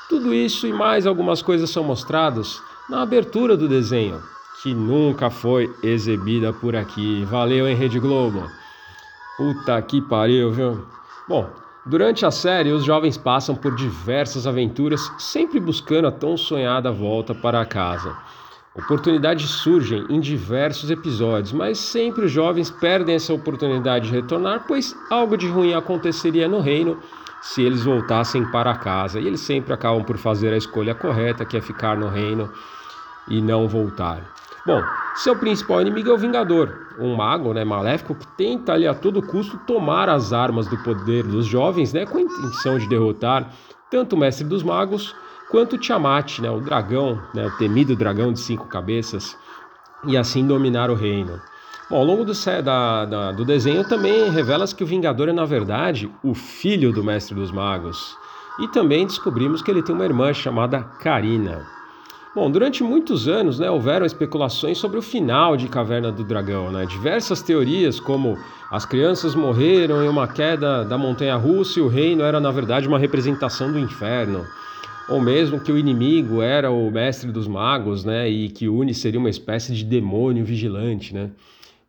Tudo 0.08 0.32
isso 0.32 0.66
e 0.66 0.72
mais 0.72 1.06
algumas 1.06 1.42
coisas 1.42 1.68
são 1.68 1.84
mostrados 1.84 2.62
na 2.88 3.02
abertura 3.02 3.56
do 3.56 3.68
desenho, 3.68 4.22
que 4.62 4.72
nunca 4.72 5.28
foi 5.28 5.70
exibida 5.82 6.52
por 6.52 6.74
aqui. 6.74 7.24
Valeu, 7.26 7.68
hein, 7.68 7.76
Rede 7.76 8.00
Globo? 8.00 8.48
Puta 9.36 9.80
que 9.82 10.00
pariu, 10.00 10.50
viu? 10.50 10.86
Bom, 11.28 11.50
durante 11.84 12.24
a 12.24 12.30
série, 12.30 12.72
os 12.72 12.82
jovens 12.82 13.18
passam 13.18 13.54
por 13.54 13.74
diversas 13.76 14.46
aventuras, 14.46 15.12
sempre 15.18 15.60
buscando 15.60 16.08
a 16.08 16.12
tão 16.12 16.36
sonhada 16.36 16.90
volta 16.90 17.34
para 17.34 17.64
casa. 17.66 18.16
Oportunidades 18.78 19.50
surgem 19.50 20.06
em 20.08 20.20
diversos 20.20 20.88
episódios, 20.88 21.52
mas 21.52 21.78
sempre 21.78 22.26
os 22.26 22.30
jovens 22.30 22.70
perdem 22.70 23.16
essa 23.16 23.34
oportunidade 23.34 24.06
de 24.06 24.14
retornar, 24.14 24.66
pois 24.68 24.94
algo 25.10 25.36
de 25.36 25.48
ruim 25.48 25.74
aconteceria 25.74 26.46
no 26.46 26.60
reino 26.60 26.96
se 27.42 27.60
eles 27.60 27.82
voltassem 27.82 28.48
para 28.52 28.76
casa. 28.76 29.18
E 29.18 29.26
eles 29.26 29.40
sempre 29.40 29.72
acabam 29.74 30.04
por 30.04 30.16
fazer 30.16 30.52
a 30.52 30.56
escolha 30.56 30.94
correta, 30.94 31.44
que 31.44 31.56
é 31.56 31.60
ficar 31.60 31.96
no 31.96 32.08
reino 32.08 32.52
e 33.28 33.42
não 33.42 33.66
voltar. 33.66 34.32
Bom, 34.64 34.80
seu 35.16 35.34
principal 35.34 35.80
inimigo 35.80 36.10
é 36.10 36.12
o 36.12 36.18
Vingador, 36.18 36.72
um 37.00 37.16
mago 37.16 37.52
né, 37.52 37.64
maléfico 37.64 38.14
que 38.14 38.28
tenta 38.36 38.74
ali 38.74 38.86
a 38.86 38.94
todo 38.94 39.20
custo 39.20 39.58
tomar 39.66 40.08
as 40.08 40.32
armas 40.32 40.68
do 40.68 40.78
poder 40.84 41.24
dos 41.24 41.46
jovens, 41.46 41.92
né, 41.92 42.06
com 42.06 42.18
a 42.18 42.20
intenção 42.20 42.78
de 42.78 42.88
derrotar 42.88 43.50
tanto 43.90 44.14
o 44.14 44.18
Mestre 44.18 44.46
dos 44.46 44.62
Magos 44.62 45.16
quanto 45.50 45.78
Tiamat, 45.78 46.40
né, 46.40 46.50
o 46.50 46.60
dragão, 46.60 47.20
né, 47.34 47.46
o 47.46 47.56
temido 47.58 47.96
dragão 47.96 48.32
de 48.32 48.40
cinco 48.40 48.66
cabeças, 48.66 49.36
e 50.04 50.16
assim 50.16 50.46
dominar 50.46 50.90
o 50.90 50.94
reino. 50.94 51.40
Bom, 51.90 51.96
ao 51.96 52.04
longo 52.04 52.24
do, 52.24 52.32
da, 52.62 53.04
da, 53.06 53.32
do 53.32 53.44
desenho 53.44 53.82
também 53.82 54.28
revela-se 54.30 54.74
que 54.74 54.84
o 54.84 54.86
Vingador 54.86 55.28
é, 55.28 55.32
na 55.32 55.46
verdade, 55.46 56.10
o 56.22 56.34
filho 56.34 56.92
do 56.92 57.02
Mestre 57.02 57.34
dos 57.34 57.50
Magos. 57.50 58.14
E 58.60 58.68
também 58.68 59.06
descobrimos 59.06 59.62
que 59.62 59.70
ele 59.70 59.82
tem 59.82 59.94
uma 59.94 60.04
irmã 60.04 60.32
chamada 60.34 60.82
Karina. 60.82 61.66
Bom, 62.34 62.50
durante 62.50 62.84
muitos 62.84 63.26
anos 63.26 63.58
né, 63.58 63.70
houveram 63.70 64.04
especulações 64.04 64.76
sobre 64.76 64.98
o 64.98 65.02
final 65.02 65.56
de 65.56 65.66
Caverna 65.66 66.12
do 66.12 66.22
Dragão. 66.22 66.70
Né? 66.70 66.84
Diversas 66.84 67.40
teorias, 67.40 67.98
como 67.98 68.36
as 68.70 68.84
crianças 68.84 69.34
morreram 69.34 70.04
em 70.04 70.08
uma 70.08 70.28
queda 70.28 70.84
da 70.84 70.98
montanha 70.98 71.36
russa 71.36 71.78
e 71.78 71.82
o 71.82 71.88
reino 71.88 72.22
era, 72.22 72.38
na 72.38 72.50
verdade, 72.50 72.86
uma 72.86 72.98
representação 72.98 73.72
do 73.72 73.78
inferno. 73.78 74.44
Ou 75.08 75.20
mesmo 75.20 75.58
que 75.58 75.72
o 75.72 75.78
inimigo 75.78 76.42
era 76.42 76.70
o 76.70 76.90
mestre 76.90 77.32
dos 77.32 77.48
magos, 77.48 78.04
né? 78.04 78.28
E 78.28 78.50
que 78.50 78.68
Uni 78.68 78.92
seria 78.92 79.18
uma 79.18 79.30
espécie 79.30 79.74
de 79.74 79.84
demônio 79.84 80.44
vigilante, 80.44 81.14
né? 81.14 81.30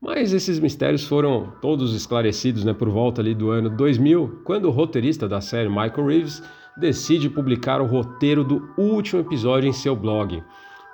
Mas 0.02 0.32
esses 0.32 0.60
mistérios 0.60 1.04
foram 1.04 1.52
todos 1.62 1.94
esclarecidos 1.94 2.64
né, 2.64 2.74
por 2.74 2.90
volta 2.90 3.22
ali 3.22 3.36
do 3.36 3.50
ano 3.50 3.70
2000, 3.70 4.44
quando 4.46 4.66
o 4.66 4.72
roteirista 4.72 5.28
da 5.28 5.42
série, 5.42 5.68
Michael 5.68 6.06
Reeves, 6.06 6.42
decide 6.78 7.30
publicar 7.30 7.82
o 7.82 7.86
roteiro 7.86 8.46
do 8.46 8.70
último 8.78 9.20
episódio 9.20 9.68
em 9.68 9.74
seu 9.74 9.98
blog, 9.98 10.42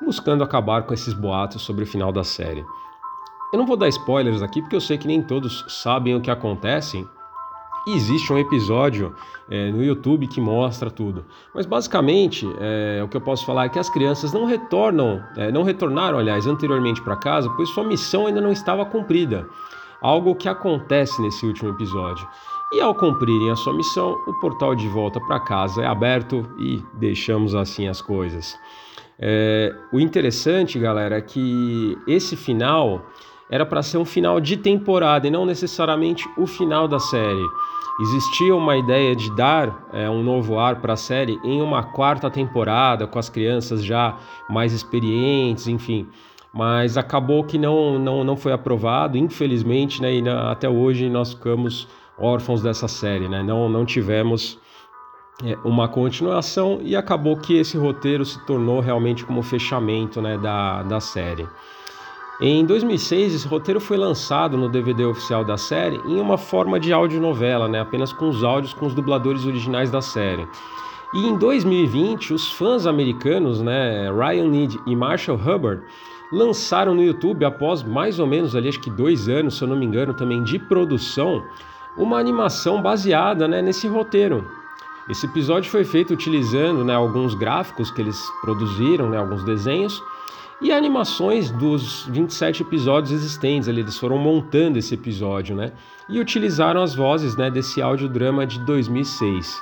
buscando 0.03 0.43
acabar 0.43 0.84
com 0.84 0.93
esses 0.93 1.14
boatos 1.14 1.61
sobre 1.61 1.84
o 1.84 1.88
final 1.88 2.11
da 2.11 2.23
série. 2.23 2.65
Eu 3.53 3.60
não 3.60 3.68
vou 3.68 3.77
dar 3.77 3.88
spoilers 3.89 4.41
aqui 4.41 4.60
porque 4.60 4.76
eu 4.76 4.81
sei 4.81 4.97
que 4.97 5.07
nem 5.07 5.22
todos 5.22 5.64
sabem 5.68 6.15
o 6.15 6.22
que 6.22 6.31
acontece. 6.31 7.06
Existe 7.87 8.33
um 8.33 8.37
episódio 8.37 9.13
é, 9.49 9.71
no 9.71 9.83
YouTube 9.83 10.27
que 10.27 10.41
mostra 10.41 10.89
tudo. 10.89 11.23
Mas 11.53 11.65
basicamente, 11.65 12.47
é, 12.59 13.01
o 13.03 13.07
que 13.07 13.15
eu 13.15 13.21
posso 13.21 13.45
falar 13.45 13.65
é 13.65 13.69
que 13.69 13.77
as 13.77 13.89
crianças 13.89 14.33
não 14.33 14.45
retornam, 14.45 15.23
é, 15.37 15.51
não 15.51 15.63
retornaram, 15.63 16.17
aliás, 16.17 16.47
anteriormente 16.47 17.01
para 17.01 17.15
casa, 17.15 17.49
pois 17.51 17.69
sua 17.69 17.83
missão 17.83 18.25
ainda 18.25 18.41
não 18.41 18.51
estava 18.51 18.85
cumprida. 18.85 19.47
Algo 20.01 20.35
que 20.35 20.49
acontece 20.49 21.21
nesse 21.21 21.45
último 21.45 21.69
episódio. 21.69 22.27
E 22.73 22.81
ao 22.81 22.95
cumprirem 22.95 23.51
a 23.51 23.55
sua 23.55 23.73
missão, 23.73 24.17
o 24.27 24.33
portal 24.39 24.75
de 24.75 24.87
volta 24.87 25.19
para 25.21 25.39
casa 25.39 25.83
é 25.83 25.87
aberto 25.87 26.47
e 26.57 26.83
deixamos 26.93 27.53
assim 27.53 27.87
as 27.87 28.01
coisas. 28.01 28.57
É, 29.19 29.73
o 29.93 29.99
interessante, 29.99 30.77
galera, 30.79 31.17
é 31.17 31.21
que 31.21 31.97
esse 32.07 32.35
final 32.35 33.05
era 33.49 33.65
para 33.65 33.81
ser 33.81 33.97
um 33.97 34.05
final 34.05 34.39
de 34.39 34.57
temporada 34.57 35.27
e 35.27 35.31
não 35.31 35.45
necessariamente 35.45 36.27
o 36.38 36.47
final 36.47 36.88
da 36.88 36.99
série. 36.99 37.45
Existia 38.01 38.53
uma 38.53 38.76
ideia 38.76 39.15
de 39.15 39.34
dar 39.35 39.88
é, 39.93 40.09
um 40.09 40.22
novo 40.22 40.59
ar 40.59 40.81
para 40.81 40.93
a 40.93 40.97
série 40.97 41.39
em 41.45 41.61
uma 41.61 41.81
quarta 41.81 42.30
temporada, 42.30 43.07
com 43.07 43.17
as 43.17 43.30
crianças 43.30 43.84
já 43.84 44.17
mais 44.49 44.73
experientes, 44.73 45.67
enfim. 45.67 46.07
Mas 46.53 46.97
acabou 46.97 47.43
que 47.43 47.57
não, 47.57 47.97
não, 47.97 48.23
não 48.23 48.35
foi 48.35 48.51
aprovado, 48.51 49.17
infelizmente, 49.17 50.01
né, 50.01 50.15
e 50.15 50.22
na, 50.22 50.51
até 50.51 50.67
hoje 50.67 51.09
nós 51.09 51.34
ficamos 51.34 51.88
órfãos 52.17 52.61
dessa 52.61 52.88
série. 52.88 53.30
Né? 53.30 53.41
Não, 53.43 53.69
não 53.69 53.85
tivemos 53.85 54.59
é, 55.43 55.57
uma 55.63 55.88
continuação 55.88 56.80
e 56.81 56.95
acabou 56.95 57.38
que 57.38 57.57
esse 57.57 57.77
roteiro 57.77 58.26
se 58.26 58.45
tornou 58.45 58.80
realmente 58.81 59.26
como 59.26 59.41
fechamento 59.41 60.22
né, 60.22 60.38
da, 60.38 60.84
da 60.84 60.99
série. 60.99 61.47
Em 62.41 62.65
2006, 62.65 63.33
esse 63.33 63.47
roteiro 63.47 63.79
foi 63.79 63.95
lançado 63.95 64.57
no 64.57 64.67
DVD 64.67 65.05
oficial 65.05 65.45
da 65.45 65.55
série 65.55 66.01
em 66.05 66.19
uma 66.19 66.37
forma 66.37 66.77
de 66.77 66.91
audionovela, 66.91 67.69
né, 67.69 67.79
apenas 67.79 68.11
com 68.11 68.27
os 68.27 68.43
áudios 68.43 68.73
com 68.73 68.85
os 68.85 68.93
dubladores 68.93 69.45
originais 69.45 69.89
da 69.89 70.01
série. 70.01 70.45
E 71.13 71.27
em 71.27 71.37
2020, 71.37 72.33
os 72.33 72.51
fãs 72.51 72.85
americanos, 72.85 73.61
né, 73.61 74.11
Ryan 74.11 74.49
Need 74.49 74.77
e 74.85 74.93
Marshall 74.97 75.37
Hubbard, 75.37 75.81
lançaram 76.29 76.93
no 76.93 77.01
YouTube, 77.01 77.45
após 77.45 77.81
mais 77.83 78.19
ou 78.19 78.27
menos 78.27 78.53
ali, 78.53 78.67
acho 78.67 78.81
que 78.81 78.89
dois 78.89 79.29
anos, 79.29 79.57
se 79.57 79.63
eu 79.63 79.67
não 79.69 79.77
me 79.77 79.85
engano, 79.85 80.13
também 80.13 80.43
de 80.43 80.59
produção, 80.59 81.41
uma 81.95 82.19
animação 82.19 82.81
baseada 82.81 83.47
né, 83.47 83.61
nesse 83.61 83.87
roteiro. 83.87 84.45
Esse 85.07 85.25
episódio 85.25 85.71
foi 85.71 85.85
feito 85.85 86.13
utilizando 86.13 86.83
né, 86.83 86.93
alguns 86.93 87.33
gráficos 87.33 87.89
que 87.91 88.01
eles 88.01 88.21
produziram, 88.41 89.09
né, 89.09 89.17
alguns 89.17 89.45
desenhos, 89.45 90.03
e 90.61 90.72
animações 90.72 91.52
dos 91.52 92.06
27 92.07 92.64
episódios 92.64 93.11
existentes 93.11 93.68
ali, 93.68 93.82
eles 93.82 93.98
foram 93.98 94.18
montando 94.18 94.80
esse 94.80 94.94
episódio, 94.94 95.56
né? 95.56 95.73
E 96.10 96.19
utilizaram 96.19 96.82
as 96.82 96.95
vozes, 96.95 97.36
né, 97.36 97.52
desse 97.52 97.82
audiodrama 97.82 98.45
de 98.45 98.60
2006. 98.65 99.60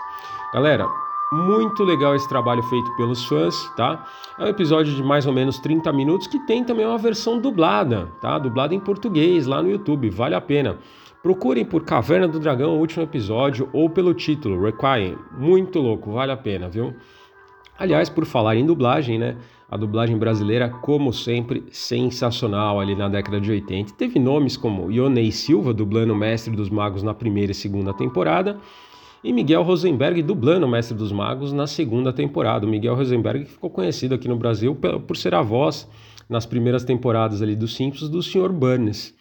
Galera, 0.53 0.87
muito 1.31 1.83
legal 1.83 2.15
esse 2.15 2.29
trabalho 2.29 2.61
feito 2.63 2.95
pelos 2.95 3.25
fãs, 3.25 3.55
tá? 3.75 4.05
É 4.37 4.43
um 4.43 4.47
episódio 4.47 4.93
de 4.93 5.01
mais 5.01 5.25
ou 5.25 5.33
menos 5.33 5.57
30 5.59 5.91
minutos 5.91 6.27
que 6.27 6.39
tem 6.45 6.63
também 6.63 6.85
uma 6.85 6.97
versão 6.97 7.39
dublada, 7.39 8.11
tá? 8.21 8.37
Dublada 8.37 8.75
em 8.75 8.79
português 8.79 9.47
lá 9.47 9.61
no 9.63 9.71
YouTube, 9.71 10.09
vale 10.11 10.35
a 10.35 10.41
pena. 10.41 10.77
Procurem 11.23 11.65
por 11.65 11.83
Caverna 11.83 12.27
do 12.27 12.39
Dragão, 12.39 12.75
o 12.75 12.79
último 12.79 13.01
episódio, 13.01 13.67
ou 13.73 13.89
pelo 13.89 14.13
título, 14.13 14.61
Requiem. 14.61 15.17
Muito 15.31 15.79
louco, 15.79 16.11
vale 16.11 16.31
a 16.31 16.37
pena, 16.37 16.69
viu? 16.69 16.93
Aliás, 17.79 18.09
por 18.09 18.25
falar 18.25 18.55
em 18.55 18.65
dublagem, 18.65 19.17
né? 19.17 19.35
A 19.73 19.75
dublagem 19.75 20.19
brasileira, 20.19 20.69
como 20.69 21.11
sempre, 21.11 21.63
sensacional 21.71 22.79
ali 22.79 22.95
na 22.95 23.09
década 23.09 23.41
de 23.41 23.49
80. 23.49 23.95
Teve 23.95 24.19
nomes 24.19 24.55
como 24.55 24.91
Ionei 24.91 25.31
Silva 25.31 25.73
dublando 25.73 26.15
Mestre 26.15 26.55
dos 26.55 26.69
Magos 26.69 27.01
na 27.01 27.11
primeira 27.11 27.53
e 27.53 27.55
segunda 27.55 27.91
temporada, 27.91 28.59
e 29.23 29.33
Miguel 29.33 29.63
Rosenberg 29.63 30.21
dublando 30.21 30.67
Mestre 30.67 30.95
dos 30.95 31.11
Magos 31.11 31.51
na 31.51 31.65
segunda 31.65 32.13
temporada. 32.13 32.67
O 32.67 32.69
Miguel 32.69 32.93
Rosenberg 32.93 33.45
ficou 33.45 33.67
conhecido 33.67 34.13
aqui 34.13 34.27
no 34.27 34.35
Brasil 34.35 34.77
por 35.07 35.17
ser 35.17 35.33
a 35.33 35.41
voz 35.41 35.89
nas 36.29 36.45
primeiras 36.45 36.83
temporadas 36.83 37.41
ali 37.41 37.55
dos 37.55 37.73
Simpsons 37.73 38.11
do 38.11 38.21
Sr. 38.21 38.49
Burns. 38.49 39.15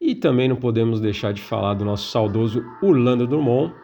E 0.00 0.14
também 0.14 0.48
não 0.48 0.54
podemos 0.54 1.00
deixar 1.00 1.32
de 1.32 1.42
falar 1.42 1.74
do 1.74 1.84
nosso 1.84 2.08
saudoso 2.08 2.64
Orlando 2.80 3.26
Drummond, 3.26 3.74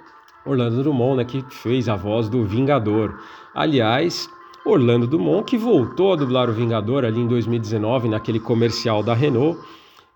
Orlando 0.46 0.80
Drummond, 0.80 1.16
né, 1.16 1.24
que 1.24 1.42
fez 1.50 1.88
a 1.88 1.96
voz 1.96 2.28
do 2.28 2.44
Vingador. 2.44 3.18
Aliás, 3.52 4.30
Orlando 4.70 5.06
Dumont, 5.06 5.44
que 5.44 5.56
voltou 5.56 6.12
a 6.12 6.16
dublar 6.16 6.50
o 6.50 6.52
Vingador 6.52 7.04
ali 7.04 7.20
em 7.20 7.26
2019, 7.26 8.08
naquele 8.08 8.38
comercial 8.38 9.02
da 9.02 9.14
Renault, 9.14 9.58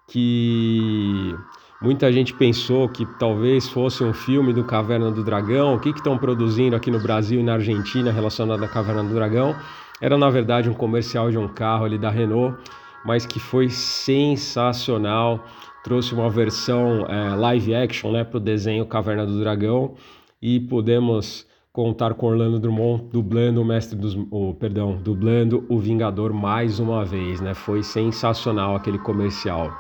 que 0.07 1.35
muita 1.81 2.13
gente 2.13 2.35
pensou 2.35 2.89
que 2.89 3.07
talvez 3.19 3.69
fosse 3.69 4.05
um 4.05 4.13
filme 4.13 4.53
do 4.53 4.63
Caverna 4.63 5.11
do 5.11 5.25
Dragão. 5.25 5.75
O 5.75 5.81
que 5.81 5.89
estão 5.89 6.19
produzindo 6.19 6.77
aqui 6.77 6.91
no 6.91 7.01
Brasil 7.01 7.41
e 7.41 7.43
na 7.43 7.55
Argentina 7.55 8.13
relacionado 8.13 8.63
à 8.63 8.69
Caverna 8.69 9.03
do 9.03 9.15
Dragão? 9.15 9.57
Era 10.01 10.19
na 10.19 10.29
verdade 10.29 10.69
um 10.69 10.75
comercial 10.75 11.31
de 11.31 11.39
um 11.39 11.49
carro 11.49 11.87
ali 11.87 11.97
da 11.97 12.11
Renault, 12.11 12.59
mas 13.05 13.25
que 13.25 13.41
foi 13.41 13.71
sensacional. 13.71 15.47
Trouxe 15.83 16.13
uma 16.13 16.29
versão 16.29 17.07
é, 17.09 17.35
live 17.37 17.75
action 17.75 18.13
né, 18.13 18.23
para 18.23 18.37
o 18.37 18.41
desenho 18.41 18.85
Caverna 18.85 19.25
do 19.25 19.41
Dragão 19.41 19.95
e 20.43 20.61
podemos 20.61 21.47
contar 21.73 22.13
com 22.13 22.27
Orlando 22.27 22.59
Drummond 22.59 23.05
dublando 23.11 23.63
o 23.63 23.65
mestre 23.65 23.97
dos, 23.97 24.15
oh, 24.31 24.53
perdão, 24.53 24.99
dublando 25.03 25.65
o 25.71 25.79
Vingador 25.79 26.33
mais 26.33 26.79
uma 26.79 27.03
vez, 27.03 27.41
né? 27.41 27.55
Foi 27.55 27.83
sensacional 27.83 28.77
aquele 28.77 28.99
comercial. 28.99 29.73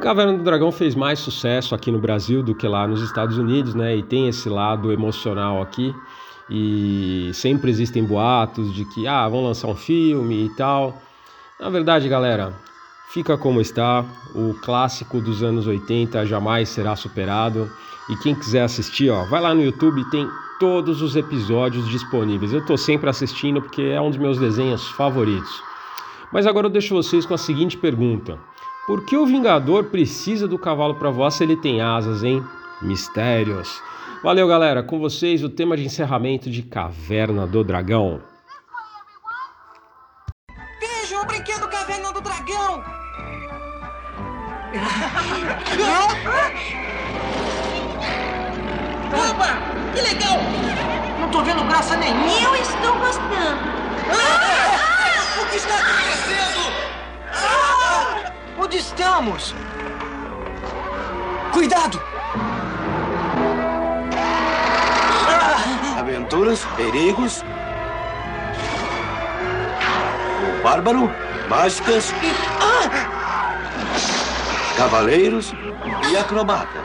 Caverna 0.00 0.38
do 0.38 0.44
Dragão 0.44 0.70
fez 0.70 0.94
mais 0.94 1.18
sucesso 1.18 1.74
aqui 1.74 1.90
no 1.90 1.98
Brasil 1.98 2.42
do 2.42 2.54
que 2.54 2.68
lá 2.68 2.86
nos 2.86 3.02
Estados 3.02 3.36
Unidos, 3.36 3.74
né? 3.74 3.96
E 3.96 4.02
tem 4.04 4.28
esse 4.28 4.48
lado 4.48 4.92
emocional 4.92 5.60
aqui. 5.60 5.92
E 6.48 7.30
sempre 7.34 7.70
existem 7.70 8.04
boatos 8.04 8.72
de 8.72 8.84
que 8.84 9.06
ah, 9.08 9.28
vão 9.28 9.44
lançar 9.44 9.66
um 9.66 9.74
filme 9.74 10.46
e 10.46 10.48
tal. 10.50 10.96
Na 11.58 11.68
verdade, 11.68 12.08
galera, 12.08 12.54
fica 13.12 13.36
como 13.36 13.60
está. 13.60 14.04
O 14.34 14.54
clássico 14.54 15.20
dos 15.20 15.42
anos 15.42 15.66
80 15.66 16.24
jamais 16.26 16.68
será 16.68 16.94
superado. 16.94 17.68
E 18.08 18.16
quem 18.16 18.34
quiser 18.34 18.62
assistir, 18.62 19.10
ó, 19.10 19.24
vai 19.24 19.40
lá 19.40 19.54
no 19.54 19.62
YouTube, 19.62 20.08
tem 20.10 20.26
todos 20.60 21.00
os 21.00 21.16
episódios 21.16 21.88
disponíveis. 21.88 22.52
Eu 22.52 22.60
estou 22.60 22.76
sempre 22.76 23.08
assistindo 23.08 23.62
porque 23.62 23.82
é 23.82 24.00
um 24.00 24.10
dos 24.10 24.18
meus 24.18 24.38
desenhos 24.38 24.86
favoritos. 24.90 25.62
Mas 26.30 26.46
agora 26.46 26.66
eu 26.66 26.70
deixo 26.70 26.94
vocês 26.94 27.26
com 27.26 27.34
a 27.34 27.38
seguinte 27.38 27.78
pergunta: 27.78 28.38
Por 28.86 29.04
que 29.06 29.16
o 29.16 29.26
Vingador 29.26 29.84
precisa 29.84 30.46
do 30.46 30.58
cavalo 30.58 30.94
para 30.94 31.10
voar 31.10 31.30
se 31.30 31.42
ele 31.42 31.56
tem 31.56 31.80
asas, 31.80 32.22
hein? 32.22 32.44
Mistérios. 32.82 33.82
Valeu, 34.22 34.46
galera. 34.46 34.82
Com 34.82 34.98
vocês 34.98 35.42
o 35.42 35.48
tema 35.48 35.76
de 35.76 35.86
encerramento 35.86 36.50
de 36.50 36.62
Caverna 36.62 37.46
do 37.46 37.64
Dragão. 37.64 38.20
Vejam 40.78 41.22
o 41.22 41.26
brinquedo 41.26 41.66
Caverna 41.68 42.12
do 42.12 42.20
Dragão! 42.20 42.84
Opa! 49.12 49.70
Que 49.94 50.00
legal! 50.02 50.49
Vendo 51.50 51.64
graça 51.64 51.96
nenhuma! 51.96 52.30
Eu 52.30 52.54
estou 52.54 52.94
gostando! 52.94 53.58
Ah! 54.08 55.42
O 55.42 55.46
que 55.46 55.56
está 55.56 55.74
acontecendo? 55.74 56.72
Ah! 57.34 58.32
Onde 58.56 58.76
estamos? 58.76 59.52
Cuidado! 61.52 62.00
Aventuras, 65.98 66.64
perigos 66.76 67.42
Bárbaro, 70.62 71.10
mágicas, 71.48 72.14
cavaleiros 74.76 75.52
e 76.12 76.16
acrobata. 76.16 76.80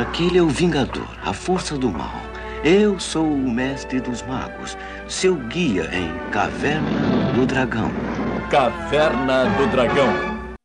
Aquele 0.00 0.38
é 0.38 0.42
o 0.42 0.48
Vingador, 0.48 1.06
a 1.22 1.34
força 1.34 1.76
do 1.76 1.90
mal. 1.90 2.22
Eu 2.64 2.98
sou 2.98 3.22
o 3.22 3.50
mestre 3.50 4.00
dos 4.00 4.22
magos, 4.22 4.74
seu 5.06 5.36
guia 5.36 5.90
em 5.94 6.30
Caverna 6.30 7.34
do 7.34 7.44
Dragão. 7.44 7.90
Caverna 8.50 9.44
do 9.58 9.70
Dragão. 9.70 10.56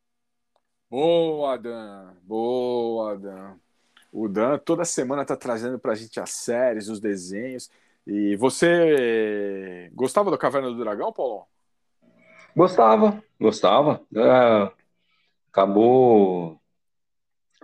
Boa, 0.90 1.58
Dan. 1.58 2.14
Boa, 2.22 3.14
Dan. 3.18 3.56
O 4.10 4.26
Dan 4.26 4.56
toda 4.56 4.86
semana 4.86 5.22
tá 5.22 5.36
trazendo 5.36 5.78
pra 5.78 5.94
gente 5.94 6.18
as 6.18 6.30
séries, 6.30 6.88
os 6.88 6.98
desenhos. 6.98 7.70
E 8.06 8.36
você 8.36 9.90
gostava 9.92 10.30
do 10.30 10.38
Caverna 10.38 10.68
do 10.68 10.78
Dragão, 10.78 11.12
Paulo? 11.12 11.46
Gostava, 12.56 13.22
gostava. 13.38 14.00
É, 14.14 14.70
acabou. 15.52 16.58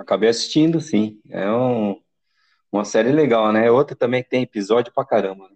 Acabei 0.02 0.28
assistindo, 0.28 0.80
sim. 0.80 1.20
É 1.30 1.48
um- 1.50 2.00
uma 2.70 2.84
série 2.84 3.12
legal, 3.12 3.52
né? 3.52 3.70
Outra 3.70 3.94
também 3.96 4.22
que 4.22 4.28
tem 4.28 4.42
episódio 4.42 4.92
pra 4.92 5.04
caramba. 5.04 5.48
né? 5.48 5.54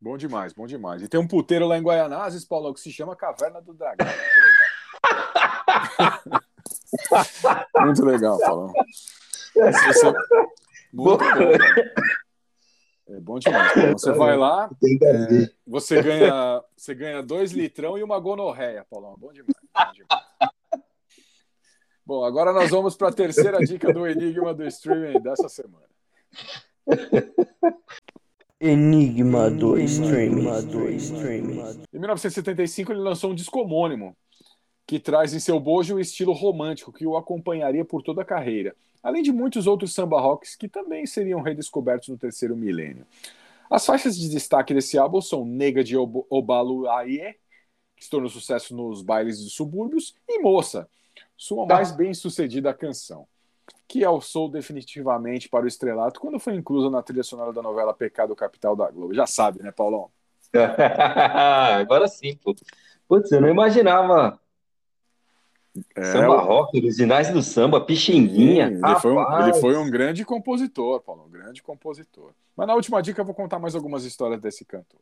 Bom 0.00 0.16
demais, 0.16 0.52
bom 0.52 0.66
demais. 0.66 1.02
E 1.02 1.08
tem 1.08 1.18
um 1.20 1.26
puteiro 1.28 1.66
lá 1.66 1.76
em 1.76 1.82
Guaianazes, 1.82 2.44
Paulo, 2.44 2.72
que 2.72 2.80
se 2.80 2.90
chama 2.92 3.14
Caverna 3.16 3.60
do 3.60 3.74
Dragão. 3.74 4.06
Muito 7.84 8.04
legal, 8.04 8.38
Paulo. 8.38 8.72
Se 9.52 9.86
você- 9.86 10.12
Muito 10.92 11.18
bom. 11.18 13.14
É 13.14 13.20
bom 13.20 13.38
demais. 13.38 13.72
Paulo. 13.74 13.92
Você 13.98 14.12
vai 14.12 14.36
lá, 14.36 14.70
é, 15.02 15.50
você 15.66 16.02
ganha, 16.02 16.62
você 16.76 16.94
ganha 16.94 17.22
dois 17.22 17.50
litrão 17.52 17.98
e 17.98 18.02
uma 18.02 18.18
gonorreia, 18.20 18.86
Paulão. 18.88 19.16
Bom 19.18 19.32
demais. 19.32 19.54
Bom, 19.74 19.92
demais. 19.92 20.24
Bom, 22.10 22.24
agora 22.24 22.52
nós 22.52 22.70
vamos 22.70 22.96
para 22.96 23.10
a 23.10 23.12
terceira 23.12 23.60
dica 23.60 23.92
do 23.92 24.04
Enigma 24.04 24.52
do 24.52 24.66
Streaming 24.66 25.20
dessa 25.20 25.48
semana. 25.48 25.84
Enigma 28.60 29.48
do 29.48 29.78
Streaming. 29.78 30.48
Em 31.92 31.98
1975, 32.00 32.90
ele 32.90 32.98
lançou 32.98 33.30
um 33.30 33.34
disco 33.36 33.60
homônimo, 33.60 34.16
que 34.88 34.98
traz 34.98 35.32
em 35.32 35.38
seu 35.38 35.60
bojo 35.60 35.94
o 35.94 36.00
estilo 36.00 36.32
romântico 36.32 36.92
que 36.92 37.06
o 37.06 37.16
acompanharia 37.16 37.84
por 37.84 38.02
toda 38.02 38.22
a 38.22 38.24
carreira, 38.24 38.74
além 39.04 39.22
de 39.22 39.30
muitos 39.30 39.68
outros 39.68 39.94
samba 39.94 40.20
rocks 40.20 40.56
que 40.56 40.66
também 40.68 41.06
seriam 41.06 41.40
redescobertos 41.40 42.08
no 42.08 42.18
terceiro 42.18 42.56
milênio. 42.56 43.06
As 43.70 43.86
faixas 43.86 44.18
de 44.18 44.28
destaque 44.28 44.74
desse 44.74 44.98
álbum 44.98 45.20
são 45.20 45.44
Nega 45.44 45.84
de 45.84 45.96
Ob- 45.96 46.26
Obaluaie, 46.28 47.36
que 47.94 48.02
se 48.02 48.10
tornou 48.10 48.28
sucesso 48.28 48.74
nos 48.74 49.00
bailes 49.00 49.38
dos 49.40 49.52
subúrbios, 49.52 50.16
e 50.28 50.40
Moça, 50.40 50.88
sua 51.40 51.64
mais 51.64 51.90
bem-sucedida 51.90 52.74
canção, 52.74 53.26
que 53.88 54.04
alçou 54.04 54.46
definitivamente 54.46 55.48
para 55.48 55.64
o 55.64 55.68
estrelato 55.68 56.20
quando 56.20 56.38
foi 56.38 56.54
inclusa 56.54 56.90
na 56.90 57.02
trilha 57.02 57.22
sonora 57.22 57.50
da 57.50 57.62
novela 57.62 57.94
Pecado 57.94 58.36
Capital 58.36 58.76
da 58.76 58.90
Globo. 58.90 59.14
Já 59.14 59.26
sabe, 59.26 59.62
né, 59.62 59.72
Paulão? 59.72 60.10
Agora 60.52 62.06
sim, 62.08 62.36
pô. 62.36 62.54
Putz, 63.08 63.32
eu 63.32 63.40
não 63.40 63.48
imaginava. 63.48 64.38
É, 65.96 66.02
samba 66.12 66.36
o- 66.36 66.46
rock, 66.46 66.76
originais 66.76 67.32
do 67.32 67.40
samba, 67.40 67.80
Pixinguinha. 67.80 68.68
Sim, 68.68 68.74
ele, 68.84 68.96
foi 68.96 69.12
um, 69.12 69.40
ele 69.40 69.54
foi 69.54 69.76
um 69.78 69.90
grande 69.90 70.26
compositor, 70.26 71.00
Paulo, 71.00 71.24
um 71.24 71.30
grande 71.30 71.62
compositor. 71.62 72.32
Mas 72.54 72.66
na 72.66 72.74
última 72.74 73.00
dica 73.00 73.22
eu 73.22 73.24
vou 73.24 73.34
contar 73.34 73.58
mais 73.58 73.74
algumas 73.74 74.04
histórias 74.04 74.40
desse 74.42 74.62
cantor. 74.66 75.00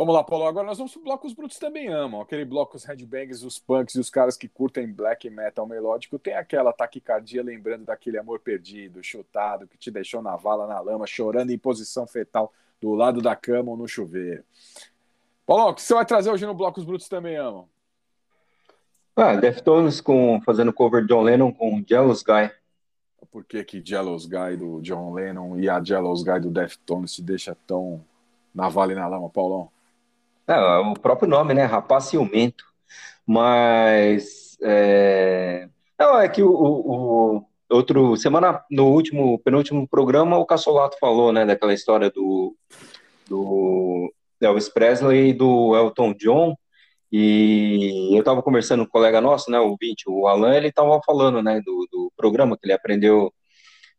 Vamos 0.00 0.14
lá, 0.14 0.24
Paulo. 0.24 0.46
Agora 0.46 0.66
nós 0.66 0.78
vamos 0.78 0.94
pro 0.94 1.02
bloco 1.02 1.26
Os 1.26 1.34
Brutos 1.34 1.58
Também 1.58 1.88
Amam. 1.88 2.22
Aquele 2.22 2.46
bloco 2.46 2.74
os 2.74 2.84
headbangs, 2.84 3.42
os 3.42 3.58
punks 3.58 3.96
e 3.96 4.00
os 4.00 4.08
caras 4.08 4.34
que 4.34 4.48
curtem 4.48 4.90
black 4.90 5.28
metal 5.28 5.66
melódico. 5.66 6.18
Tem 6.18 6.32
aquela 6.32 6.72
taquicardia 6.72 7.42
lembrando 7.42 7.84
daquele 7.84 8.16
amor 8.16 8.40
perdido, 8.40 9.04
chutado, 9.04 9.68
que 9.68 9.76
te 9.76 9.90
deixou 9.90 10.22
na 10.22 10.36
vala, 10.36 10.66
na 10.66 10.80
lama, 10.80 11.06
chorando 11.06 11.50
em 11.50 11.58
posição 11.58 12.06
fetal 12.06 12.50
do 12.80 12.94
lado 12.94 13.20
da 13.20 13.36
cama 13.36 13.72
ou 13.72 13.76
no 13.76 13.86
chuveiro. 13.86 14.42
Paulo, 15.44 15.68
o 15.68 15.74
que 15.74 15.82
você 15.82 15.92
vai 15.92 16.06
trazer 16.06 16.30
hoje 16.30 16.46
no 16.46 16.54
bloco 16.54 16.80
Os 16.80 16.86
Brutos 16.86 17.06
Também 17.06 17.36
Amam? 17.36 17.68
Ah, 19.14 19.36
Deftones 19.36 20.00
com, 20.00 20.40
fazendo 20.40 20.72
cover 20.72 21.02
de 21.02 21.08
John 21.08 21.20
Lennon 21.20 21.52
com 21.52 21.84
Jealous 21.86 22.22
Guy. 22.22 22.50
Por 23.30 23.44
que 23.44 23.62
que 23.64 23.84
Jealous 23.84 24.24
Guy 24.24 24.56
do 24.56 24.80
John 24.80 25.12
Lennon 25.12 25.58
e 25.58 25.68
a 25.68 25.84
Jealous 25.84 26.22
Guy 26.22 26.40
do 26.40 26.50
Deftones 26.50 27.12
te 27.12 27.20
deixa 27.20 27.54
tão 27.66 28.02
na 28.54 28.70
vala 28.70 28.92
e 28.92 28.94
na 28.94 29.06
lama, 29.06 29.28
Paulão? 29.28 29.70
É, 30.50 30.78
o 30.78 30.94
próprio 30.94 31.28
nome, 31.28 31.54
né? 31.54 31.64
Rapaz 31.64 32.04
ciumento. 32.04 32.64
Mas 33.26 34.58
é... 34.62 35.68
Não, 35.98 36.18
é 36.18 36.28
que 36.28 36.42
o, 36.42 36.50
o- 36.52 37.44
outro 37.70 38.16
semana 38.16 38.64
no 38.70 38.88
último 38.88 39.38
penúltimo 39.40 39.86
programa 39.88 40.36
o 40.38 40.46
Cassolato 40.46 40.98
falou, 40.98 41.32
né, 41.32 41.46
daquela 41.46 41.72
história 41.74 42.10
do 42.10 42.56
do 43.28 44.12
Elvis 44.40 44.68
Presley 44.68 45.30
e 45.30 45.32
do 45.32 45.76
Elton 45.76 46.14
John. 46.14 46.56
E 47.12 48.10
eu 48.14 48.20
estava 48.20 48.42
conversando 48.42 48.80
com 48.84 48.88
um 48.88 48.90
colega 48.90 49.20
nosso, 49.20 49.50
né, 49.50 49.58
o 49.60 49.70
ouvinte, 49.70 50.04
o 50.08 50.26
Alan, 50.28 50.54
ele 50.56 50.68
estava 50.68 51.00
falando, 51.04 51.42
né, 51.42 51.60
do, 51.64 51.86
do 51.90 52.12
programa 52.16 52.56
que 52.56 52.66
ele 52.66 52.72
aprendeu, 52.72 53.32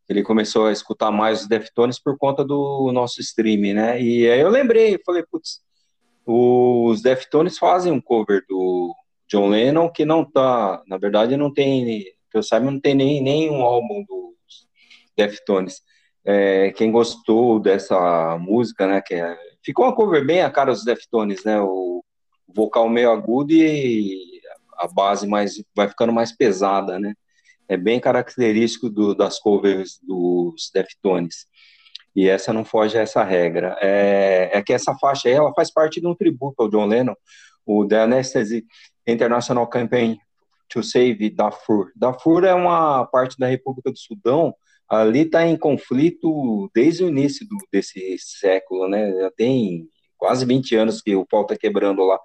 ele 0.09 0.23
começou 0.23 0.67
a 0.67 0.71
escutar 0.71 1.11
mais 1.11 1.41
os 1.41 1.47
Deftones 1.47 1.99
por 2.01 2.17
conta 2.17 2.43
do 2.43 2.91
nosso 2.93 3.21
stream, 3.21 3.73
né? 3.75 4.01
E 4.01 4.29
aí 4.29 4.39
eu 4.41 4.49
lembrei, 4.49 4.99
falei, 5.05 5.23
putz, 5.29 5.61
os 6.25 7.01
Deftones 7.01 7.57
fazem 7.57 7.91
um 7.91 8.01
cover 8.01 8.43
do 8.47 8.95
John 9.27 9.49
Lennon 9.49 9.89
que 9.89 10.05
não 10.05 10.23
tá, 10.23 10.83
na 10.87 10.97
verdade 10.97 11.37
não 11.37 11.53
tem, 11.53 12.03
que 12.29 12.37
eu 12.37 12.43
saiba, 12.43 12.69
não 12.69 12.79
tem 12.79 12.93
nem 12.93 13.21
nenhum 13.21 13.61
álbum 13.61 14.03
dos 14.03 14.67
Deftones. 15.15 15.81
É, 16.23 16.71
quem 16.71 16.91
gostou 16.91 17.59
dessa 17.59 18.37
música, 18.37 18.85
né, 18.85 19.01
que 19.01 19.15
é, 19.15 19.37
ficou 19.63 19.85
uma 19.85 19.95
cover 19.95 20.25
bem 20.25 20.41
a 20.41 20.51
cara 20.51 20.71
dos 20.71 20.85
Deftones, 20.85 21.43
né, 21.43 21.59
o 21.61 22.03
vocal 22.47 22.87
meio 22.89 23.11
agudo 23.11 23.53
e 23.53 24.41
a 24.77 24.87
base 24.87 25.27
mais, 25.27 25.63
vai 25.75 25.87
ficando 25.87 26.13
mais 26.13 26.35
pesada, 26.35 26.99
né, 26.99 27.13
é 27.67 27.77
bem 27.77 27.99
característico 27.99 28.89
do, 28.89 29.15
das 29.15 29.39
covers 29.39 29.97
dos 30.03 30.69
Deftones. 30.73 31.47
E 32.15 32.27
essa 32.27 32.51
não 32.51 32.65
foge 32.65 32.97
a 32.97 33.01
essa 33.01 33.23
regra. 33.23 33.77
É, 33.81 34.49
é 34.53 34.61
que 34.61 34.73
essa 34.73 34.93
faixa 34.95 35.29
aí, 35.29 35.35
ela 35.35 35.53
faz 35.53 35.71
parte 35.71 36.01
de 36.01 36.07
um 36.07 36.15
tributo 36.15 36.61
ao 36.61 36.69
John 36.69 36.85
Lennon, 36.85 37.15
o 37.65 37.85
The 37.87 38.01
Anesthesia 38.01 38.63
International 39.07 39.67
Campaign 39.67 40.19
to 40.69 40.83
Save 40.83 41.29
Darfur. 41.29 41.91
Darfur 41.95 42.43
é 42.43 42.53
uma 42.53 43.05
parte 43.05 43.37
da 43.37 43.47
República 43.47 43.91
do 43.91 43.97
Sudão, 43.97 44.53
ali 44.87 45.21
está 45.21 45.45
em 45.45 45.57
conflito 45.57 46.69
desde 46.73 47.03
o 47.03 47.07
início 47.07 47.47
do, 47.47 47.57
desse 47.71 48.17
século, 48.19 48.89
né? 48.89 49.11
Já 49.13 49.31
tem 49.31 49.87
quase 50.17 50.45
20 50.45 50.75
anos 50.75 51.01
que 51.01 51.15
o 51.15 51.25
pau 51.25 51.43
está 51.43 51.55
quebrando 51.55 52.03
lá. 52.03 52.19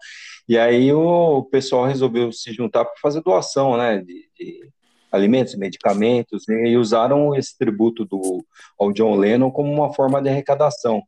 E 0.48 0.58
aí 0.58 0.92
o 0.92 1.44
pessoal 1.44 1.86
resolveu 1.86 2.32
se 2.32 2.52
juntar 2.52 2.84
para 2.84 2.94
fazer 3.00 3.22
doação, 3.22 3.76
né? 3.76 3.98
De, 3.98 4.28
de 4.38 4.68
alimentos, 5.10 5.54
medicamentos, 5.56 6.44
né, 6.48 6.68
e 6.68 6.76
usaram 6.76 7.34
esse 7.34 7.56
tributo 7.56 8.04
do, 8.04 8.44
ao 8.78 8.92
John 8.92 9.16
Lennon 9.16 9.50
como 9.50 9.72
uma 9.72 9.92
forma 9.92 10.20
de 10.20 10.28
arrecadação. 10.28 11.02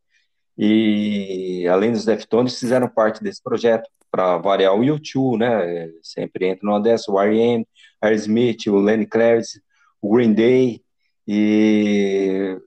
E 0.57 1.65
além 1.67 1.91
dos 1.91 2.05
Deftones, 2.05 2.59
fizeram 2.59 2.89
parte 2.89 3.23
desse 3.23 3.41
projeto 3.41 3.89
para 4.11 4.37
variar 4.37 4.75
o 4.75 4.81
U2, 4.81 5.37
né? 5.37 5.89
Sempre 6.03 6.47
entra 6.47 6.65
numa 6.65 6.81
dessa, 6.81 7.11
o 7.11 7.19
R.E.M., 7.19 7.65
Aerosmith, 8.01 8.67
o 8.67 8.77
Lenny 8.77 9.05
Kravitz, 9.05 9.59
o 10.01 10.13
Green 10.13 10.33
Day, 10.33 10.81
e 11.27 12.57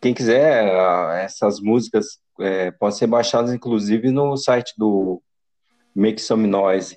quem 0.00 0.14
quiser, 0.14 0.66
essas 1.22 1.60
músicas 1.60 2.18
é, 2.40 2.70
podem 2.70 2.96
ser 2.96 3.06
baixadas, 3.06 3.52
inclusive, 3.52 4.10
no 4.10 4.36
site 4.36 4.72
do 4.78 5.22
Make 5.94 6.20
Some 6.20 6.46
Noise. 6.46 6.96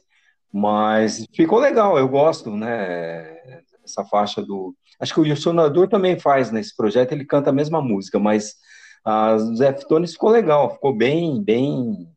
Mas 0.54 1.26
ficou 1.34 1.60
legal, 1.60 1.98
eu 1.98 2.08
gosto, 2.08 2.56
né? 2.56 3.62
Essa 3.92 4.06
faixa 4.06 4.42
do. 4.42 4.76
Acho 5.00 5.14
que 5.14 5.20
o 5.20 5.38
Sonador 5.38 5.88
também 5.88 6.20
faz 6.20 6.52
nesse 6.52 6.76
projeto, 6.76 7.12
ele 7.12 7.26
canta 7.26 7.50
a 7.50 7.54
mesma 7.54 7.82
música, 7.82 8.18
mas 8.18 8.56
a 9.04 9.36
dos 9.36 9.60
Deftones 9.60 10.14
ficou 10.14 10.30
legal, 10.30 10.74
ficou 10.74 10.94
bem, 10.94 11.42
bem, 11.44 12.08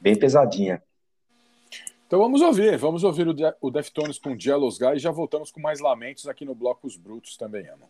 bem 0.00 0.18
pesadinha. 0.18 0.82
Então 2.06 2.18
vamos 2.18 2.40
ouvir, 2.40 2.76
vamos 2.76 3.04
ouvir 3.04 3.28
o, 3.28 3.34
De 3.34 3.44
o 3.60 3.70
Deftones 3.70 4.18
com 4.18 4.38
Jealous 4.38 4.78
Guy 4.78 4.96
e 4.96 4.98
já 4.98 5.10
voltamos 5.10 5.50
com 5.52 5.60
mais 5.60 5.78
lamentos 5.80 6.26
aqui 6.26 6.44
no 6.44 6.54
bloco 6.54 6.86
Os 6.86 6.96
Brutos 6.96 7.36
Também 7.36 7.68
Amam. 7.68 7.88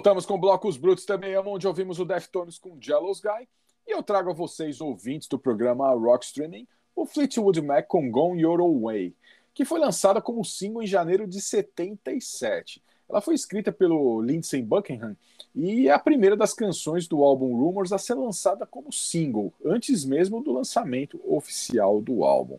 Voltamos 0.00 0.24
com 0.24 0.40
Blocos 0.40 0.78
Brutos 0.78 1.04
também, 1.04 1.36
onde 1.36 1.68
ouvimos 1.68 2.00
o 2.00 2.06
Deftones 2.06 2.58
com 2.58 2.80
Jealous 2.80 3.20
Guy. 3.20 3.46
E 3.86 3.92
eu 3.92 4.02
trago 4.02 4.30
a 4.30 4.32
vocês, 4.32 4.80
ouvintes 4.80 5.28
do 5.28 5.38
programa 5.38 5.90
Rock 5.90 6.24
Streaming, 6.24 6.66
o 6.96 7.04
Fleetwood 7.04 7.60
Mac 7.60 7.86
com 7.86 8.10
Gone 8.10 8.40
Your 8.40 8.62
Way, 8.80 9.14
que 9.52 9.62
foi 9.62 9.78
lançada 9.78 10.18
como 10.18 10.42
single 10.42 10.82
em 10.82 10.86
janeiro 10.86 11.26
de 11.26 11.38
77. 11.38 12.82
Ela 13.10 13.20
foi 13.20 13.34
escrita 13.34 13.70
pelo 13.70 14.22
Lindsey 14.22 14.62
Buckingham 14.62 15.14
e 15.54 15.86
é 15.86 15.92
a 15.92 15.98
primeira 15.98 16.34
das 16.34 16.54
canções 16.54 17.06
do 17.06 17.22
álbum 17.22 17.54
Rumors 17.54 17.92
a 17.92 17.98
ser 17.98 18.14
lançada 18.14 18.64
como 18.64 18.90
single, 18.90 19.52
antes 19.62 20.02
mesmo 20.02 20.42
do 20.42 20.50
lançamento 20.50 21.20
oficial 21.30 22.00
do 22.00 22.24
álbum. 22.24 22.58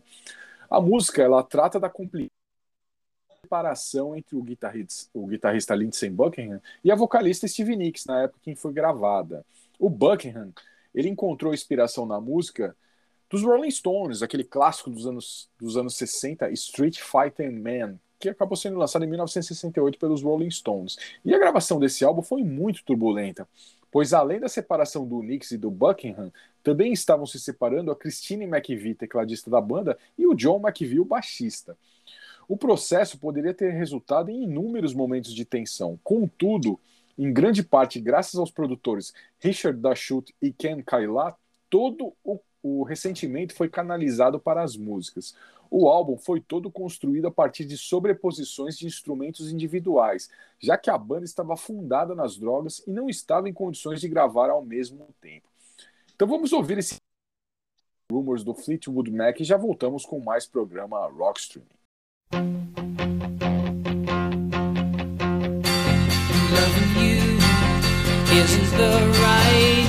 A 0.70 0.80
música 0.80 1.20
ela 1.20 1.42
trata 1.42 1.80
da 1.80 1.90
complicada 1.90 2.41
separação 3.52 4.16
entre 4.16 4.34
o 4.34 4.42
guitarrista, 4.42 5.10
o 5.12 5.26
guitarrista 5.26 5.74
Lindsey 5.74 6.08
Buckingham 6.08 6.58
e 6.82 6.90
a 6.90 6.94
vocalista 6.94 7.46
Stevie 7.46 7.76
Nicks, 7.76 8.06
na 8.06 8.22
época 8.22 8.40
em 8.46 8.54
que 8.54 8.60
foi 8.60 8.72
gravada. 8.72 9.44
O 9.78 9.90
Buckingham 9.90 10.50
ele 10.94 11.10
encontrou 11.10 11.52
inspiração 11.52 12.06
na 12.06 12.18
música 12.18 12.74
dos 13.28 13.42
Rolling 13.42 13.70
Stones, 13.70 14.22
aquele 14.22 14.44
clássico 14.44 14.88
dos 14.88 15.06
anos, 15.06 15.50
dos 15.58 15.76
anos 15.76 15.96
60, 15.96 16.50
Street 16.50 16.98
Fighting 16.98 17.50
Man, 17.50 17.98
que 18.18 18.30
acabou 18.30 18.56
sendo 18.56 18.78
lançado 18.78 19.04
em 19.04 19.08
1968 19.08 19.98
pelos 19.98 20.22
Rolling 20.22 20.50
Stones. 20.50 20.96
E 21.22 21.34
a 21.34 21.38
gravação 21.38 21.78
desse 21.78 22.04
álbum 22.04 22.22
foi 22.22 22.42
muito 22.42 22.82
turbulenta, 22.84 23.46
pois 23.90 24.14
além 24.14 24.40
da 24.40 24.48
separação 24.48 25.06
do 25.06 25.22
Nicks 25.22 25.50
e 25.50 25.58
do 25.58 25.70
Buckingham, 25.70 26.32
também 26.62 26.92
estavam 26.92 27.26
se 27.26 27.38
separando 27.38 27.90
a 27.90 27.96
Christine 27.96 28.44
McVie, 28.44 28.94
tecladista 28.94 29.50
da 29.50 29.60
banda, 29.60 29.98
e 30.16 30.26
o 30.26 30.34
John 30.34 30.58
McVie, 30.58 31.00
o 31.00 31.04
baixista. 31.04 31.76
O 32.52 32.56
processo 32.58 33.16
poderia 33.16 33.54
ter 33.54 33.70
resultado 33.70 34.30
em 34.30 34.42
inúmeros 34.42 34.92
momentos 34.92 35.32
de 35.32 35.42
tensão. 35.42 35.98
Contudo, 36.04 36.78
em 37.16 37.32
grande 37.32 37.62
parte 37.62 37.98
graças 37.98 38.38
aos 38.38 38.50
produtores 38.50 39.14
Richard 39.40 39.80
Dashut 39.80 40.34
e 40.42 40.52
Ken 40.52 40.82
Kailat, 40.82 41.34
todo 41.70 42.12
o, 42.22 42.38
o 42.62 42.82
ressentimento 42.82 43.54
foi 43.54 43.70
canalizado 43.70 44.38
para 44.38 44.62
as 44.62 44.76
músicas. 44.76 45.34
O 45.70 45.88
álbum 45.88 46.18
foi 46.18 46.42
todo 46.42 46.70
construído 46.70 47.26
a 47.26 47.30
partir 47.30 47.64
de 47.64 47.78
sobreposições 47.78 48.76
de 48.76 48.86
instrumentos 48.86 49.50
individuais, 49.50 50.28
já 50.60 50.76
que 50.76 50.90
a 50.90 50.98
banda 50.98 51.24
estava 51.24 51.56
fundada 51.56 52.14
nas 52.14 52.36
drogas 52.36 52.82
e 52.86 52.90
não 52.90 53.08
estava 53.08 53.48
em 53.48 53.54
condições 53.54 53.98
de 53.98 54.08
gravar 54.08 54.50
ao 54.50 54.62
mesmo 54.62 55.08
tempo. 55.22 55.48
Então 56.14 56.28
vamos 56.28 56.52
ouvir 56.52 56.76
esse 56.76 56.96
Rumors 58.10 58.44
do 58.44 58.52
Fleetwood 58.52 59.10
Mac 59.10 59.40
e 59.40 59.44
já 59.44 59.56
voltamos 59.56 60.04
com 60.04 60.20
mais 60.20 60.46
programa 60.46 61.06
Rockstream. 61.06 61.64
Loving 62.32 62.56
you 66.96 67.20
isn't 68.32 68.70
the 68.78 68.92
right 69.20 69.81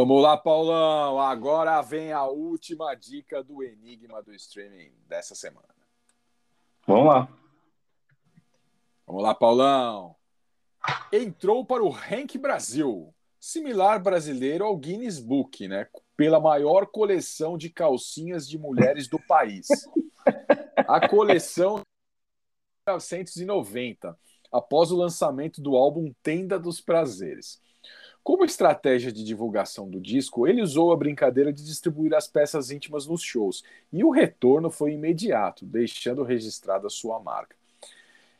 Vamos 0.00 0.22
lá, 0.22 0.34
Paulão. 0.34 1.20
Agora 1.20 1.82
vem 1.82 2.10
a 2.10 2.24
última 2.24 2.94
dica 2.94 3.44
do 3.44 3.62
Enigma 3.62 4.22
do 4.22 4.32
Streaming 4.32 4.90
dessa 5.06 5.34
semana. 5.34 5.68
Vamos 6.86 7.04
lá. 7.04 7.28
Vamos 9.06 9.22
lá, 9.22 9.34
Paulão. 9.34 10.16
Entrou 11.12 11.66
para 11.66 11.84
o 11.84 11.90
Rank 11.90 12.34
Brasil, 12.38 13.14
similar 13.38 14.02
brasileiro 14.02 14.64
ao 14.64 14.74
Guinness 14.74 15.20
Book, 15.20 15.68
né? 15.68 15.86
Pela 16.16 16.40
maior 16.40 16.86
coleção 16.86 17.58
de 17.58 17.68
calcinhas 17.68 18.48
de 18.48 18.56
mulheres 18.56 19.06
do 19.06 19.18
país. 19.18 19.68
A 20.88 21.06
coleção 21.06 21.76
de 21.76 21.84
1990, 22.88 24.18
após 24.50 24.90
o 24.90 24.96
lançamento 24.96 25.60
do 25.60 25.76
álbum 25.76 26.10
Tenda 26.22 26.58
dos 26.58 26.80
Prazeres. 26.80 27.60
Como 28.22 28.44
estratégia 28.44 29.10
de 29.10 29.24
divulgação 29.24 29.88
do 29.88 29.98
disco, 29.98 30.46
ele 30.46 30.62
usou 30.62 30.92
a 30.92 30.96
brincadeira 30.96 31.52
de 31.52 31.64
distribuir 31.64 32.14
as 32.14 32.28
peças 32.28 32.70
íntimas 32.70 33.06
nos 33.06 33.22
shows, 33.22 33.64
e 33.92 34.04
o 34.04 34.10
retorno 34.10 34.70
foi 34.70 34.92
imediato, 34.92 35.64
deixando 35.64 36.22
registrada 36.22 36.88
sua 36.90 37.18
marca. 37.18 37.56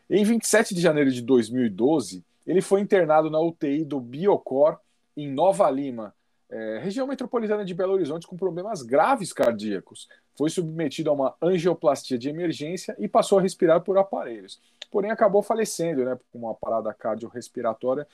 Em 0.09 0.24
27 0.24 0.74
de 0.74 0.81
janeiro 0.81 1.11
de 1.11 1.23
2012, 1.23 2.23
ele 2.47 2.61
foi 2.61 2.81
internado 2.81 3.31
na 3.31 3.40
UTI 3.40 3.85
do 3.85 4.01
Biocor, 4.01 4.78
em 5.16 5.31
Nova 5.31 5.70
Lima, 5.70 6.15
eh, 6.51 6.81
região 6.82 7.07
metropolitana 7.07 7.65
de 7.65 7.73
Belo 7.73 7.93
Horizonte, 7.93 8.27
com 8.27 8.36
problemas 8.36 8.82
graves 8.82 9.32
cardíacos. 9.32 10.09
Foi 10.36 10.51
submetido 10.51 11.11
a 11.11 11.12
uma 11.12 11.35
angioplastia 11.40 12.19
de 12.19 12.28
emergência 12.28 12.97
e 12.98 13.07
passou 13.07 13.39
a 13.39 13.43
respirar 13.43 13.82
por 13.82 13.97
aparelhos. 13.97 14.61
Porém, 14.90 15.10
acabou 15.10 15.42
falecendo, 15.42 16.04
né, 16.04 16.18
com 16.32 16.38
uma 16.40 16.54
parada 16.54 16.92
cardiorrespiratória 16.92 18.06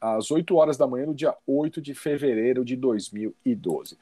às 0.00 0.30
8 0.30 0.54
horas 0.56 0.76
da 0.76 0.86
manhã, 0.86 1.06
no 1.06 1.14
dia 1.14 1.34
8 1.46 1.80
de 1.80 1.94
fevereiro 1.94 2.64
de 2.64 2.76
2012. 2.76 3.96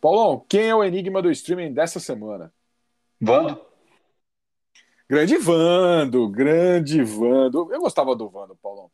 Paulão, 0.00 0.44
quem 0.48 0.68
é 0.68 0.74
o 0.74 0.84
enigma 0.84 1.22
do 1.22 1.30
streaming 1.30 1.72
dessa 1.72 1.98
semana? 2.00 2.52
Vando. 3.20 3.60
Grande 5.08 5.36
Vando, 5.38 6.28
grande 6.28 7.02
Vando. 7.02 7.68
Eu 7.72 7.80
gostava 7.80 8.14
do 8.14 8.28
Vando, 8.28 8.56
Paulão. 8.62 8.90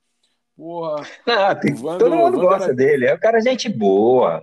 Porra. 0.56 1.02
Ah, 1.26 1.54
tem, 1.54 1.74
o 1.74 1.76
Vando- 1.76 1.98
todo 1.98 2.14
o 2.14 2.16
mundo 2.16 2.36
Vando 2.38 2.48
gosta 2.48 2.64
era 2.66 2.74
dele. 2.74 3.06
É 3.06 3.14
um 3.14 3.18
cara 3.18 3.40
gente 3.40 3.68
boa. 3.68 4.42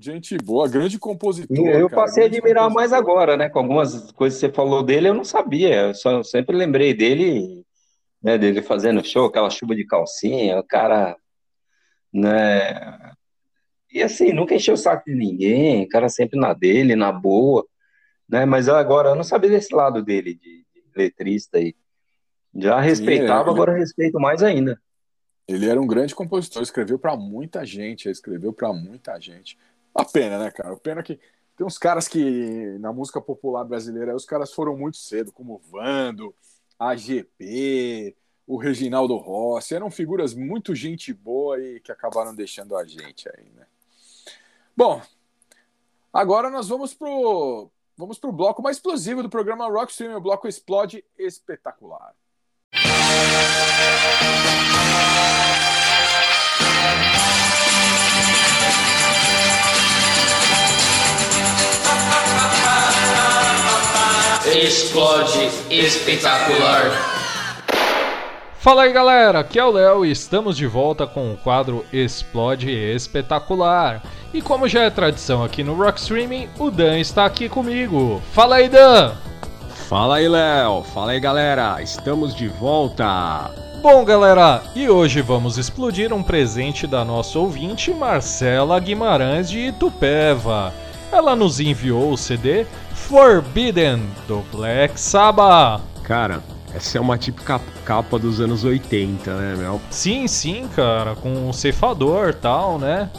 Gente 0.00 0.38
boa, 0.38 0.68
grande 0.68 0.96
compositor. 0.96 1.56
Eu 1.56 1.88
cara, 1.88 2.02
passei 2.02 2.22
a 2.22 2.26
admirar 2.26 2.70
mais 2.70 2.92
agora, 2.92 3.36
né? 3.36 3.48
Com 3.48 3.58
algumas 3.58 4.12
coisas 4.12 4.38
que 4.38 4.46
você 4.46 4.52
falou 4.52 4.80
dele, 4.80 5.08
eu 5.08 5.14
não 5.14 5.24
sabia. 5.24 5.88
Eu 5.88 5.94
só 5.94 6.22
sempre 6.22 6.56
lembrei 6.56 6.94
dele, 6.94 7.66
né? 8.22 8.38
Dele 8.38 8.62
fazendo 8.62 9.04
show, 9.04 9.26
aquela 9.26 9.50
chuva 9.50 9.74
de 9.74 9.84
calcinha, 9.84 10.60
o 10.60 10.62
cara, 10.62 11.16
né? 12.12 13.12
E 13.92 14.00
assim, 14.00 14.32
nunca 14.32 14.54
encheu 14.54 14.74
o 14.74 14.78
saco 14.78 15.02
de 15.04 15.16
ninguém, 15.16 15.82
o 15.82 15.88
cara 15.88 16.08
sempre 16.08 16.38
na 16.38 16.54
dele, 16.54 16.94
na 16.94 17.10
boa, 17.10 17.66
né? 18.28 18.44
Mas 18.44 18.68
agora 18.68 19.08
eu 19.08 19.16
não 19.16 19.24
sabia 19.24 19.50
desse 19.50 19.74
lado 19.74 20.00
dele, 20.00 20.34
de, 20.34 20.64
de 20.72 20.82
letrista 20.94 21.58
aí. 21.58 21.74
Já 22.54 22.80
respeitava, 22.80 23.50
é. 23.50 23.52
agora 23.52 23.72
eu 23.72 23.78
respeito 23.78 24.20
mais 24.20 24.44
ainda. 24.44 24.80
Ele 25.48 25.68
era 25.68 25.80
um 25.80 25.86
grande 25.86 26.14
compositor, 26.14 26.62
escreveu 26.62 26.98
pra 26.98 27.16
muita 27.16 27.64
gente, 27.64 28.08
escreveu 28.08 28.52
pra 28.52 28.72
muita 28.72 29.18
gente. 29.18 29.58
A 29.98 30.04
pena, 30.04 30.38
né, 30.38 30.48
cara? 30.52 30.74
A 30.74 30.76
pena 30.76 31.02
que 31.02 31.18
tem 31.56 31.66
uns 31.66 31.76
caras 31.76 32.06
que 32.06 32.78
na 32.78 32.92
música 32.92 33.20
popular 33.20 33.64
brasileira, 33.64 34.14
os 34.14 34.24
caras 34.24 34.54
foram 34.54 34.76
muito 34.76 34.96
cedo, 34.96 35.32
como 35.32 35.60
Vando, 35.72 36.32
AGP, 36.78 38.16
o 38.46 38.56
Reginaldo 38.56 39.16
Rossi, 39.16 39.74
eram 39.74 39.90
figuras 39.90 40.34
muito 40.34 40.72
gente 40.72 41.12
boa 41.12 41.60
e 41.60 41.80
que 41.80 41.90
acabaram 41.90 42.32
deixando 42.32 42.76
a 42.76 42.84
gente 42.84 43.28
aí, 43.28 43.50
né? 43.56 43.66
Bom, 44.76 45.02
agora 46.12 46.48
nós 46.48 46.68
vamos 46.68 46.94
pro 46.94 47.68
vamos 47.96 48.20
pro 48.20 48.30
bloco 48.30 48.62
mais 48.62 48.76
explosivo 48.76 49.20
do 49.20 49.28
programa 49.28 49.68
Rockstream, 49.68 50.16
o 50.16 50.20
bloco 50.20 50.46
Explode 50.46 51.04
Espetacular. 51.18 52.14
Explode 64.60 65.48
espetacular. 65.70 66.90
Fala 68.58 68.82
aí 68.82 68.92
galera, 68.92 69.38
aqui 69.38 69.56
é 69.56 69.64
o 69.64 69.70
Léo 69.70 70.04
e 70.04 70.10
estamos 70.10 70.56
de 70.56 70.66
volta 70.66 71.06
com 71.06 71.32
o 71.32 71.36
quadro 71.36 71.86
Explode 71.92 72.68
Espetacular. 72.68 74.02
E 74.34 74.42
como 74.42 74.66
já 74.66 74.82
é 74.82 74.90
tradição 74.90 75.44
aqui 75.44 75.62
no 75.62 75.74
Rock 75.74 76.00
Streaming, 76.00 76.48
o 76.58 76.72
Dan 76.72 76.98
está 76.98 77.24
aqui 77.24 77.48
comigo. 77.48 78.20
Fala 78.32 78.56
aí 78.56 78.68
Dan! 78.68 79.12
Fala 79.88 80.16
aí, 80.16 80.28
Léo. 80.28 80.82
Fala 80.92 81.12
aí, 81.12 81.20
galera. 81.20 81.80
Estamos 81.80 82.34
de 82.34 82.48
volta. 82.48 83.52
Bom 83.80 84.04
galera, 84.04 84.64
e 84.74 84.88
hoje 84.88 85.22
vamos 85.22 85.56
explodir 85.56 86.12
um 86.12 86.20
presente 86.20 86.84
da 86.84 87.04
nossa 87.04 87.38
ouvinte 87.38 87.94
Marcela 87.94 88.80
Guimarães 88.80 89.48
de 89.48 89.68
Itupeva. 89.68 90.74
Ela 91.10 91.34
nos 91.34 91.58
enviou 91.60 92.12
o 92.12 92.16
CD 92.16 92.66
Forbidden 92.94 94.02
do 94.26 94.44
Black 94.52 95.00
Sabbath. 95.00 95.80
Cara, 96.02 96.42
essa 96.74 96.98
é 96.98 97.00
uma 97.00 97.16
típica 97.16 97.60
capa 97.84 98.18
dos 98.18 98.40
anos 98.40 98.64
80, 98.64 99.34
né, 99.34 99.54
meu? 99.56 99.80
Sim, 99.90 100.28
sim, 100.28 100.68
cara, 100.76 101.14
com 101.16 101.48
o 101.48 101.52
ceifador 101.54 102.34
tal, 102.34 102.78
né? 102.78 103.10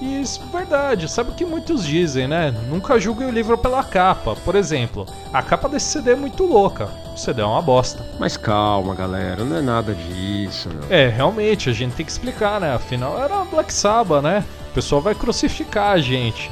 E 0.00 0.20
isso 0.20 0.42
é 0.42 0.56
verdade, 0.58 1.10
sabe 1.10 1.30
o 1.30 1.34
que 1.34 1.44
muitos 1.44 1.84
dizem, 1.84 2.28
né? 2.28 2.54
Nunca 2.68 3.00
julgue 3.00 3.24
o 3.24 3.30
livro 3.30 3.56
pela 3.56 3.82
capa. 3.82 4.36
Por 4.44 4.54
exemplo, 4.54 5.06
a 5.32 5.42
capa 5.42 5.68
desse 5.68 5.86
CD 5.86 6.12
é 6.12 6.16
muito 6.16 6.44
louca. 6.44 6.88
O 7.14 7.16
CD 7.16 7.40
é 7.40 7.44
uma 7.44 7.62
bosta. 7.62 8.04
Mas 8.18 8.36
calma, 8.36 8.94
galera, 8.94 9.42
não 9.42 9.56
é 9.56 9.62
nada 9.62 9.94
disso, 9.94 10.68
meu. 10.68 10.84
É, 10.90 11.08
realmente, 11.08 11.70
a 11.70 11.72
gente 11.72 11.94
tem 11.94 12.04
que 12.04 12.12
explicar, 12.12 12.60
né? 12.60 12.74
Afinal, 12.74 13.18
era 13.18 13.44
Black 13.44 13.72
Sabbath, 13.72 14.22
né? 14.22 14.44
O 14.70 14.74
pessoal 14.74 15.00
vai 15.00 15.14
crucificar 15.14 15.92
a 15.92 15.98
gente. 15.98 16.50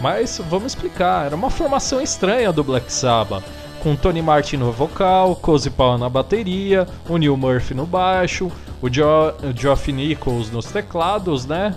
Mas 0.00 0.40
vamos 0.48 0.72
explicar, 0.72 1.26
era 1.26 1.36
uma 1.36 1.50
formação 1.50 2.00
estranha 2.00 2.52
do 2.52 2.64
Black 2.64 2.92
Sabbath. 2.92 3.44
Com 3.82 3.96
Tony 3.96 4.20
Martin 4.20 4.56
no 4.56 4.72
vocal, 4.72 5.36
Cozy 5.36 5.70
Powell 5.70 5.98
na 5.98 6.08
bateria, 6.08 6.86
o 7.08 7.16
Neil 7.16 7.36
Murphy 7.36 7.74
no 7.74 7.86
baixo, 7.86 8.50
o, 8.80 8.88
jo 8.90 9.04
o 9.42 9.58
Geoff 9.58 9.90
Nichols 9.90 10.50
nos 10.50 10.66
teclados, 10.66 11.46
né? 11.46 11.74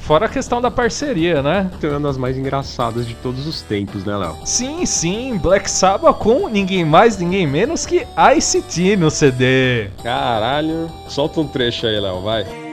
Fora 0.00 0.24
a 0.24 0.28
questão 0.28 0.58
da 0.58 0.70
parceria, 0.70 1.42
né? 1.42 1.70
Tem 1.82 1.90
uma 1.90 2.00
das 2.00 2.16
mais 2.16 2.38
engraçadas 2.38 3.06
de 3.06 3.14
todos 3.16 3.46
os 3.46 3.60
tempos, 3.60 4.06
né, 4.06 4.16
Léo? 4.16 4.36
Sim, 4.42 4.86
sim, 4.86 5.36
Black 5.36 5.70
Sabbath 5.70 6.16
com 6.16 6.48
ninguém 6.48 6.82
mais, 6.82 7.18
ninguém 7.18 7.46
menos 7.46 7.84
que 7.84 8.06
ICT 8.16 8.96
no 8.96 9.10
CD. 9.10 9.90
Caralho. 10.02 10.90
Solta 11.08 11.40
um 11.40 11.46
trecho 11.46 11.86
aí, 11.86 12.00
Léo, 12.00 12.22
vai. 12.22 12.67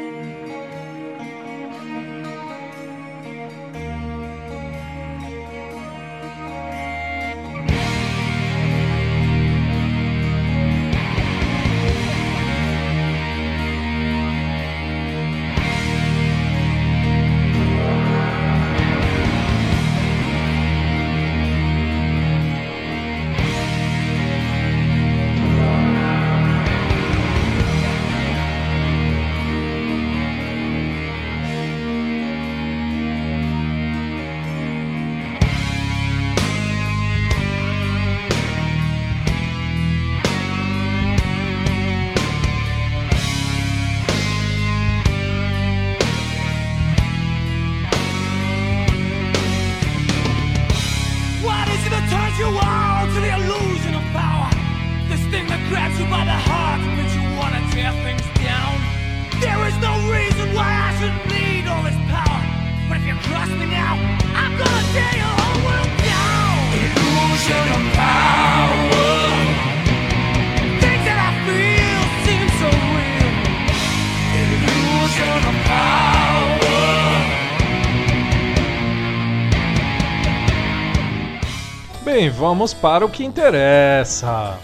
Vamos 82.30 82.74
para 82.74 83.06
o 83.06 83.10
que 83.10 83.24
interessa. 83.24 84.58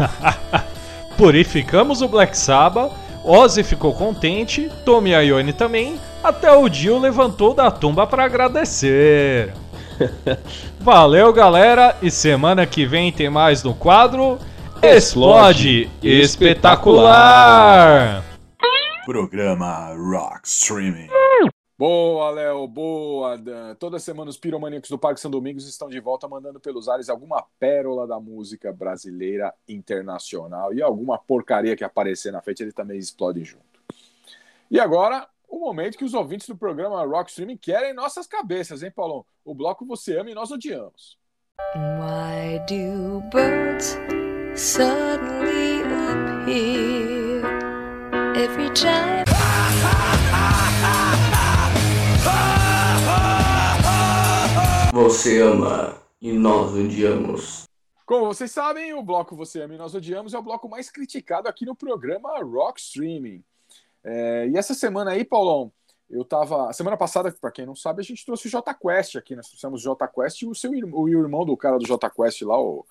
Purificamos 1.16 2.02
o 2.02 2.08
Black 2.08 2.36
Sabbath, 2.36 2.92
Ozzy 3.24 3.62
ficou 3.62 3.92
contente, 3.92 4.70
Tommy 4.84 5.10
Ione 5.10 5.52
também, 5.52 6.00
até 6.22 6.50
o 6.52 6.68
Dio 6.68 6.98
levantou 6.98 7.54
da 7.54 7.70
tumba 7.70 8.06
para 8.06 8.24
agradecer. 8.24 9.52
Valeu, 10.82 11.30
galera, 11.30 11.94
e 12.00 12.10
semana 12.10 12.66
que 12.66 12.86
vem 12.86 13.12
tem 13.12 13.28
mais 13.28 13.62
no 13.62 13.74
quadro 13.74 14.38
Explode 14.82 15.90
Espetacular! 16.02 18.24
Programa 19.04 19.94
Rock 19.94 20.48
Streaming. 20.48 21.08
Boa, 21.76 22.30
Léo, 22.30 22.66
boa, 22.66 23.36
Dan. 23.36 23.74
Toda 23.74 23.98
semana 23.98 24.30
os 24.30 24.38
piromaníacos 24.38 24.88
do 24.88 24.98
Parque 24.98 25.20
São 25.20 25.30
Domingos 25.30 25.68
estão 25.68 25.90
de 25.90 26.00
volta 26.00 26.26
mandando 26.26 26.58
pelos 26.58 26.88
ares 26.88 27.10
alguma 27.10 27.44
pérola 27.58 28.06
da 28.06 28.18
música 28.18 28.72
brasileira 28.72 29.52
internacional 29.68 30.72
e 30.72 30.80
alguma 30.80 31.18
porcaria 31.18 31.76
que 31.76 31.84
aparecer 31.84 32.32
na 32.32 32.40
frente, 32.40 32.62
ele 32.62 32.72
também 32.72 32.98
explode 32.98 33.44
junto. 33.44 33.82
E 34.70 34.80
agora, 34.80 35.28
o 35.46 35.58
momento 35.58 35.98
que 35.98 36.04
os 36.04 36.14
ouvintes 36.14 36.46
do 36.46 36.56
programa 36.56 37.04
Rock 37.04 37.28
Streaming 37.28 37.56
querem 37.56 37.92
nossas 37.92 38.26
cabeças, 38.26 38.82
hein, 38.82 38.90
Paulão? 38.90 39.26
O 39.50 39.54
bloco 39.54 39.84
Você 39.84 40.16
Ama 40.16 40.30
e 40.30 40.34
Nós 40.34 40.52
Odiamos. 40.52 41.18
Why 41.74 42.60
do 42.68 43.20
birds 43.32 43.98
suddenly 44.54 45.82
appear 46.06 47.42
every 48.36 48.70
time? 48.74 49.24
Você 54.92 55.42
ama 55.42 56.00
e 56.22 56.32
nós 56.32 56.72
odiamos. 56.72 57.64
Como 58.06 58.26
vocês 58.26 58.52
sabem, 58.52 58.94
o 58.94 59.02
bloco 59.02 59.34
Você 59.34 59.62
Ama 59.62 59.74
e 59.74 59.78
Nós 59.78 59.96
Odiamos 59.96 60.32
é 60.32 60.38
o 60.38 60.42
bloco 60.42 60.68
mais 60.68 60.92
criticado 60.92 61.48
aqui 61.48 61.66
no 61.66 61.74
programa 61.74 62.38
Rock 62.40 62.80
Streaming. 62.80 63.42
É, 64.04 64.46
e 64.46 64.56
essa 64.56 64.74
semana 64.74 65.10
aí, 65.10 65.24
Paulão, 65.24 65.72
eu 66.10 66.24
tava. 66.24 66.72
Semana 66.72 66.96
passada, 66.96 67.32
para 67.40 67.52
quem 67.52 67.64
não 67.64 67.76
sabe, 67.76 68.00
a 68.00 68.04
gente 68.04 68.24
trouxe 68.26 68.48
o 68.48 68.50
J 68.50 68.74
Quest 68.74 69.16
aqui. 69.16 69.36
Nós 69.36 69.48
trouxemos 69.48 69.80
o 69.80 69.84
J 69.84 70.08
Quest 70.08 70.42
e 70.42 70.46
o, 70.46 70.54
seu, 70.54 70.70
o 70.70 71.08
irmão 71.08 71.44
do 71.46 71.56
cara 71.56 71.78
do 71.78 71.86
J 71.86 72.10
Quest 72.10 72.42
lá, 72.42 72.60
o, 72.60 72.84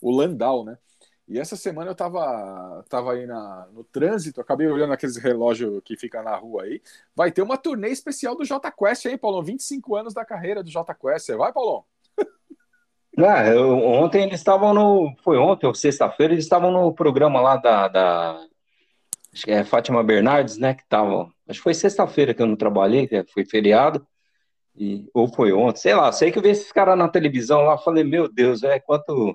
o 0.00 0.10
Landau, 0.10 0.64
né? 0.64 0.78
E 1.28 1.40
essa 1.40 1.56
semana 1.56 1.90
eu 1.90 1.94
tava, 1.94 2.84
tava 2.88 3.14
aí 3.14 3.26
na, 3.26 3.66
no 3.72 3.82
trânsito, 3.82 4.40
acabei 4.40 4.68
olhando 4.68 4.92
aqueles 4.92 5.16
relógios 5.16 5.82
que 5.84 5.96
fica 5.96 6.22
na 6.22 6.36
rua 6.36 6.62
aí. 6.62 6.80
Vai 7.16 7.32
ter 7.32 7.42
uma 7.42 7.56
turnê 7.56 7.88
especial 7.88 8.36
do 8.36 8.44
J 8.44 8.70
Quest 8.70 9.06
aí, 9.06 9.18
Paulão. 9.18 9.42
25 9.42 9.96
anos 9.96 10.14
da 10.14 10.24
carreira 10.24 10.62
do 10.62 10.70
J 10.70 10.94
Quest. 10.94 11.30
Vai, 11.32 11.52
Paulão? 11.52 11.84
Ah, 13.18 13.46
eu- 13.46 13.78
ontem 13.78 14.24
eles 14.24 14.38
estavam 14.40 14.74
no. 14.74 15.16
Foi 15.24 15.38
ontem 15.38 15.66
ou 15.66 15.74
sexta-feira, 15.74 16.34
eles 16.34 16.44
estavam 16.44 16.70
no 16.70 16.92
programa 16.92 17.40
lá 17.40 17.56
da, 17.56 17.88
da. 17.88 18.46
Acho 19.32 19.42
que 19.44 19.50
é 19.50 19.64
Fátima 19.64 20.04
Bernardes, 20.04 20.58
né? 20.58 20.74
Que 20.74 20.82
estavam. 20.82 21.32
Acho 21.48 21.60
que 21.60 21.64
foi 21.64 21.74
sexta-feira 21.74 22.34
que 22.34 22.42
eu 22.42 22.46
não 22.46 22.56
trabalhei, 22.56 23.06
que 23.06 23.24
foi 23.32 23.44
feriado. 23.44 24.06
E, 24.74 25.08
ou 25.14 25.28
foi 25.28 25.52
ontem, 25.52 25.80
sei 25.80 25.94
lá. 25.94 26.12
Sei 26.12 26.30
que 26.30 26.38
eu 26.38 26.42
vi 26.42 26.50
esses 26.50 26.70
caras 26.70 26.98
na 26.98 27.08
televisão 27.08 27.62
lá, 27.62 27.78
falei, 27.78 28.04
meu 28.04 28.30
Deus, 28.30 28.62
é 28.62 28.78
quanto. 28.78 29.34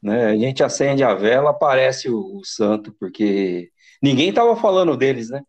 Né, 0.00 0.26
a 0.26 0.36
gente 0.36 0.62
acende 0.62 1.02
a 1.02 1.12
vela, 1.12 1.50
aparece 1.50 2.08
o, 2.08 2.38
o 2.38 2.44
santo, 2.44 2.94
porque 3.00 3.68
ninguém 4.00 4.32
tava 4.32 4.54
falando 4.54 4.96
deles, 4.96 5.28
né? 5.28 5.42